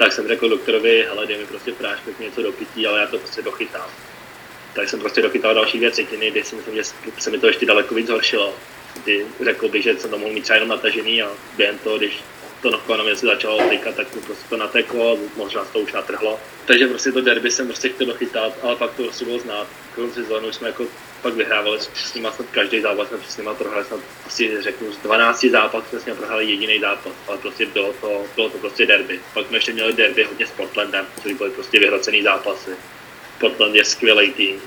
Tak 0.00 0.12
jsem 0.12 0.28
řekl 0.28 0.48
doktorovi, 0.48 1.06
hele, 1.08 1.26
dej 1.26 1.38
mi 1.38 1.46
prostě 1.46 1.72
prášek, 1.72 2.20
něco 2.20 2.42
do 2.42 2.52
pití, 2.52 2.86
ale 2.86 3.00
já 3.00 3.06
to 3.06 3.18
prostě 3.18 3.42
dochytám. 3.42 3.90
Tak 4.74 4.88
jsem 4.88 5.00
prostě 5.00 5.22
dochytal 5.22 5.54
další 5.54 5.78
dvě 5.78 5.90
třetiny, 5.90 6.30
kdy 6.30 6.44
si 6.44 6.56
myslím, 6.56 6.76
že 6.76 6.82
se 7.18 7.30
mi 7.30 7.38
to 7.38 7.46
ještě 7.46 7.66
daleko 7.66 7.94
víc 7.94 8.06
zhoršilo. 8.06 8.54
Kdy 9.02 9.26
řekl 9.44 9.68
bych, 9.68 9.82
že 9.82 9.96
jsem 9.96 10.10
to 10.10 10.18
mohl 10.18 10.32
mít 10.32 10.42
třeba 10.42 10.54
jenom 10.54 10.68
natažený 10.68 11.22
a 11.22 11.30
během 11.56 11.78
toho, 11.78 11.98
když 11.98 12.12
to 12.62 12.70
nokko 12.70 12.96
na 12.96 13.04
mě 13.04 13.16
se 13.16 13.26
začalo 13.26 13.68
týkat, 13.68 13.94
tak 13.94 14.14
mi 14.14 14.20
prostě 14.20 14.44
to 14.48 14.56
nateklo, 14.56 15.18
možná 15.36 15.64
to 15.64 15.78
už 15.78 15.92
natrhlo. 15.92 16.40
Takže 16.66 16.86
prostě 16.86 17.12
to 17.12 17.20
derby 17.20 17.50
jsem 17.50 17.66
prostě 17.66 17.88
chtěl 17.88 18.06
dochytat, 18.06 18.52
ale 18.62 18.76
pak 18.76 18.94
to 18.94 19.02
prostě 19.02 19.24
bylo 19.24 19.38
znát. 19.38 19.66
Kolem 19.94 20.12
sezónu 20.12 20.52
jsme 20.52 20.66
jako 20.68 20.86
pak 21.22 21.34
vyhrávali 21.34 21.80
s 21.80 22.14
nimi 22.14 22.28
snad 22.36 22.46
každý 22.50 22.80
zápas, 22.80 23.08
jsme 23.08 23.18
s 23.28 23.36
nimi 23.36 23.50
prohráli 23.58 23.84
snad 23.84 24.00
asi 24.26 24.62
řeknu 24.62 24.92
z 24.92 24.96
12 24.98 25.44
zápasů 25.44 25.86
jsme 25.88 26.00
s 26.00 26.04
nimi 26.04 26.18
prohráli 26.18 26.44
jediný 26.44 26.80
zápas, 26.80 27.12
ale 27.28 27.38
prostě 27.38 27.66
bylo 27.66 27.92
to, 27.92 28.24
bylo 28.34 28.50
to 28.50 28.58
prostě 28.58 28.86
derby. 28.86 29.20
Pak 29.34 29.46
jsme 29.46 29.56
ještě 29.56 29.72
měli 29.72 29.92
derby 29.92 30.24
hodně 30.24 30.46
s 30.46 30.50
Portlandem, 30.50 31.06
což 31.22 31.32
byly 31.32 31.50
prostě 31.50 31.78
vyhrocený 31.78 32.22
zápasy. 32.22 32.70
Portland 33.38 33.74
je 33.74 33.84
skvělý 33.84 34.32
tým, 34.32 34.62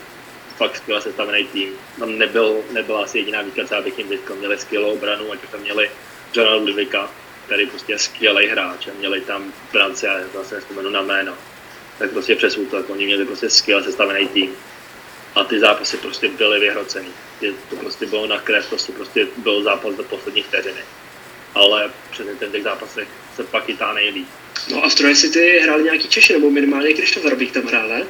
fakt 0.57 0.77
skvěle 0.77 1.01
sestavený 1.01 1.47
tým. 1.47 1.73
Tam 1.99 2.17
nebyl, 2.17 2.63
nebyla 2.71 3.03
asi 3.03 3.17
jediná 3.17 3.41
výtka, 3.41 3.67
co 3.67 3.73
já 3.73 3.81
bych 3.81 3.97
jim 3.97 4.07
vytkl. 4.07 4.35
Měli 4.35 4.57
skvělou 4.57 4.93
obranu, 4.93 5.31
ať 5.31 5.43
už 5.43 5.49
tam 5.49 5.61
měli 5.61 5.91
Johna 6.33 6.55
Ludvika, 6.55 7.11
který 7.45 7.67
prostě 7.67 7.93
je 7.93 7.99
skvělý 7.99 8.47
hráč 8.47 8.87
a 8.87 8.91
měli 8.99 9.21
tam 9.21 9.53
brance, 9.71 10.07
já 10.07 10.19
zase 10.33 10.55
nespomenu 10.55 10.89
na 10.89 11.01
jméno. 11.01 11.33
Tak 11.99 12.11
prostě 12.11 12.35
přes 12.35 12.57
útok, 12.57 12.89
oni 12.89 13.05
měli 13.05 13.25
prostě 13.25 13.49
skvěle 13.49 13.83
sestavený 13.83 14.27
tým. 14.27 14.55
A 15.35 15.43
ty 15.43 15.59
zápasy 15.59 15.97
prostě 15.97 16.27
byly 16.27 16.59
vyhrocený. 16.59 17.09
To 17.69 17.75
prostě 17.75 18.05
bylo 18.05 18.27
na 18.27 18.39
krev, 18.39 18.69
prostě, 18.69 18.91
prostě 18.91 19.27
byl 19.37 19.63
zápas 19.63 19.95
do 19.95 20.03
poslední 20.03 20.43
vteřiny. 20.43 20.81
Ale 21.55 21.91
přes 22.11 22.27
ten 22.39 22.51
těch 22.51 22.63
zápasech 22.63 23.07
se 23.35 23.43
pak 23.43 23.65
chytá 23.65 23.93
nejlíp. 23.93 24.27
No 24.71 24.83
a 24.83 24.89
v 24.89 24.95
Tri-City 24.95 25.59
hráli 25.59 25.83
nějaký 25.83 26.07
Češi, 26.07 26.33
nebo 26.33 26.49
minimálně 26.49 26.93
Krištof 26.93 27.23
Harbík 27.23 27.51
tam 27.51 27.63
hrál, 27.63 27.87
ne? 27.87 28.03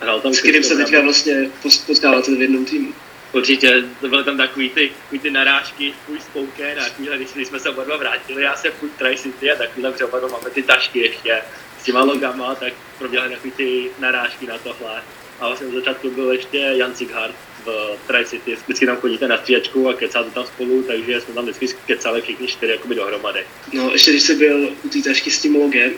Hrál 0.00 0.20
tam 0.20 0.34
S 0.34 0.40
kterým 0.40 0.62
se 0.62 0.76
teďka 0.76 1.00
vlastně 1.00 1.50
potkáváte 1.86 2.34
v 2.34 2.40
jednom 2.42 2.64
týmu. 2.64 2.94
Určitě, 3.32 3.84
to 4.00 4.08
byly 4.08 4.24
tam 4.24 4.36
takový 4.36 4.70
ty, 4.70 4.92
takový 5.02 5.18
ty 5.18 5.30
narážky, 5.30 5.94
tvůj 6.04 6.20
spouken 6.20 6.80
a 6.80 6.84
takovýhle, 6.84 7.16
když, 7.16 7.32
když 7.32 7.48
jsme 7.48 7.60
se 7.60 7.70
oba 7.70 7.84
dva 7.84 7.96
vrátili, 7.96 8.42
já 8.42 8.56
jsem 8.56 8.72
furt 8.72 8.88
Tri 8.88 9.16
City 9.16 9.52
a 9.52 9.56
takovýhle, 9.56 9.92
protože 9.92 10.04
oba 10.04 10.28
máme 10.28 10.50
ty 10.50 10.62
tašky 10.62 10.98
ještě 10.98 11.42
s 11.80 11.84
těma 11.84 12.02
logama, 12.02 12.54
tak 12.54 12.72
proběhly 12.98 13.30
takový 13.30 13.50
ty 13.50 13.90
narážky 13.98 14.46
na 14.46 14.58
tohle. 14.58 15.02
A 15.40 15.46
vlastně 15.46 15.66
na 15.66 15.74
začátku 15.74 16.10
byl 16.10 16.32
ještě 16.32 16.58
Jan 16.58 16.94
Zighart 16.94 17.34
v 17.66 17.98
Tri 18.06 18.24
City, 18.24 18.56
vždycky 18.64 18.86
tam 18.86 18.96
chodíte 18.96 19.28
na 19.28 19.38
střídačku 19.38 19.88
a 19.88 19.94
kecáte 19.94 20.30
tam 20.30 20.46
spolu, 20.46 20.82
takže 20.82 21.20
jsme 21.20 21.34
tam 21.34 21.46
vždycky 21.46 21.78
kecali 21.86 22.22
všichni 22.22 22.46
čtyři 22.46 22.72
jakoby 22.72 22.94
dohromady. 22.94 23.40
No, 23.72 23.92
ještě 23.92 24.10
když 24.10 24.22
jsi 24.22 24.34
byl 24.34 24.70
u 24.84 24.88
té 24.88 25.02
tašky 25.02 25.30
s 25.30 25.38
tím 25.38 25.56
logem, 25.56 25.92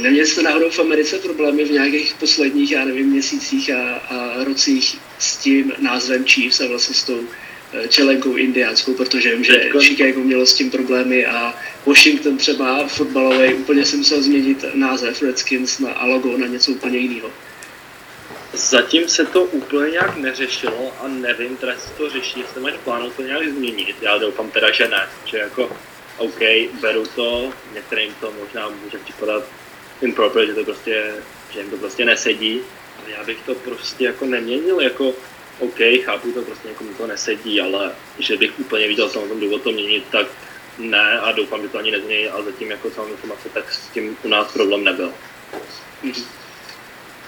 neměli 0.00 0.26
jste 0.26 0.42
náhodou 0.42 0.70
v 0.70 0.78
Americe 0.78 1.18
problémy 1.18 1.64
v 1.64 1.70
nějakých 1.70 2.14
posledních, 2.14 2.70
já 2.70 2.84
nevím, 2.84 3.06
měsících 3.06 3.70
a, 3.70 3.94
a 3.94 4.44
rocích 4.44 4.98
s 5.18 5.36
tím 5.36 5.72
názvem 5.78 6.24
Chiefs 6.24 6.60
a 6.60 6.66
vlastně 6.66 6.94
s 6.94 7.04
tou 7.04 7.20
eh, 7.72 7.88
čelenkou 7.88 8.36
indiánskou, 8.36 8.94
protože 8.94 9.34
vím, 9.34 9.44
že 9.44 9.70
Chicago 9.80 10.20
mělo 10.20 10.46
s 10.46 10.54
tím 10.54 10.70
problémy 10.70 11.26
a 11.26 11.54
Washington 11.86 12.36
třeba 12.36 12.88
fotbalový 12.88 13.54
úplně 13.54 13.84
si 13.84 13.96
musel 13.96 14.22
změnit 14.22 14.64
název 14.74 15.22
Redskins 15.22 15.78
na, 15.78 15.92
a 15.92 16.06
logo 16.06 16.38
na 16.38 16.46
něco 16.46 16.72
úplně 16.72 16.98
jiného. 16.98 17.30
Zatím 18.52 19.08
se 19.08 19.24
to 19.26 19.44
úplně 19.44 19.90
nějak 19.90 20.16
neřešilo 20.16 20.92
a 21.00 21.08
nevím, 21.08 21.56
teda 21.56 21.72
jestli 21.72 21.94
to 21.94 22.10
řeší, 22.10 22.40
jestli 22.40 22.60
mají 22.60 22.74
v 22.74 22.84
plánu 22.84 23.10
to 23.10 23.22
nějak 23.22 23.48
změnit. 23.48 23.96
Já 24.00 24.18
doufám 24.18 24.50
teda, 24.50 24.70
že 24.70 24.88
ne, 24.88 25.08
že 25.24 25.38
jako 25.38 25.76
OK, 26.16 26.40
beru 26.80 27.06
to, 27.14 27.52
některým 27.74 28.14
to 28.20 28.32
možná 28.40 28.68
může 28.68 28.98
připadat 28.98 29.44
improper, 30.02 30.46
že 30.46 30.54
to 30.54 30.64
prostě, 30.64 31.14
že 31.50 31.60
jim 31.60 31.70
to 31.70 31.76
prostě 31.76 32.04
nesedí, 32.04 32.60
ale 32.98 33.10
já 33.10 33.24
bych 33.24 33.38
to 33.46 33.54
prostě 33.54 34.04
jako 34.04 34.26
neměnil, 34.26 34.80
jako 34.80 35.12
OK, 35.58 35.78
chápu 36.04 36.32
to, 36.32 36.42
prostě 36.42 36.68
někomu 36.68 36.94
to 36.94 37.06
nesedí, 37.06 37.60
ale 37.60 37.92
že 38.18 38.36
bych 38.36 38.60
úplně 38.60 38.88
viděl 38.88 39.08
tam 39.08 39.28
tom 39.28 39.40
důvod 39.40 39.62
to 39.62 39.72
měnit, 39.72 40.04
tak 40.10 40.26
ne 40.78 41.20
a 41.20 41.32
doufám, 41.32 41.62
že 41.62 41.68
to 41.68 41.78
ani 41.78 41.90
nezmění, 41.90 42.28
ale 42.28 42.44
zatím 42.44 42.70
jako 42.70 42.90
celou 42.90 43.06
informace, 43.06 43.48
tak 43.48 43.72
s 43.72 43.88
tím 43.88 44.16
u 44.22 44.28
nás 44.28 44.52
problém 44.52 44.84
nebyl. 44.84 45.12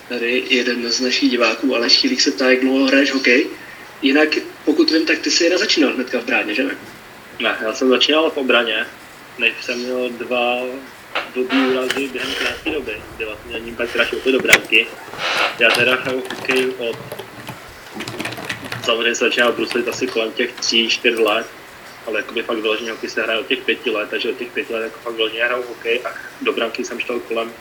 Tady 0.08 0.44
jeden 0.48 0.92
z 0.92 1.00
našich 1.00 1.30
diváků, 1.30 1.76
Aleš 1.76 1.92
Chýlík 1.92 2.20
se 2.20 2.30
ptá, 2.30 2.50
jak 2.50 2.60
dlouho 2.60 2.86
hraješ 2.86 3.12
hokej. 3.12 3.46
Jinak, 4.02 4.28
pokud 4.64 4.90
vím, 4.90 5.06
tak 5.06 5.18
ty 5.18 5.30
jsi 5.30 5.50
nezačínal 5.50 5.92
hnedka 5.92 6.20
v 6.20 6.24
bráně, 6.24 6.54
že 6.54 6.62
ne? 6.64 6.76
Ne, 7.40 7.58
já 7.62 7.72
jsem 7.72 7.88
začínal 7.88 8.30
v 8.30 8.36
obraně, 8.36 8.86
než 9.38 9.52
jsem 9.60 9.78
měl 9.78 10.08
dva 10.08 10.62
blbý 11.34 11.56
úrazy 11.56 12.08
během 12.08 12.34
krátké 12.34 12.70
doby, 12.70 13.02
kdy 13.16 13.24
vlastně 13.24 13.60
ním 13.60 13.76
pak 13.76 13.92
trašil 13.92 14.20
to 14.20 14.32
do 14.32 14.38
branky. 14.38 14.86
Já 15.58 15.70
teda 15.70 15.94
hraju 15.94 16.22
hokej 16.36 16.72
od... 16.78 16.96
Samozřejmě 18.84 19.14
začínal 19.14 19.52
bruslit 19.52 19.88
asi 19.88 20.06
kolem 20.06 20.32
těch 20.32 20.54
3-4 20.60 21.24
let, 21.24 21.46
ale 22.06 22.18
jakoby 22.18 22.42
fakt 22.42 22.58
vyloženě 22.58 22.90
hokej 22.90 23.10
se 23.10 23.22
hraje 23.22 23.38
od 23.38 23.46
těch 23.46 23.58
pěti 23.58 23.90
let, 23.90 24.10
takže 24.10 24.30
od 24.30 24.38
těch 24.38 24.52
pěti 24.52 24.74
let 24.74 24.82
jako 24.82 24.98
fakt 24.98 25.14
vyloženě 25.14 25.44
hraju 25.44 25.62
hokej 25.68 26.00
a 26.04 26.08
do 26.40 26.52
branky 26.52 26.84
jsem 26.84 27.00
šel 27.00 27.20
kolem 27.20 27.52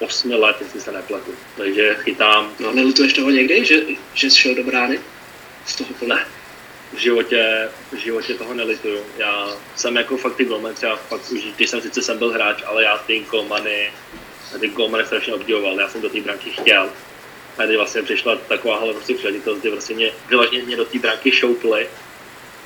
8 0.00 0.30
let, 0.30 0.56
jestli 0.60 0.80
se 0.80 0.92
nepletu. 0.92 1.34
Takže 1.56 1.96
chytám 2.00 2.52
No, 2.58 2.72
nelutuješ 2.72 3.12
toho 3.12 3.30
někdy, 3.30 3.64
že, 3.64 3.82
že 4.14 4.30
jsi 4.30 4.38
šel 4.40 4.54
do 4.54 4.64
brány? 4.64 5.00
Z 5.66 5.76
toho 5.76 5.90
pole? 5.98 6.16
Ne. 6.16 6.26
v 6.92 6.96
životě, 6.96 7.68
v 7.92 7.96
životě 7.96 8.34
toho 8.34 8.54
nelituju. 8.54 9.00
Já 9.18 9.48
jsem 9.76 9.96
jako 9.96 10.16
fakt 10.16 10.36
ty 10.36 10.44
golmany 10.44 10.74
třeba 10.74 10.96
fakt 10.96 11.30
už, 11.32 11.40
když 11.56 11.70
jsem 11.70 11.80
sice 11.80 12.02
jsem 12.02 12.18
byl 12.18 12.32
hráč, 12.32 12.62
ale 12.66 12.82
já 12.82 12.98
ty 12.98 13.20
golmany, 13.30 13.92
ty 14.60 14.68
golmany 14.68 15.04
strašně 15.04 15.34
obdivoval, 15.34 15.80
já 15.80 15.88
jsem 15.88 16.00
do 16.00 16.10
té 16.10 16.20
branky 16.20 16.50
chtěl. 16.50 16.90
A 17.58 17.66
teď 17.66 17.76
vlastně 17.76 18.02
přišla 18.02 18.36
takováhle 18.36 18.92
prostě 18.92 19.14
příležitost, 19.14 19.58
kdy 19.60 19.70
vlastně 19.70 19.96
mě, 19.96 20.12
vyloženě 20.28 20.62
mě 20.62 20.76
do 20.76 20.84
té 20.84 20.98
branky 20.98 21.32
šoupli, 21.32 21.88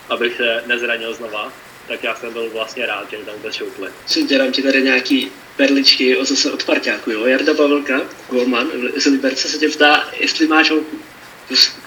abych 0.08 0.36
se 0.36 0.62
nezranil 0.66 1.14
znova, 1.14 1.52
tak 1.88 2.04
já 2.04 2.14
jsem 2.14 2.32
byl 2.32 2.50
vlastně 2.50 2.86
rád, 2.86 3.10
že 3.10 3.16
tam 3.16 3.34
vůbec 3.34 3.54
šoupli. 3.54 3.88
Dělám 4.26 4.52
ti 4.52 4.62
tady 4.62 4.82
nějaký 4.82 5.32
perličky 5.56 6.16
o 6.16 6.24
zase 6.24 6.52
od 6.52 6.64
parťáku, 6.64 7.10
jo? 7.10 7.26
Jarda 7.26 7.54
Pavelka, 7.54 8.00
golman 8.30 8.70
z 8.96 9.06
Liberce 9.06 9.48
se 9.48 9.58
tě 9.58 9.68
ptá, 9.68 10.08
jestli 10.20 10.46
máš 10.46 10.70
holku. 10.70 10.98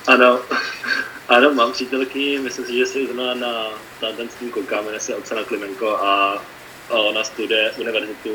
Ano, 0.08 0.42
ano, 1.28 1.54
mám 1.54 1.72
přítelky, 1.72 2.40
myslím 2.40 2.66
si, 2.66 2.78
že 2.78 2.86
si 2.86 3.06
zrovna 3.06 3.34
na, 3.34 3.70
na 4.02 4.12
ten 4.12 4.30
s 4.30 4.36
tím 4.36 4.50
kouká, 4.50 4.82
jmenuje 4.82 5.00
se 5.00 5.16
Oksana 5.16 5.44
Klimenko 5.44 5.90
a, 5.90 6.44
a 6.90 6.94
ona 6.94 7.24
studuje 7.24 7.72
univerzitu 7.78 8.30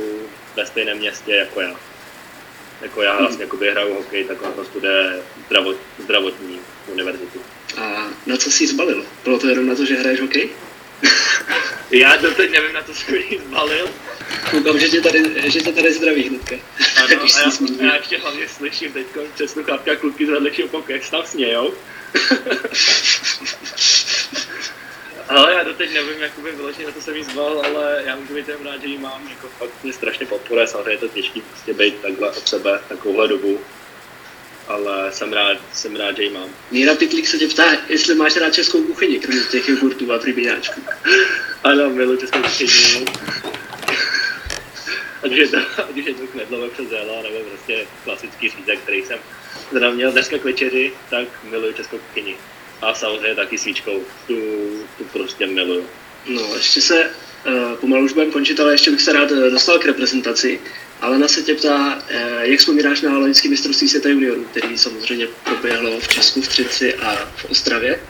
ve 0.57 0.67
stejném 0.67 0.99
městě 0.99 1.33
jako 1.33 1.61
já. 1.61 1.77
Jako 2.83 3.03
já 3.03 3.19
vlastně 3.19 3.45
jakoby 3.45 3.71
hraju 3.71 3.95
hokej, 3.95 4.25
tak 4.25 4.43
ona 4.43 4.53
to 4.53 4.65
studuje 4.65 5.23
zdravot, 5.47 5.77
zdravotní 5.99 6.59
univerzitu. 6.93 7.41
A 7.81 8.07
na 8.27 8.37
co 8.37 8.51
jsi 8.51 8.67
zbalil? 8.67 9.05
Bylo 9.25 9.39
to 9.39 9.49
jenom 9.49 9.67
na 9.67 9.75
to, 9.75 9.85
že 9.85 9.95
hraješ 9.95 10.21
hokej? 10.21 10.51
Já 11.91 12.17
doteď 12.17 12.51
nevím, 12.51 12.73
na 12.73 12.83
to 12.83 12.95
jsem 12.95 13.15
jí 13.15 13.39
zbalil. 13.39 13.89
Koukám, 14.51 14.79
že 14.79 14.89
tě 14.89 15.01
tady, 15.01 15.51
že 15.51 15.61
tě 15.61 15.73
tady 15.73 15.93
zdraví 15.93 16.29
hnedka. 16.29 16.57
Ano, 16.97 17.23
a 17.23 17.41
já, 17.41 17.47
a 17.81 17.85
já 17.85 17.97
ještě 17.97 18.19
hlavně 18.19 18.49
slyším 18.49 18.93
teď 18.93 19.07
přes 19.35 19.53
sluchátka 19.53 19.97
kluky 19.97 20.27
z 20.27 20.31
vedlejšího 20.31 20.69
pokoje, 20.69 20.99
jak 20.99 21.11
tam 21.11 21.23
smějou. 21.27 21.75
Ale 25.29 25.53
já 25.53 25.63
doteď 25.63 25.95
nevím, 25.95 26.23
jakoby 26.23 26.51
vyloženě 26.51 26.87
na 26.87 26.93
to 26.93 27.01
jsem 27.01 27.17
jí 27.17 27.25
zval, 27.25 27.63
ale 27.65 28.03
já 28.07 28.17
můžu 28.17 28.35
být 28.35 28.49
jen 28.49 28.65
rád, 28.65 28.81
že 28.81 28.87
ji 28.87 28.99
mám, 28.99 29.29
jako 29.29 29.49
fakt 29.59 29.83
mě 29.83 29.93
strašně 29.93 30.27
podporuje, 30.27 30.67
samozřejmě 30.67 30.91
je 30.91 30.99
to 30.99 31.09
těžký 31.09 31.41
prostě 31.41 31.75
být 31.75 31.95
takhle 32.03 32.31
od 32.31 32.49
sebe 32.49 32.81
takovouhle 32.89 33.29
dobu. 33.29 33.61
Ale 34.69 35.13
jsem 35.13 35.33
rád, 35.33 35.59
jsem 35.73 35.97
rád, 35.97 36.17
že 36.17 36.23
ji 36.23 36.31
mám. 36.31 36.49
Míra 36.71 36.95
Pitlík 36.95 37.29
se 37.29 37.39
tě 37.39 37.49
ptá, 37.49 37.65
jestli 37.89 38.15
máš 38.15 38.37
rád 38.37 38.55
českou 38.55 38.83
kuchyni, 38.83 39.19
kromě 39.19 39.41
těch 39.51 39.69
jogurtů 39.69 40.13
a 40.13 40.19
pribíňáčků. 40.19 40.83
Ano, 41.65 41.91
miluji 41.91 42.19
českou 42.19 42.43
kuchyni. 42.43 43.05
Ať 45.23 45.33
už 45.33 45.39
je 45.39 45.49
to, 45.49 45.59
ať 45.59 45.99
už 45.99 46.07
je 46.07 46.15
to 46.15 46.27
knedlové 46.27 46.69
přes 46.69 46.89
zéla, 46.89 47.23
nebo 47.23 47.39
prostě 47.51 47.87
klasický 48.05 48.51
řízek, 48.51 48.79
který 48.81 49.03
jsem 49.03 49.19
zrovna 49.71 49.91
měl 49.91 50.13
dneska 50.13 50.39
k 50.39 50.45
večeři, 50.45 50.93
tak 51.11 51.29
miluji 51.51 51.75
českou 51.75 51.99
kuchyni. 51.99 52.37
A 52.83 52.95
samozřejmě 52.95 53.35
taky 53.35 53.59
svíčkou, 53.59 54.03
tu, 54.27 54.37
tu 54.99 55.05
prostě 55.05 55.47
miluju. 55.47 55.87
No, 56.27 56.57
ještě 56.57 56.81
se 56.81 57.11
uh, 57.47 57.75
pomalu 57.75 58.05
už 58.05 58.13
budeme 58.13 58.33
končit, 58.33 58.61
ale 58.61 58.75
ještě 58.75 58.91
bych 58.91 59.03
se 59.03 59.13
rád 59.13 59.33
eh, 59.33 59.51
dostal 59.51 59.79
k 59.79 59.87
reprezentaci. 59.87 60.61
Alena 61.03 61.29
se 61.29 61.43
tě 61.43 61.55
ptá, 61.55 61.95
uh, 61.95 62.43
jak 62.43 62.59
vzpomínáš 62.59 63.01
na 63.01 63.19
loňský 63.19 63.49
mistrovství 63.49 63.89
světa 63.89 64.09
juniorů, 64.09 64.45
který 64.45 64.79
samozřejmě 64.79 65.27
proběhlo 65.45 66.01
v 66.01 66.09
Česku, 66.09 66.43
v 66.43 66.49
Třinci 66.49 66.95
a 66.95 67.17
v 67.37 67.45
Ostravě. 67.51 68.01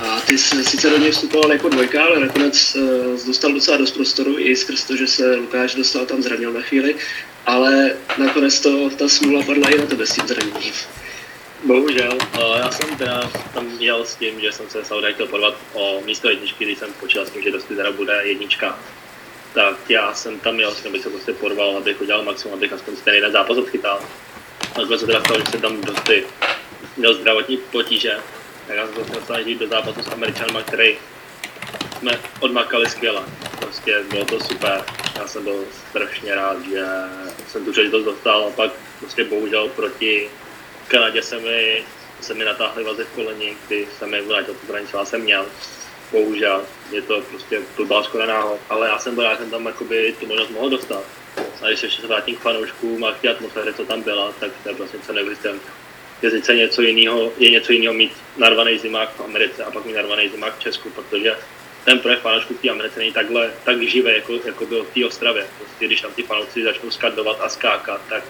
A 0.00 0.20
ty 0.20 0.38
jsi 0.38 0.64
sice 0.64 0.90
do 0.90 0.98
něj 0.98 1.10
vstupoval 1.10 1.52
jako 1.52 1.68
dvojka, 1.68 2.04
ale 2.04 2.20
nakonec 2.20 2.76
uh, 2.76 3.26
dostal 3.26 3.52
docela 3.52 3.76
dost 3.76 3.90
prostoru 3.90 4.38
i 4.38 4.56
skrz 4.56 4.84
to, 4.84 4.96
že 4.96 5.06
se 5.06 5.34
Lukáš 5.36 5.74
dostal 5.74 6.06
tam 6.06 6.22
zranil 6.22 6.52
na 6.52 6.60
chvíli, 6.60 6.96
ale 7.46 7.92
nakonec 8.18 8.60
to, 8.60 8.90
ta 8.90 9.08
smůla 9.08 9.42
padla 9.42 9.68
i 9.68 9.78
na 9.78 9.86
tebe 9.86 10.06
s 10.06 10.12
tím 10.12 10.26
zraněním. 10.26 10.74
Bohužel, 11.64 12.12
uh, 12.14 12.56
já 12.58 12.70
jsem 12.70 12.96
teda 12.96 13.30
tam 13.54 13.68
jel 13.78 14.04
s 14.04 14.14
tím, 14.16 14.40
že 14.40 14.52
jsem 14.52 14.66
se 14.68 14.84
samozřejmě 14.84 15.12
chtěl 15.12 15.26
porvat 15.26 15.54
o 15.72 16.02
místo 16.04 16.30
jedničky, 16.30 16.64
když 16.64 16.78
jsem 16.78 16.92
počítal 17.00 17.26
s 17.26 17.30
tím, 17.30 17.42
že 17.42 17.50
dosti 17.50 17.74
teda 17.74 17.90
bude 17.90 18.20
jednička. 18.24 18.78
Tak 19.54 19.90
já 19.90 20.14
jsem 20.14 20.40
tam 20.40 20.60
jel 20.60 20.74
abych 20.86 21.02
se 21.02 21.10
prostě 21.10 21.32
porval, 21.32 21.76
abych 21.76 22.00
udělal 22.00 22.22
maximum, 22.22 22.54
abych 22.54 22.72
aspoň 22.72 22.96
ten 22.96 23.14
jeden 23.14 23.32
zápas 23.32 23.58
odchytal. 23.58 24.00
Nakonec 24.78 25.00
se 25.00 25.06
teda 25.06 25.20
stalo, 25.20 25.40
že 25.40 25.46
jsem 25.46 25.60
tam 25.60 25.80
dosti 25.80 26.26
měl 26.96 27.14
zdravotní 27.14 27.56
potíže, 27.56 28.18
tak 28.66 28.76
já 28.76 28.86
jsem 28.86 29.04
se 29.04 29.12
dostal 29.12 29.40
jít 29.40 29.58
do 29.58 29.66
zápasu 29.66 30.02
s 30.02 30.12
Američanama, 30.12 30.62
který 30.62 30.98
jsme 31.98 32.20
odmakali 32.40 32.90
skvěle. 32.90 33.22
Prostě 33.60 34.04
bylo 34.10 34.24
to 34.24 34.40
super. 34.40 34.84
Já 35.18 35.28
jsem 35.28 35.44
byl 35.44 35.64
strašně 35.90 36.34
rád, 36.34 36.64
že 36.64 36.86
jsem 37.48 37.64
tu 37.64 37.70
příležitost 37.70 38.04
dostal 38.04 38.44
a 38.44 38.50
pak 38.50 38.72
prostě 38.98 39.24
bohužel 39.24 39.68
proti 39.68 40.30
Kanadě 40.88 41.22
se 41.22 41.38
mi, 41.38 41.84
se 42.20 42.34
mi 42.34 42.44
natáhly 42.44 42.84
vazy 42.84 43.04
v 43.04 43.14
koleni, 43.14 43.56
kdy 43.66 43.86
jsem 43.98 44.10
mi 44.10 44.22
vrátil 44.22 44.54
co 44.90 44.96
já 44.96 45.04
jsem 45.04 45.20
měl. 45.20 45.46
Bohužel, 46.12 46.64
je 46.90 47.02
to 47.02 47.20
prostě 47.20 47.60
blbá 47.76 48.02
škoda 48.02 48.26
náhod, 48.26 48.60
ale 48.68 48.88
já 48.88 48.98
jsem 48.98 49.14
byl, 49.14 49.24
já 49.24 49.36
jsem 49.36 49.50
tam 49.50 49.66
jakoby 49.66 50.14
tu 50.20 50.26
možnost 50.26 50.50
mohl 50.50 50.70
dostat. 50.70 51.04
A 51.62 51.66
když 51.66 51.82
ještě 51.82 52.00
se 52.00 52.06
vrátím 52.06 52.36
k 52.36 52.40
fanouškům 52.40 53.04
a 53.04 53.12
k 53.12 53.20
té 53.20 53.28
atmosféře, 53.28 53.72
co 53.72 53.84
tam 53.84 54.02
byla, 54.02 54.32
tak 54.40 54.50
to 54.62 54.68
je 54.68 54.74
prostě 54.74 54.96
něco 54.96 55.12
neuvěřitelné. 55.12 55.60
Je 56.22 56.30
sice 56.30 56.54
něco 56.54 56.82
jiného, 56.82 57.32
je 57.38 57.50
něco 57.50 57.72
jiného 57.72 57.94
mít 57.94 58.12
narvaný 58.36 58.78
zimák 58.78 59.16
v 59.16 59.20
Americe 59.20 59.64
a 59.64 59.70
pak 59.70 59.84
mít 59.84 59.94
narvaný 59.94 60.28
zimák 60.28 60.58
v 60.58 60.62
Česku, 60.62 60.90
protože 60.90 61.36
ten 61.84 61.98
projev 61.98 62.20
fanoušků 62.20 62.54
v 62.54 62.60
té 62.60 62.68
Americe 62.70 62.98
není 62.98 63.12
takhle 63.12 63.50
tak 63.64 63.82
živý, 63.82 64.14
jako, 64.14 64.32
jako 64.44 64.66
byl 64.66 64.84
v 64.84 64.94
té 64.94 65.06
Ostravě. 65.06 65.46
Prostě, 65.58 65.86
když 65.86 66.00
tam 66.00 66.12
ty 66.12 66.22
fanoušci 66.22 66.62
začnou 66.62 66.90
skandovat 66.90 67.38
a 67.40 67.48
skákat, 67.48 68.00
tak 68.08 68.24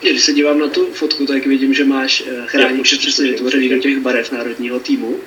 Když 0.00 0.24
se 0.24 0.32
dívám 0.32 0.58
na 0.58 0.68
tu 0.68 0.92
fotku, 0.92 1.26
tak 1.26 1.46
vidím, 1.46 1.74
že 1.74 1.84
máš 1.84 2.22
eh, 2.26 2.46
chráníče 2.46 2.96
přesně 2.96 3.30
vytvořený 3.30 3.68
do 3.68 3.78
těch 3.78 3.98
barev 3.98 4.32
národního 4.32 4.80
týmu. 4.80 5.20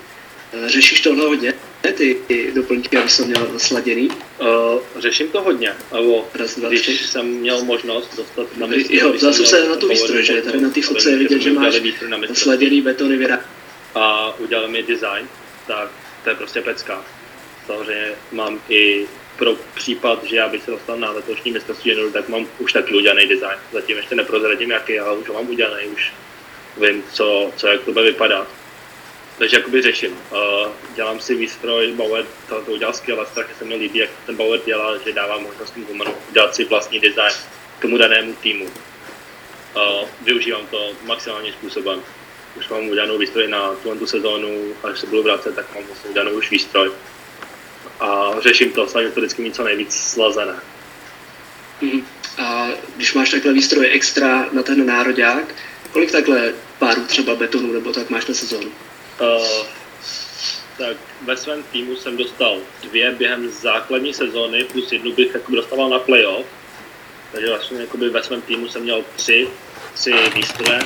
Eh, 0.54 0.70
Řešíš 0.70 1.02
tohle 1.02 1.26
hodně? 1.26 1.54
Ty, 1.82 2.18
ty 2.28 2.52
doplňky, 2.56 2.98
aby 2.98 3.10
jsem 3.10 3.28
měl 3.28 3.60
sladěný? 3.60 4.10
Uh, 4.10 4.82
řeším 4.98 5.28
to 5.32 5.42
hodně, 5.42 5.74
nebo 5.94 6.28
Raz, 6.34 6.56
dva, 6.60 6.70
když 6.70 6.82
tři. 6.82 6.98
jsem 6.98 7.26
měl 7.26 7.64
možnost 7.64 8.18
dostat 8.18 8.58
na 8.58 8.66
Jo, 8.66 8.72
mistrovství, 8.78 9.18
vzal 9.18 9.34
jsem 9.34 9.46
se 9.46 9.70
na 9.70 9.76
tu 9.76 9.88
výstroj, 9.88 10.26
že? 10.26 10.42
Tady 10.42 10.62
na 10.62 10.70
té 10.70 10.80
možnost, 10.80 10.88
fotce 10.88 11.12
je 11.12 11.18
vidět, 11.18 11.42
že 11.42 11.54
máš 11.54 11.76
sladěný 12.34 12.82
betony 12.82 13.18
vyrá. 13.18 13.40
a 13.96 14.34
udělali 14.40 14.72
mi 14.72 14.84
design, 14.84 15.28
tak 15.68 15.90
to 16.24 16.30
je 16.30 16.36
prostě 16.36 16.62
pecka. 16.62 17.06
Samozřejmě 17.66 18.12
mám 18.32 18.60
i 18.70 19.06
pro 19.38 19.56
případ, 19.76 20.24
že 20.24 20.36
já 20.36 20.50
bych 20.50 20.64
se 20.64 20.72
dostal 20.72 20.98
na 20.98 21.12
letošní 21.12 21.52
mistrovství 21.52 21.92
juniorů, 21.92 22.12
tak 22.12 22.30
mám 22.30 22.48
už 22.60 22.74
taky 22.74 22.94
udělaný 22.96 23.28
design. 23.28 23.60
Zatím 23.72 23.98
ještě 23.98 24.16
neprozradím 24.16 24.72
jaký, 24.72 25.00
ale 25.00 25.18
už 25.18 25.28
ho 25.28 25.34
mám 25.34 25.50
udělaný, 25.50 25.88
už 25.88 26.14
vím, 26.82 27.04
co, 27.14 27.52
co 27.58 27.68
jak 27.68 27.82
to 27.82 27.92
bude 27.92 28.06
vypadat. 28.06 28.48
Takže 29.40 29.58
jakoby 29.58 29.82
řeším. 29.82 30.12
Uh, 30.12 30.72
dělám 30.96 31.20
si 31.20 31.36
výstroj, 31.36 31.94
Bauer 31.94 32.26
to, 32.50 32.62
to 32.62 32.72
udělal 32.72 32.94
skvěle, 32.94 33.26
strašně 33.26 33.56
se 33.60 33.66
mi 33.66 33.76
líbí, 33.76 34.00
jak 34.00 34.10
ten 34.26 34.36
Bauer 34.36 34.60
dělá, 34.66 34.98
že 34.98 35.14
dává 35.14 35.40
možnost 35.40 35.72
tomu 35.72 35.86
Humanu 35.86 36.14
udělat 36.30 36.56
si 36.56 36.66
vlastní 36.66 37.00
design 37.00 37.34
k 37.80 37.82
tomu 37.82 37.98
danému 37.98 38.34
týmu. 38.34 38.66
Uh, 38.66 40.08
využívám 40.22 40.68
to 40.68 40.92
maximálním 41.04 41.54
způsobem. 41.54 42.02
Už 42.58 42.70
mám 42.70 42.88
udělanou 42.88 43.18
výstroj 43.18 43.48
na 43.48 43.72
tu 44.00 44.08
sezónu, 44.08 44.74
až 44.84 45.00
se 45.00 45.08
budu 45.08 45.24
vracet, 45.24 45.56
tak 45.56 45.76
mám 45.76 45.84
vlastně 45.84 46.10
udělanou 46.10 46.32
už 46.32 46.52
výstroj. 46.52 46.92
A 48.00 48.32
řeším 48.40 48.72
to, 48.72 48.88
snažím 48.88 49.12
to 49.12 49.20
vždycky 49.20 49.42
mít 49.42 49.56
co 49.56 49.64
nejvíc 49.64 49.96
slazené. 49.96 50.56
Mhm. 51.82 52.06
A 52.38 52.68
když 52.96 53.14
máš 53.14 53.30
takhle 53.30 53.54
výstroj 53.54 53.90
extra 53.92 54.50
na 54.52 54.64
ten 54.64 54.86
nároďák, 54.86 55.56
kolik 55.92 56.12
takhle 56.12 56.54
párů 56.80 57.06
třeba 57.06 57.36
betonu 57.36 57.74
nebo 57.74 57.94
tak 57.94 58.10
máš 58.10 58.26
na 58.26 58.34
sezónu? 58.34 58.72
Uh, 59.20 59.66
tak 60.78 60.98
ve 61.22 61.38
svém 61.38 61.64
týmu 61.64 61.96
jsem 61.96 62.18
dostal 62.18 62.58
dvě 62.84 63.12
během 63.12 63.50
základní 63.50 64.14
sezóny, 64.14 64.64
plus 64.64 64.92
jednu 64.92 65.12
bych 65.12 65.34
jakoby 65.34 65.58
dostával 65.58 65.90
na 65.90 66.00
playoff. 66.00 66.46
Takže 67.32 67.50
vlastně 67.50 67.80
jakoby 67.80 68.10
ve 68.10 68.24
svém 68.24 68.42
týmu 68.42 68.68
jsem 68.68 68.82
měl 68.82 69.04
tři, 69.16 69.48
tři 69.94 70.14
výstroje, 70.36 70.80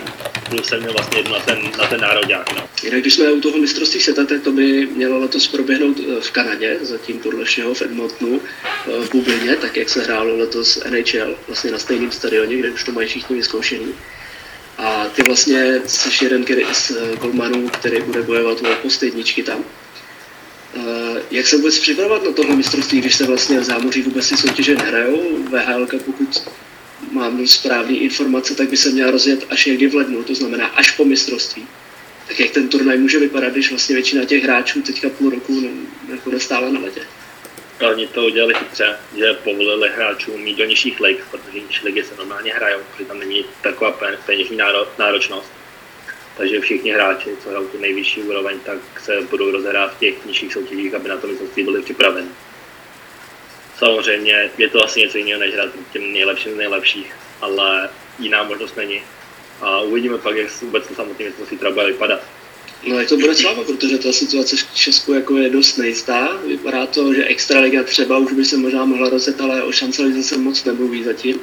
plus 0.50 0.68
jsem 0.68 0.80
měl 0.80 0.94
vlastně 0.94 1.20
jednu 1.20 1.34
na 1.34 1.40
ten, 1.40 1.72
na 1.78 1.88
ten 1.88 2.02
nároďák. 2.02 2.56
No. 2.56 2.70
Jinak 2.84 3.02
když 3.02 3.14
jsme 3.14 3.32
u 3.32 3.42
toho 3.42 3.58
mistrovství 3.58 4.00
světa, 4.00 4.26
to 4.44 4.52
by 4.52 4.86
mělo 4.86 5.20
letos 5.20 5.48
proběhnout 5.48 5.98
eh, 6.00 6.22
v 6.22 6.32
Kanadě, 6.32 6.78
zatím 6.82 7.20
podle 7.20 7.46
všeho 7.46 7.74
v 7.74 7.82
Edmontonu, 7.82 8.42
eh, 8.42 9.06
v 9.06 9.12
Bublině, 9.12 9.56
tak 9.56 9.78
jak 9.78 9.90
se 9.90 10.02
hrálo 10.02 10.38
letos 10.38 10.84
NHL, 10.90 11.36
vlastně 11.48 11.72
na 11.72 11.80
stejném 11.80 12.12
stadioně, 12.12 12.58
kde 12.58 12.72
už 12.72 12.84
to 12.84 12.92
mají 12.92 13.08
všichni 13.08 13.36
vyzkoušený. 13.36 13.94
A 14.78 15.06
ty 15.10 15.22
vlastně 15.24 15.82
jsi 15.86 16.26
jeden 16.26 16.44
který, 16.44 16.66
z 16.74 16.92
eh, 16.92 17.16
golmanů, 17.16 17.70
který 17.70 18.02
bude 18.02 18.22
bojovat 18.22 18.62
o 18.62 18.76
post 18.82 19.04
jedničky 19.04 19.44
tam. 19.44 19.64
Eh, 20.76 21.22
Jak 21.32 21.48
se 21.48 21.58
vůbec 21.58 21.80
připravovat 21.80 22.24
na 22.24 22.32
tohle 22.32 22.56
mistrovství, 22.56 23.02
když 23.02 23.16
se 23.16 23.24
vlastně 23.26 23.60
v 23.60 23.64
zámoří 23.64 24.02
vůbec 24.02 24.30
ty 24.30 24.38
soutěže 24.38 24.76
nehrajou? 24.76 25.38
VHL, 25.52 25.88
pokud 26.06 26.44
mám 27.12 27.48
správné 27.48 27.94
informace, 27.94 28.56
tak 28.56 28.70
by 28.70 28.78
se 28.78 28.90
měla 28.90 29.12
rozjet 29.12 29.46
až 29.50 29.66
někdy 29.66 29.88
v 29.88 29.96
lednu, 29.96 30.24
to 30.24 30.36
znamená 30.36 30.68
až 30.68 30.92
po 30.92 31.06
mistrovství. 31.06 31.68
Tak 32.28 32.40
jak 32.40 32.52
ten 32.52 32.68
turnaj 32.68 32.98
může 32.98 33.20
vypadat, 33.20 33.54
když 33.54 33.70
vlastně 33.70 33.96
většina 33.96 34.26
těch 34.26 34.44
hráčů 34.44 34.82
teďka 34.82 35.10
půl 35.10 35.30
roku 35.30 35.60
ne- 35.62 35.70
jako 36.16 36.32
nestála 36.32 36.70
na 36.70 36.80
ledě? 36.80 37.02
A 37.84 37.90
Oni 37.90 38.08
to 38.08 38.26
udělali 38.26 38.54
chytře, 38.54 38.98
že 39.18 39.34
povolili 39.34 39.90
hráčům 39.90 40.42
mít 40.42 40.58
do 40.58 40.66
nižších 40.66 41.00
lig, 41.00 41.26
protože 41.32 41.60
nižší 41.60 41.86
ligy 41.86 42.04
se 42.04 42.16
normálně 42.16 42.54
hrajou, 42.54 42.80
protože 42.92 43.06
tam 43.06 43.20
není 43.20 43.46
taková 43.62 43.92
pe- 43.92 44.18
peněžní 44.26 44.58
náro- 44.58 44.88
náročnost. 44.98 45.52
Takže 46.38 46.60
všichni 46.60 46.92
hráči, 46.92 47.30
co 47.44 47.50
hrajou 47.50 47.68
tu 47.68 47.78
nejvyšší 47.78 48.22
úroveň, 48.22 48.60
tak 48.60 48.78
se 49.00 49.22
budou 49.22 49.52
rozhrát 49.52 49.96
v 49.96 50.00
těch 50.00 50.26
nižších 50.26 50.54
soutěžích, 50.54 50.94
aby 50.94 51.10
na 51.10 51.18
to 51.18 51.28
mistrovství 51.28 51.64
byli 51.64 51.82
připraveni. 51.82 52.28
Samozřejmě 53.78 54.52
je 54.58 54.70
to 54.70 54.84
asi 54.84 55.00
něco 55.00 55.18
jiného, 55.18 55.40
než 55.40 55.54
hrát 55.54 55.70
těm 55.92 56.14
nejlepším 56.14 56.54
z 56.54 56.58
nejlepších, 56.58 57.16
ale 57.42 57.90
jiná 58.20 58.44
možnost 58.44 58.78
není. 58.78 59.04
A 59.62 59.82
uvidíme 59.82 60.18
pak, 60.18 60.36
jak 60.36 60.62
vůbec 60.62 60.88
to 60.88 60.96
samotné 60.96 61.26
mistrovství 61.26 61.58
třeba 61.58 61.72
bude 61.72 61.86
vypadat. 61.86 62.24
No 62.88 63.00
jak 63.00 63.10
to 63.10 63.18
váma, 63.46 63.64
protože 63.64 63.98
ta 63.98 64.14
situace 64.14 64.56
v 64.56 64.76
Česku 64.76 65.14
jako 65.14 65.38
je 65.38 65.50
dost 65.50 65.78
nejistá. 65.78 66.38
Vypadá 66.48 66.86
to, 66.86 67.14
že 67.14 67.26
Extraliga 67.26 67.84
třeba 67.84 68.18
už 68.18 68.34
by 68.34 68.46
se 68.46 68.58
možná 68.58 68.86
mohla 68.86 69.10
rozjet, 69.10 69.42
ale 69.42 69.64
o 69.64 69.72
šance 69.72 70.04
lize 70.04 70.24
se 70.24 70.38
moc 70.38 70.64
nemluví 70.64 71.04
zatím. 71.04 71.40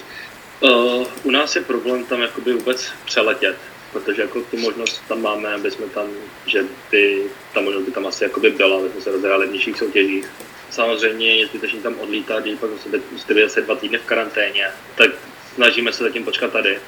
Uh, 0.61 1.07
u 1.23 1.31
nás 1.31 1.57
je 1.57 1.63
problém 1.63 2.05
tam 2.05 2.21
jakoby 2.21 2.53
vůbec 2.53 2.87
přeletět, 3.05 3.57
protože 3.93 4.23
jako 4.23 4.41
tu 4.41 4.57
možnost 4.57 5.03
tam 5.09 5.23
máme, 5.23 5.55
aby 5.55 5.71
jsme 5.71 5.87
tam, 5.87 6.07
že 6.47 6.65
by 6.91 7.23
ta 7.55 7.61
možnost 7.61 7.85
by 7.85 7.93
tam 7.93 8.07
asi 8.07 8.25
jakoby 8.25 8.51
byla, 8.51 8.79
aby 8.79 8.89
jsme 8.91 9.01
se 9.01 9.11
rozhráli 9.11 9.47
v 9.47 9.53
nižších 9.53 9.79
soutěžích. 9.79 10.27
Samozřejmě 10.71 11.35
je 11.35 11.47
zbytečný 11.47 11.81
tam 11.81 11.95
odlítat, 12.01 12.43
když 12.43 12.59
pak 12.59 12.71
musíte, 13.13 13.35
být 13.35 13.65
dva 13.65 13.75
týdny 13.75 13.99
v 13.99 14.05
karanténě, 14.05 14.67
tak 14.95 15.11
snažíme 15.55 15.93
se 15.93 16.05
zatím 16.05 16.25
počkat 16.25 16.53
tady 16.53 16.79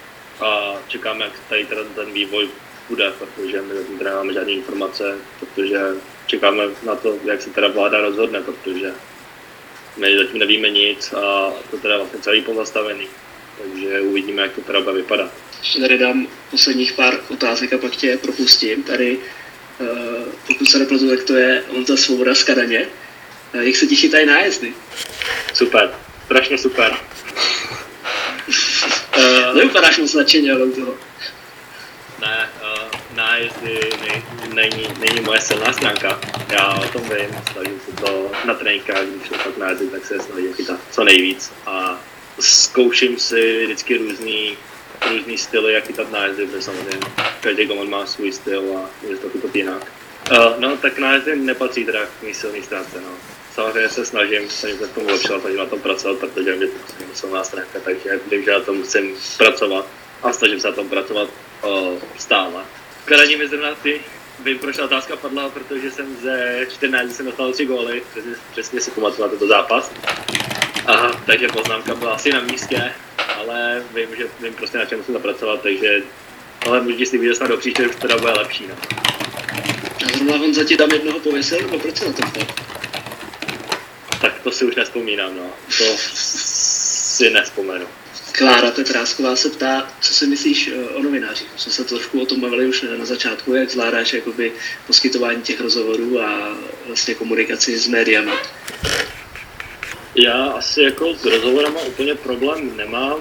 a 0.40 0.74
čekáme, 0.88 1.24
jak 1.24 1.32
tady 1.48 1.66
teda 1.66 1.82
ten 1.94 2.12
vývoj 2.12 2.48
bude, 2.88 3.12
protože 3.18 3.62
my 3.62 3.74
zatím 3.74 3.98
teda 3.98 4.10
nemáme 4.10 4.32
žádné 4.32 4.52
informace, 4.52 5.16
protože 5.40 5.80
čekáme 6.26 6.64
na 6.82 6.94
to, 6.94 7.18
jak 7.24 7.42
se 7.42 7.50
teda 7.50 7.68
vláda 7.68 8.00
rozhodne, 8.00 8.40
protože 8.40 8.92
my 9.96 10.18
zatím 10.18 10.38
nevíme 10.38 10.70
nic 10.70 11.12
a 11.12 11.52
to 11.70 11.76
teda 11.76 11.96
vlastně 11.96 12.20
celý 12.20 12.42
pozastavený. 12.42 13.06
Takže 13.58 14.00
uvidíme, 14.00 14.42
jak 14.42 14.52
to 14.52 14.60
teda 14.60 14.80
bude 14.80 14.96
vypadat. 14.96 15.30
Ještě 15.58 15.80
tady 15.80 15.98
dám 15.98 16.26
posledních 16.50 16.92
pár 16.92 17.20
otázek 17.28 17.72
a 17.72 17.78
pak 17.78 17.96
tě 17.96 18.18
propustím. 18.18 18.82
Tady, 18.82 19.18
uh, 19.80 19.88
pokud 20.46 20.70
se 20.70 20.78
nepletu, 20.78 21.08
tak 21.08 21.22
to 21.22 21.34
je 21.34 21.64
Honza 21.68 21.96
Svoboda 21.96 22.34
z 22.34 22.44
Kadaně. 22.44 22.88
Uh, 23.54 23.60
jak 23.60 23.76
se 23.76 23.86
ti 23.86 23.96
chytají 23.96 24.26
nájezdy? 24.26 24.74
Super, 25.54 25.94
strašně 26.24 26.58
super. 26.58 26.96
uh, 29.18 29.54
Nevypadáš 29.56 29.98
moc 29.98 30.14
nadšeně, 30.14 30.52
ale 30.52 30.66
toho. 30.66 30.94
Ne, 32.20 32.48
nej, 33.32 33.50
není, 34.54 34.86
není 34.98 35.20
moje 35.20 35.40
silná 35.40 35.72
stránka. 35.72 36.20
Já 36.52 36.74
o 36.74 36.88
tom 36.88 37.02
vím, 37.02 37.30
snažím 37.52 37.80
se 37.86 37.92
to 37.92 38.30
na 38.44 38.54
tréninkách, 38.54 39.02
když 39.02 39.28
jsou 39.28 39.34
fakt 39.34 39.58
nájezdy, 39.58 39.86
tak 39.86 40.06
se 40.06 40.20
snažím 40.20 40.54
chytat 40.54 40.80
co 40.90 41.04
nejvíc 41.04 41.52
a 41.66 42.00
zkouším 42.40 43.18
si 43.18 43.64
vždycky 43.64 43.96
různý, 43.96 44.58
různý 45.10 45.38
styly, 45.38 45.72
jak 45.72 45.86
chytat 45.86 46.12
nájezdy, 46.12 46.46
protože 46.46 46.62
samozřejmě 46.62 46.98
každý 47.40 47.64
golman 47.64 47.90
má 47.90 48.06
svůj 48.06 48.32
styl 48.32 48.78
a 48.78 48.90
může 49.02 49.16
to 49.16 49.30
chytat 49.30 49.56
jinak. 49.56 49.92
Uh, 50.30 50.60
no, 50.60 50.76
tak 50.76 50.98
nájezdy 50.98 51.36
nepatří 51.36 51.84
teda 51.84 52.06
k 52.06 52.22
mý 52.22 52.34
silný 52.34 52.62
stránce, 52.62 53.00
no. 53.00 53.10
Samozřejmě 53.54 53.88
se 53.88 54.04
snažím, 54.04 54.50
snažím 54.50 54.78
se 54.78 54.86
k 54.86 54.92
tomu 54.92 55.06
lepšovat, 55.06 55.40
snažím 55.40 55.58
na 55.58 55.66
tom 55.66 55.80
pracovat, 55.80 56.18
protože 56.18 56.56
mě 56.56 56.66
to 56.66 56.78
prostě 56.78 57.04
silná 57.14 57.44
stránka, 57.44 57.80
takže 57.84 58.20
vím, 58.30 58.44
že 58.44 58.52
na 58.52 58.60
tom 58.60 58.76
musím 58.76 59.16
pracovat 59.38 59.86
a 60.22 60.32
snažím 60.32 60.60
se 60.60 60.68
na 60.68 60.74
tom 60.74 60.88
pracovat 60.88 61.28
uh, 61.64 61.98
stále. 62.18 62.64
Kladení 63.04 63.36
mi 63.36 63.48
zrovna 63.48 63.74
ty, 63.74 64.00
vím, 64.44 64.58
proč 64.58 64.76
ta 64.76 64.84
otázka 64.84 65.16
padla, 65.16 65.48
protože 65.48 65.90
jsem 65.90 66.16
ze 66.22 66.66
14 66.72 67.16
jsem 67.16 67.26
dostal 67.26 67.52
3 67.52 67.66
góly, 67.66 68.02
přesně, 68.10 68.32
přesně 68.52 68.80
si 68.80 68.90
pamatuju 68.90 69.22
na 69.22 69.28
tento 69.28 69.46
zápas. 69.46 69.92
Aha, 70.86 71.22
takže 71.26 71.48
poznámka 71.48 71.94
byla 71.94 72.12
asi 72.12 72.32
na 72.32 72.40
místě, 72.40 72.92
ale 73.36 73.82
vím, 73.94 74.16
že 74.16 74.24
vím 74.40 74.54
prostě 74.54 74.78
na 74.78 74.84
čem 74.84 74.98
musím 74.98 75.14
zapracovat, 75.14 75.62
takže 75.62 76.02
ale 76.66 76.80
můžete 76.80 77.06
si 77.06 77.18
vidět 77.18 77.34
snad 77.34 77.46
do 77.46 77.56
příště, 77.56 77.88
už 77.88 77.96
teda 77.96 78.18
bude 78.18 78.32
lepší. 78.32 78.66
No. 78.66 78.74
A 80.06 80.16
zrovna 80.16 80.36
Honza 80.36 80.64
ti 80.64 80.76
tam 80.76 80.90
jednoho 80.90 81.20
pověsil, 81.20 81.58
nebo 81.58 81.78
proč 81.78 81.96
se 81.96 82.04
na 82.04 82.12
to 82.12 82.22
ptal? 82.22 82.46
Tak 84.20 84.40
to 84.40 84.50
si 84.50 84.64
už 84.64 84.76
nespomínám, 84.76 85.36
no. 85.36 85.50
To 85.78 85.84
si 85.98 87.30
nespomenu. 87.30 87.86
Klára 88.32 88.70
Petrásková 88.70 89.36
se 89.36 89.50
ptá, 89.50 89.88
co 90.00 90.14
si 90.14 90.26
myslíš 90.26 90.68
eh, 90.68 90.88
o 90.88 91.02
novinářích. 91.02 91.48
Jsme 91.56 91.72
se 91.72 91.84
trošku 91.84 92.22
o 92.22 92.26
tom 92.26 92.40
bavili 92.40 92.66
už 92.66 92.84
na 92.98 93.04
začátku, 93.04 93.54
jak 93.54 93.70
zvládáš 93.70 94.12
jakoby 94.12 94.52
poskytování 94.86 95.42
těch 95.42 95.60
rozhovorů 95.60 96.20
a 96.20 96.56
vlastně 96.86 97.14
komunikaci 97.14 97.78
s 97.78 97.88
médiami. 97.88 98.32
Já 100.14 100.46
asi 100.46 100.82
jako 100.82 101.14
s 101.14 101.24
rozhovorama 101.24 101.80
úplně 101.80 102.14
problém 102.14 102.76
nemám. 102.76 103.16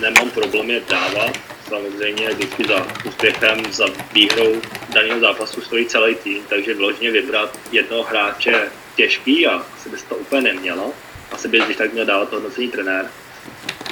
Nemám 0.00 0.30
problém 0.30 0.70
je 0.70 0.82
dávat. 0.90 1.32
Samozřejmě 1.68 2.30
vždycky 2.30 2.64
za 2.68 2.86
úspěchem, 3.04 3.72
za 3.72 3.86
výhrou 4.12 4.60
daného 4.94 5.20
zápasu 5.20 5.60
stojí 5.60 5.86
celý 5.86 6.14
tým, 6.14 6.42
takže 6.48 6.74
vložně 6.74 7.10
vybrat 7.10 7.58
jednoho 7.72 8.02
hráče 8.02 8.70
těžký 8.96 9.46
a 9.46 9.50
asi 9.50 9.88
by 9.88 9.98
se 9.98 10.06
to 10.06 10.16
úplně 10.16 10.42
nemělo. 10.42 10.92
Asi 11.32 11.48
by 11.48 11.60
když 11.60 11.76
tak 11.76 11.92
měl 11.92 12.06
dávat 12.06 12.32
hodnocení 12.32 12.68
trenér. 12.68 13.10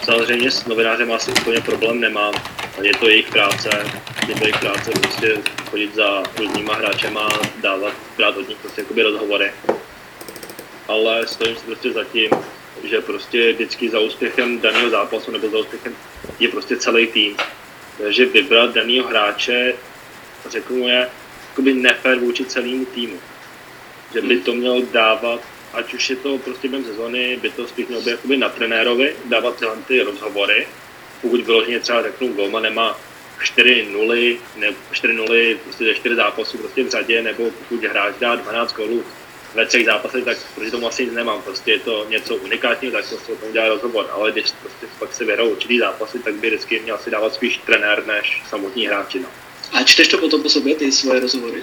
Samozřejmě 0.05 0.51
s 0.51 0.67
novinářem 0.67 1.13
asi 1.13 1.31
úplně 1.31 1.61
problém 1.61 2.01
nemám. 2.01 2.35
Je 2.83 2.95
to 2.95 3.09
jejich 3.09 3.31
práce, 3.31 3.71
je 4.29 4.35
to 4.35 4.45
jejich 4.45 4.61
práce 4.61 4.91
prostě 4.91 5.39
chodit 5.71 5.95
za 5.95 6.23
různýma 6.39 6.75
hráčema, 6.75 7.29
dávat, 7.63 7.93
brát 8.17 8.37
od 8.37 8.49
nich 8.49 8.59
prostě 8.59 8.81
jakoby 8.81 9.03
rozhovory 9.03 9.53
ale 10.89 11.27
stojím 11.27 11.57
si 11.57 11.65
prostě 11.67 11.93
za 11.93 12.05
tím, 12.05 12.31
že 12.85 13.01
prostě 13.01 13.53
vždycky 13.53 13.91
za 13.91 14.01
úspěchem 14.01 14.61
daného 14.61 14.91
zápasu 14.91 15.31
nebo 15.31 15.49
za 15.49 15.59
úspěchem 15.59 15.97
je 16.39 16.49
prostě 16.49 16.77
celý 16.77 17.07
tým. 17.07 17.37
Takže 17.99 18.27
vybrat 18.27 18.75
daného 18.75 19.09
hráče, 19.09 19.75
řeknu 20.49 20.89
je, 20.89 21.09
jakoby 21.49 21.75
nefér 21.75 22.19
vůči 22.19 22.45
celému 22.45 22.85
týmu. 22.85 23.19
Že 24.15 24.21
by 24.21 24.41
to 24.41 24.55
měl 24.55 24.83
dávat, 24.83 25.41
ať 25.73 25.95
už 25.95 26.11
je 26.11 26.17
to 26.17 26.39
prostě 26.39 26.69
během 26.69 26.87
sezóny, 26.87 27.39
by 27.43 27.51
to 27.51 27.69
spíš 27.69 27.87
mělo 27.87 28.03
být 28.25 28.37
na 28.37 28.49
trenérovi, 28.49 29.17
dávat 29.25 29.57
tyhle 29.57 29.77
ty 29.89 30.03
rozhovory. 30.03 30.67
Pokud 31.23 31.41
vyloženě 31.41 31.81
třeba 31.81 32.03
řeknu, 32.03 32.33
Golman 32.33 32.63
nemá 32.63 33.01
4 33.43 33.87
0 33.93 34.15
ne, 34.57 34.75
4 34.93 35.15
0 35.15 35.29
prostě 35.65 35.95
4 35.95 36.15
zápasů 36.15 36.59
prostě 36.59 36.85
v 36.85 36.91
řadě, 36.91 37.23
nebo 37.23 37.51
pokud 37.51 37.85
hráč 37.85 38.15
dá 38.21 38.35
12 38.35 38.73
gólů 38.73 39.05
ve 39.55 39.67
třech 39.67 39.85
zápasech, 39.85 40.25
tak 40.25 40.39
proti 40.55 40.71
tomu 40.71 40.87
asi 40.87 41.05
nic 41.05 41.15
nemám. 41.15 41.43
Prostě 41.43 41.73
je 41.73 41.79
to 41.79 42.07
něco 42.09 42.37
unikátního, 42.37 42.93
tak 42.93 43.09
prostě 43.09 43.33
o 43.33 43.37
tom 43.37 43.53
dělá 43.53 43.69
rozhovor. 43.69 44.11
Ale 44.13 44.33
když 44.33 44.53
prostě 44.61 44.87
pak 44.99 45.15
se 45.15 45.25
vyhrou 45.25 45.49
určitý 45.49 45.79
zápasy, 45.79 46.19
tak 46.19 46.35
by 46.35 46.49
vždycky 46.49 46.81
měl 46.81 46.99
si 46.99 47.11
dávat 47.11 47.35
spíš 47.35 47.57
trenér 47.57 48.07
než 48.07 48.43
samotní 48.49 48.87
hráči. 48.87 49.21
No. 49.21 49.29
A 49.73 49.83
čteš 49.83 50.09
to 50.09 50.19
potom 50.19 50.43
po 50.43 50.49
sobě, 50.49 50.75
ty 50.75 50.93
svoje 50.93 51.21
rozhovory? 51.21 51.63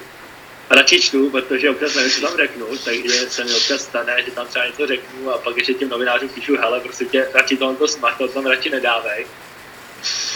Radši 0.69 1.01
čtu, 1.01 1.29
protože 1.29 1.69
občas 1.69 1.95
nevím, 1.95 2.11
co 2.11 2.21
tam 2.21 2.37
řeknu, 2.37 2.65
takže 2.85 3.29
se 3.29 3.43
mi 3.43 3.53
občas 3.53 3.81
stane, 3.81 4.23
že 4.25 4.31
tam 4.31 4.47
třeba 4.47 4.65
něco 4.65 4.87
řeknu 4.87 5.31
a 5.31 5.37
pak 5.37 5.57
ještě 5.57 5.73
těm 5.73 5.89
novinářům 5.89 6.29
píšu, 6.29 6.57
hele, 6.57 6.79
prostě 6.79 7.05
tě, 7.05 7.29
radši 7.33 7.57
to 7.57 7.73
to 7.73 7.87
smach, 7.87 8.17
to 8.17 8.27
tam 8.27 8.45
radši 8.45 8.69
nedávej. 8.69 9.27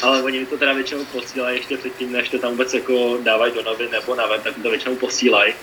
Ale 0.01 0.23
oni 0.23 0.39
mi 0.39 0.45
to 0.45 0.57
teda 0.57 0.73
většinou 0.73 1.05
posílají 1.05 1.57
ještě 1.57 1.77
předtím, 1.77 2.11
než 2.11 2.29
to 2.29 2.39
tam 2.39 2.51
vůbec 2.51 2.73
jako 2.73 3.17
dávají 3.21 3.53
do 3.53 3.63
novin 3.63 3.91
nebo 3.91 4.15
na 4.15 4.27
web, 4.27 4.43
tak 4.43 4.53
to 4.63 4.69
většinou 4.69 4.95
posílají. 4.95 5.53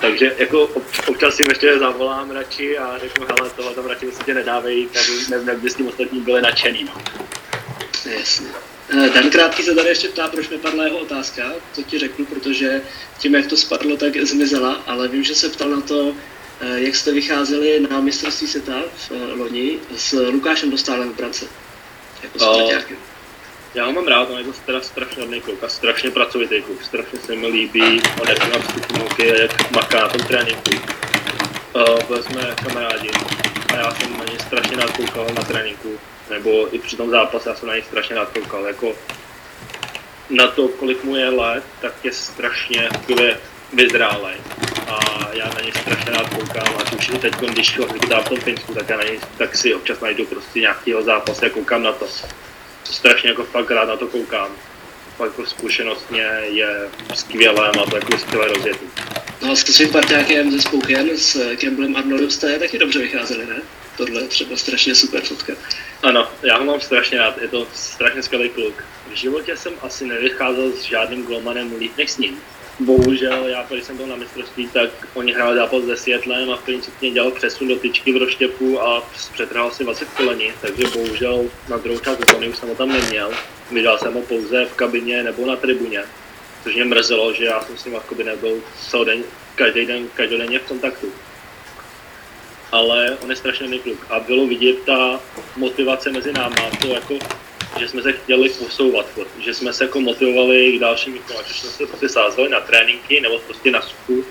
Takže 0.00 0.34
jako 0.38 0.68
občas 1.06 1.34
si 1.34 1.42
ještě 1.48 1.78
zavolám 1.78 2.30
radši 2.30 2.78
a 2.78 2.98
řeknu, 2.98 3.26
hele, 3.26 3.50
tohle 3.50 3.74
tam 3.74 3.86
radši 3.86 4.06
prostě 4.06 4.34
nedávej, 4.34 4.86
tak 4.86 5.02
nevím, 5.28 5.48
jak 5.48 5.58
by 5.58 5.70
s 5.70 5.74
tím 5.74 5.88
ostatní 5.88 6.20
byli 6.20 6.42
nadšený. 6.42 6.84
No. 6.84 7.02
Jasně. 8.18 8.73
Eh, 8.88 9.10
Dan 9.10 9.30
Krátký 9.30 9.62
se 9.62 9.74
tady 9.74 9.88
ještě 9.88 10.08
ptá, 10.08 10.28
proč 10.28 10.48
nepadla 10.48 10.84
jeho 10.84 10.98
otázka, 10.98 11.52
to 11.74 11.82
ti 11.82 11.98
řeknu, 11.98 12.26
protože 12.26 12.82
tím, 13.18 13.34
jak 13.34 13.46
to 13.46 13.56
spadlo, 13.56 13.96
tak 13.96 14.16
zmizela, 14.16 14.82
ale 14.86 15.08
vím, 15.08 15.24
že 15.24 15.34
se 15.34 15.48
ptal 15.48 15.68
na 15.68 15.80
to, 15.80 16.12
eh, 16.60 16.80
jak 16.80 16.96
jste 16.96 17.12
vycházeli 17.12 17.86
na 17.90 18.00
mistrovství 18.00 18.46
světa 18.46 18.82
v 18.96 19.10
eh, 19.10 19.32
loni 19.32 19.78
s 19.96 20.12
Lukášem 20.12 20.70
Dostálem 20.70 21.12
v 21.12 21.16
Brance. 21.16 21.46
Jako 22.22 22.38
s 22.38 22.42
já 23.74 23.86
ho 23.86 23.92
mám 23.92 24.06
rád, 24.06 24.30
on 24.30 24.38
je 24.38 24.44
to 24.44 24.52
teda 24.66 24.80
strašně 24.80 25.22
hodný 25.22 25.40
kluk 25.40 25.64
a 25.64 25.68
strašně 25.68 26.10
pracovitý 26.10 26.62
kluk, 26.62 26.84
strašně 26.84 27.18
se 27.26 27.34
mi 27.34 27.46
líbí, 27.46 28.02
on 28.20 28.28
jak 28.28 28.54
má 28.54 28.60
vstupnulky, 28.60 29.26
jak 29.26 29.70
maká 29.70 30.00
na 30.00 30.08
tom 30.08 30.26
tréninku. 30.26 30.70
Uh, 31.74 32.02
byli 32.08 32.22
jsme 32.22 32.54
kamarádi. 32.64 33.10
A 33.72 33.76
já 33.76 33.94
jsem 33.94 34.18
na 34.18 34.24
něj 34.24 34.38
strašně 34.46 34.76
rád 34.76 34.96
koukal 34.96 35.26
na 35.36 35.42
tréninku, 35.42 35.98
nebo 36.30 36.74
i 36.74 36.78
při 36.78 36.96
tom 36.96 37.10
zápase 37.10 37.48
já 37.48 37.54
jsem 37.54 37.68
na 37.68 37.74
něj 37.74 37.82
strašně 37.82 38.16
rád 38.16 38.28
koukal, 38.28 38.66
jako 38.66 38.96
na 40.30 40.46
to, 40.46 40.68
kolik 40.68 41.04
mu 41.04 41.16
je 41.16 41.28
let, 41.28 41.64
tak 41.80 41.94
je 42.04 42.12
strašně 42.12 42.88
vyzrálej 43.72 44.36
a 44.88 45.00
já 45.32 45.46
na 45.54 45.60
něj 45.60 45.72
strašně 45.72 46.12
rád 46.12 46.28
koukám, 46.34 46.76
a 46.78 46.92
už 46.96 47.08
i 47.08 47.18
teď, 47.18 47.34
když 47.34 47.78
ho 47.78 47.86
v 48.22 48.28
tom 48.28 48.40
Finsku, 48.40 48.74
tak 48.74 48.88
já 48.88 48.96
na 48.96 49.02
něj 49.02 49.20
tak 49.38 49.56
si 49.56 49.74
občas 49.74 50.00
najdu 50.00 50.24
prostě 50.24 50.60
nějakýho 50.60 51.02
zápasu 51.02 51.44
a 51.44 51.48
koukám 51.48 51.82
na 51.82 51.92
to 51.92 52.08
strašně 52.84 53.28
jako 53.28 53.44
fakt 53.44 53.70
rád 53.70 53.88
na 53.88 53.96
to 53.96 54.06
koukám. 54.06 54.48
Fakt 55.16 55.26
jako 55.26 55.46
zkušenostně 55.46 56.22
je 56.42 56.90
skvělé, 57.14 57.72
má 57.76 57.84
to 57.86 57.96
jako 57.96 58.18
skvělé 58.18 58.48
rozjetí. 58.48 58.86
No 59.42 59.56
s 59.56 59.60
svým 59.60 59.88
parťákem 59.88 60.50
ze 60.50 60.60
Spoukem, 60.60 61.08
s 61.16 61.56
Campbellem 61.56 61.96
Arnoldem 61.96 62.30
jste 62.30 62.58
taky 62.58 62.78
dobře 62.78 62.98
vycházeli, 62.98 63.46
ne? 63.46 63.62
Tohle 63.96 64.22
je 64.22 64.28
třeba 64.28 64.56
strašně 64.56 64.94
super 64.94 65.22
fotka. 65.22 65.52
Ano, 66.04 66.28
já 66.42 66.58
ho 66.58 66.64
mám 66.64 66.80
strašně 66.80 67.18
rád, 67.18 67.42
je 67.42 67.48
to 67.48 67.66
strašně 67.72 68.22
skvělý 68.22 68.48
kluk. 68.48 68.84
V 69.12 69.14
životě 69.14 69.56
jsem 69.56 69.72
asi 69.82 70.06
nevycházel 70.06 70.72
s 70.72 70.82
žádným 70.82 71.24
golmanem 71.24 71.74
líp 71.78 71.92
než 71.98 72.10
s 72.10 72.18
ním 72.18 72.40
bohužel, 72.80 73.46
já 73.46 73.66
když 73.70 73.84
jsem 73.84 73.96
byl 73.96 74.06
na 74.06 74.16
mistrovství, 74.16 74.68
tak 74.68 74.90
oni 75.14 75.32
hráli 75.32 75.56
zápas 75.56 75.84
se 75.84 75.96
Světlem 75.96 76.50
a 76.50 76.56
v 76.56 76.62
principě 76.62 77.10
dělal 77.10 77.30
přesun 77.30 77.68
do 77.68 77.76
tyčky 77.76 78.12
v 78.12 78.16
roštěpu 78.16 78.80
a 78.80 79.08
přetrhal 79.32 79.70
si 79.70 79.84
20 79.84 80.08
kolení, 80.08 80.52
takže 80.60 80.84
bohužel 80.94 81.44
na 81.68 81.76
druhou 81.76 81.98
část 81.98 82.20
už 82.48 82.56
jsem 82.56 82.68
ho 82.68 82.74
tam 82.74 82.88
neměl. 82.88 83.30
Viděl 83.70 83.98
jsem 83.98 84.14
ho 84.14 84.22
pouze 84.22 84.64
v 84.64 84.74
kabině 84.74 85.22
nebo 85.22 85.46
na 85.46 85.56
tribuně, 85.56 86.04
což 86.64 86.74
mě 86.74 86.84
mrzelo, 86.84 87.32
že 87.32 87.44
já 87.44 87.60
jsem 87.60 87.78
s 87.78 87.84
ním 87.84 87.96
nebyl 88.24 88.62
celý 88.88 89.04
den, 89.06 89.24
každý 89.54 89.86
den, 89.86 90.08
každodenně 90.14 90.58
v 90.58 90.62
kontaktu. 90.68 91.12
Ale 92.74 93.18
on 93.22 93.30
je 93.30 93.36
strašně 93.36 93.78
kluk 93.78 94.06
a 94.10 94.20
bylo 94.20 94.46
vidět 94.46 94.76
ta 94.86 95.20
motivace 95.56 96.10
mezi 96.10 96.32
náma, 96.32 96.70
to 96.80 96.86
jako 96.86 97.18
že 97.78 97.88
jsme 97.88 98.02
se 98.02 98.12
chtěli 98.12 98.48
posouvat, 98.48 99.06
že 99.38 99.54
jsme 99.54 99.72
se 99.72 99.84
jako 99.84 100.00
motivovali 100.00 100.72
k 100.72 100.80
dalším 100.80 101.12
výkonům, 101.12 101.42
že 101.46 101.54
jsme 101.54 101.70
se 101.70 101.86
prostě 101.86 102.08
sázeli 102.08 102.48
na 102.48 102.60
tréninky 102.60 103.20
nebo 103.20 103.38
prostě 103.38 103.70
na 103.70 103.82
suchu, 103.82 104.24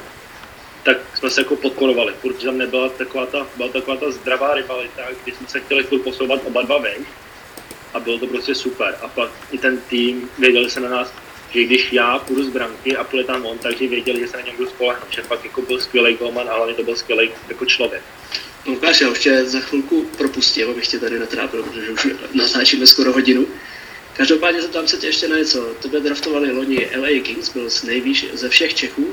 tak 0.84 0.98
jsme 1.18 1.30
se 1.30 1.42
jako 1.42 1.56
podporovali. 1.56 2.14
Furt 2.14 2.34
tam 2.34 2.58
nebyla 2.58 2.90
taková 2.90 3.26
ta, 3.26 3.48
byla 3.56 3.70
taková 3.70 3.98
ta 3.98 4.12
zdravá 4.12 4.54
rivalita, 4.54 5.02
kdy 5.24 5.32
jsme 5.32 5.48
se 5.48 5.60
chtěli 5.60 5.84
furt 5.84 6.00
posouvat 6.00 6.42
oba 6.46 6.62
dva 6.62 6.78
ven 6.78 7.06
a 7.94 8.00
bylo 8.00 8.18
to 8.18 8.28
prostě 8.28 8.56
super. 8.56 8.98
A 9.02 9.08
pak 9.08 9.32
i 9.52 9.58
ten 9.58 9.82
tým, 9.90 10.30
věděli 10.40 10.70
se 10.70 10.80
na 10.80 10.90
nás 10.90 11.14
že 11.54 11.64
když 11.64 11.94
já 11.94 12.20
půjdu 12.20 12.44
z 12.44 12.50
branky 12.50 12.98
a 12.98 13.04
půjde 13.04 13.24
tam 13.24 13.46
on, 13.46 13.58
takže 13.58 13.88
věděli, 13.88 14.20
že 14.20 14.28
se 14.28 14.38
na 14.38 14.44
něm 14.44 14.56
budu 14.56 14.70
spolehnout, 14.70 15.12
že 15.12 15.22
fakt 15.22 15.46
jako 15.46 15.62
byl 15.62 15.80
skvělý 15.80 16.14
golman 16.14 16.50
a 16.50 16.56
hlavně 16.56 16.74
to 16.74 16.84
byl 16.84 16.96
skvělý 16.96 17.32
jako 17.50 17.66
člověk. 17.66 18.04
No 18.66 18.74
ukáž, 18.74 19.02
já 19.02 19.10
už 19.10 19.20
tě 19.20 19.46
za 19.46 19.60
chvilku 19.60 20.10
propustím, 20.18 20.70
abych 20.70 20.88
tě 20.88 21.00
tady 21.00 21.20
netrápil, 21.20 21.64
protože 21.64 21.90
už 21.92 22.08
natáčíme 22.34 22.88
skoro 22.88 23.14
hodinu. 23.14 23.48
Každopádně 24.14 24.62
zeptám 24.62 24.88
se 24.88 24.98
tě 24.98 25.08
ještě 25.08 25.28
na 25.28 25.38
něco. 25.38 25.62
Tebe 25.82 26.00
draftovali 26.00 26.52
loni 26.52 26.90
LA 26.96 27.24
Kings, 27.24 27.50
byl 27.50 27.70
z 27.70 27.84
nejvýš 27.84 28.26
ze 28.34 28.50
všech 28.50 28.74
Čechů. 28.74 29.08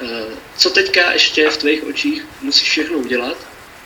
Eh, 0.00 0.24
co 0.56 0.70
teďka 0.70 1.12
ještě 1.12 1.50
v 1.50 1.56
tvých 1.56 1.84
očích 1.84 2.26
musíš 2.40 2.68
všechno 2.70 2.98
udělat, 2.98 3.36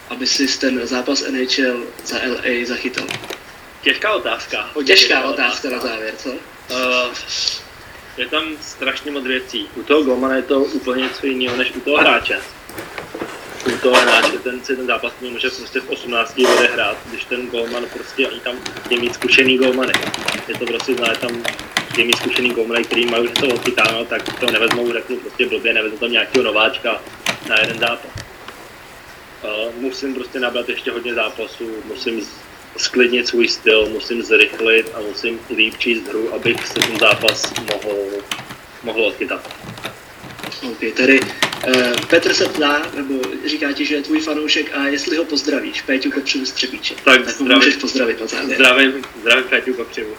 aby 0.09 0.27
si 0.27 0.59
ten 0.59 0.87
zápas 0.87 1.23
NHL 1.29 1.83
za 2.05 2.17
LA 2.17 2.65
zachytal? 2.65 3.07
Těžká 3.81 4.13
otázka. 4.13 4.71
Těžká 4.85 5.23
otázka 5.23 5.69
na 5.69 5.79
závěr, 5.79 6.13
co? 6.17 6.29
Uh, 6.29 7.15
je 8.17 8.27
tam 8.27 8.43
strašně 8.61 9.11
moc 9.11 9.23
věcí. 9.23 9.69
U 9.75 9.83
toho 9.83 10.03
golmana 10.03 10.35
je 10.35 10.41
to 10.41 10.59
úplně 10.59 11.03
něco 11.03 11.27
jiného 11.27 11.57
než 11.57 11.71
u 11.75 11.79
toho 11.79 11.97
hráče. 11.97 12.39
U 13.75 13.77
toho 13.77 13.95
hráče 13.95 14.39
ten 14.39 14.63
si 14.63 14.75
ten 14.75 14.87
zápas 14.87 15.13
může 15.21 15.49
prostě 15.49 15.79
v 15.79 15.89
18 15.89 16.37
hrát, 16.73 16.97
když 17.09 17.23
ten 17.25 17.47
golman 17.47 17.85
prostě, 17.93 18.27
oni 18.27 18.39
tam 18.39 18.55
je 18.89 18.99
mít 18.99 19.13
zkušený 19.13 19.57
golmany. 19.57 19.93
Je 20.47 20.57
to 20.57 20.65
prostě 20.65 20.93
zná, 20.93 21.15
tam 21.15 21.43
je 21.97 22.05
mít 22.05 22.17
zkušený 22.17 22.49
golmany, 22.49 22.83
který 22.83 23.05
mají 23.05 23.23
už 23.23 23.31
to 23.39 23.47
odchytáno, 23.47 24.05
tak 24.05 24.39
to 24.39 24.51
nevezmou, 24.51 24.93
řeknu 24.93 25.17
prostě 25.17 25.45
blbě, 25.45 25.73
nevezmou 25.73 25.97
tam 25.97 26.11
nějakého 26.11 26.43
nováčka 26.43 27.01
na 27.49 27.59
jeden 27.59 27.79
zápas. 27.79 28.11
Uh, 29.43 29.75
musím 29.75 30.15
prostě 30.15 30.39
nabrat 30.39 30.69
ještě 30.69 30.91
hodně 30.91 31.13
zápasů, 31.13 31.69
musím 31.85 32.21
sklidnit 32.77 33.27
svůj 33.27 33.47
styl, 33.47 33.89
musím 33.89 34.23
zrychlit 34.23 34.91
a 34.93 35.01
musím 35.01 35.39
líp 35.55 35.77
číst 35.77 36.07
hru, 36.07 36.33
abych 36.33 36.67
se 36.67 36.73
ten 36.73 36.99
zápas 36.99 37.53
mohl, 37.73 37.97
mohl 38.83 39.05
odchytat. 39.05 39.55
OK, 40.71 40.95
tady 40.95 41.19
uh, 41.19 41.27
Petr 42.09 42.33
se 42.33 42.45
ptá, 42.45 42.91
nebo 42.95 43.13
říká 43.45 43.71
ti, 43.71 43.85
že 43.85 43.95
je 43.95 44.01
tvůj 44.01 44.21
fanoušek 44.21 44.77
a 44.77 44.87
jestli 44.87 45.17
ho 45.17 45.25
pozdravíš, 45.25 45.81
Péťu 45.81 46.11
Kopřivu 46.11 46.45
z 46.45 46.51
Třebíče. 46.51 46.95
Tak, 46.95 47.25
tak 47.25 47.29
zdravím, 47.29 47.55
můžeš 47.57 47.75
pozdravit 47.75 48.21
na 48.21 48.27
závěr. 48.27 48.55
Zdravím, 48.55 49.03
zdravím 49.21 49.43
Péťu 49.43 49.73
Kopřivu. 49.73 50.17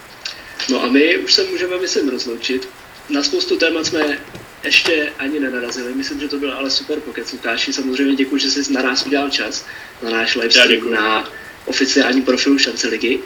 No 0.69 0.83
a 0.83 0.87
my 0.87 1.17
už 1.17 1.33
se 1.33 1.43
můžeme, 1.43 1.77
myslím, 1.77 2.09
rozloučit. 2.09 2.69
Na 3.09 3.23
spoustu 3.23 3.57
témat 3.57 3.85
jsme 3.85 4.19
ještě 4.63 5.13
ani 5.19 5.39
nenarazili. 5.39 5.93
Myslím, 5.93 6.19
že 6.19 6.27
to 6.27 6.37
byl 6.37 6.53
ale 6.53 6.69
super 6.69 6.99
pokec, 6.99 7.31
Lukáši. 7.31 7.73
Samozřejmě 7.73 8.15
děkuji, 8.15 8.37
že 8.37 8.51
jsi 8.51 8.73
na 8.73 8.81
nás 8.81 9.05
udělal 9.05 9.29
čas, 9.29 9.65
na 10.03 10.09
náš 10.09 10.35
live 10.35 10.51
stream, 10.51 10.91
na 10.91 11.31
oficiální 11.65 12.21
profilu 12.21 12.57
šance 12.57 12.87
ligy. 12.87 13.19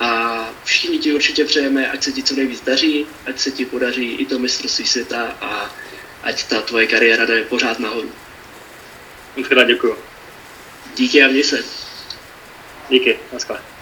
A 0.00 0.50
všichni 0.64 0.98
ti 0.98 1.14
určitě 1.14 1.44
přejeme, 1.44 1.90
ať 1.90 2.02
se 2.02 2.12
ti 2.12 2.22
co 2.22 2.34
nejvíc 2.34 2.60
daří, 2.60 3.06
ať 3.26 3.38
se 3.38 3.50
ti 3.50 3.64
podaří 3.64 4.12
i 4.14 4.26
to 4.26 4.38
mistrovství 4.38 4.86
světa 4.86 5.36
a 5.40 5.74
ať 6.22 6.44
ta 6.44 6.60
tvoje 6.60 6.86
kariéra 6.86 7.26
jde 7.26 7.42
pořád 7.42 7.78
nahoru. 7.78 8.12
Moc 9.36 9.48
krát 9.48 9.64
děkuju. 9.64 9.96
Díky 10.96 11.24
a 11.24 11.28
měj 11.28 11.44
se. 11.44 11.64
Díky, 12.88 13.18
naschle. 13.32 13.75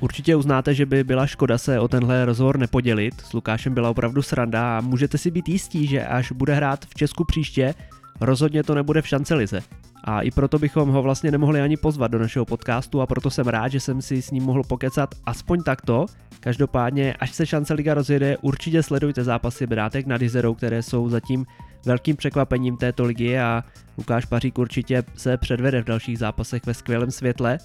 Určitě 0.00 0.36
uznáte, 0.36 0.74
že 0.74 0.86
by 0.86 1.04
byla 1.04 1.26
škoda 1.26 1.58
se 1.58 1.80
o 1.80 1.88
tenhle 1.88 2.24
rozhovor 2.24 2.58
nepodělit. 2.58 3.20
S 3.20 3.32
Lukášem 3.32 3.74
byla 3.74 3.90
opravdu 3.90 4.22
sranda 4.22 4.78
a 4.78 4.80
můžete 4.80 5.18
si 5.18 5.30
být 5.30 5.48
jistí, 5.48 5.86
že 5.86 6.06
až 6.06 6.32
bude 6.32 6.54
hrát 6.54 6.84
v 6.84 6.94
Česku 6.94 7.24
příště, 7.24 7.74
rozhodně 8.20 8.62
to 8.62 8.74
nebude 8.74 9.02
v 9.02 9.08
šancelize. 9.08 9.62
A 10.04 10.20
i 10.20 10.30
proto 10.30 10.58
bychom 10.58 10.88
ho 10.88 11.02
vlastně 11.02 11.30
nemohli 11.30 11.60
ani 11.60 11.76
pozvat 11.76 12.10
do 12.10 12.18
našeho 12.18 12.44
podcastu 12.44 13.00
a 13.00 13.06
proto 13.06 13.30
jsem 13.30 13.46
rád, 13.46 13.68
že 13.68 13.80
jsem 13.80 14.02
si 14.02 14.22
s 14.22 14.30
ním 14.30 14.42
mohl 14.44 14.62
pokecat 14.62 15.14
aspoň 15.26 15.62
takto. 15.62 16.06
Každopádně, 16.40 17.14
až 17.14 17.32
se 17.32 17.46
šance 17.46 17.74
liga 17.74 17.94
rozjede, 17.94 18.36
určitě 18.36 18.82
sledujte 18.82 19.24
zápasy 19.24 19.66
Brátek 19.66 20.06
nad 20.06 20.22
Izerou, 20.22 20.54
které 20.54 20.82
jsou 20.82 21.08
zatím 21.08 21.46
velkým 21.86 22.16
překvapením 22.16 22.76
této 22.76 23.04
ligy 23.04 23.38
a 23.38 23.64
Lukáš 23.98 24.24
Pařík 24.24 24.58
určitě 24.58 25.02
se 25.16 25.36
předvede 25.36 25.82
v 25.82 25.84
dalších 25.84 26.18
zápasech 26.18 26.66
ve 26.66 26.74
skvělém 26.74 27.10
světle. 27.10 27.58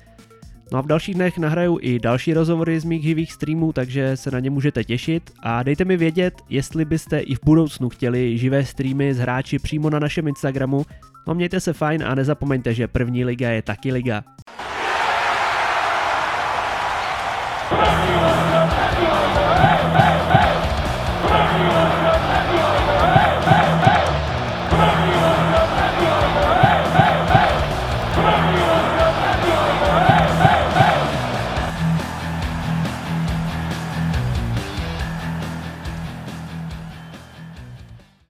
No 0.71 0.77
a 0.79 0.81
v 0.81 0.87
dalších 0.87 1.15
dnech 1.15 1.37
nahraju 1.37 1.79
i 1.81 1.99
další 1.99 2.33
rozhovory 2.33 2.79
z 2.79 2.85
mých 2.85 3.03
živých 3.03 3.31
streamů, 3.31 3.73
takže 3.73 4.17
se 4.17 4.31
na 4.31 4.39
ně 4.39 4.49
můžete 4.49 4.83
těšit 4.83 5.31
a 5.39 5.63
dejte 5.63 5.85
mi 5.85 5.97
vědět, 5.97 6.33
jestli 6.49 6.85
byste 6.85 7.19
i 7.19 7.35
v 7.35 7.39
budoucnu 7.43 7.89
chtěli 7.89 8.37
živé 8.37 8.65
streamy 8.65 9.13
s 9.13 9.17
hráči 9.17 9.59
přímo 9.59 9.89
na 9.89 9.99
našem 9.99 10.27
Instagramu. 10.27 10.85
No 11.27 11.35
mějte 11.35 11.59
se 11.59 11.73
fajn 11.73 12.03
a 12.03 12.15
nezapomeňte, 12.15 12.73
že 12.73 12.87
první 12.87 13.25
liga 13.25 13.49
je 13.49 13.61
taky 13.61 13.91
liga. 13.91 14.23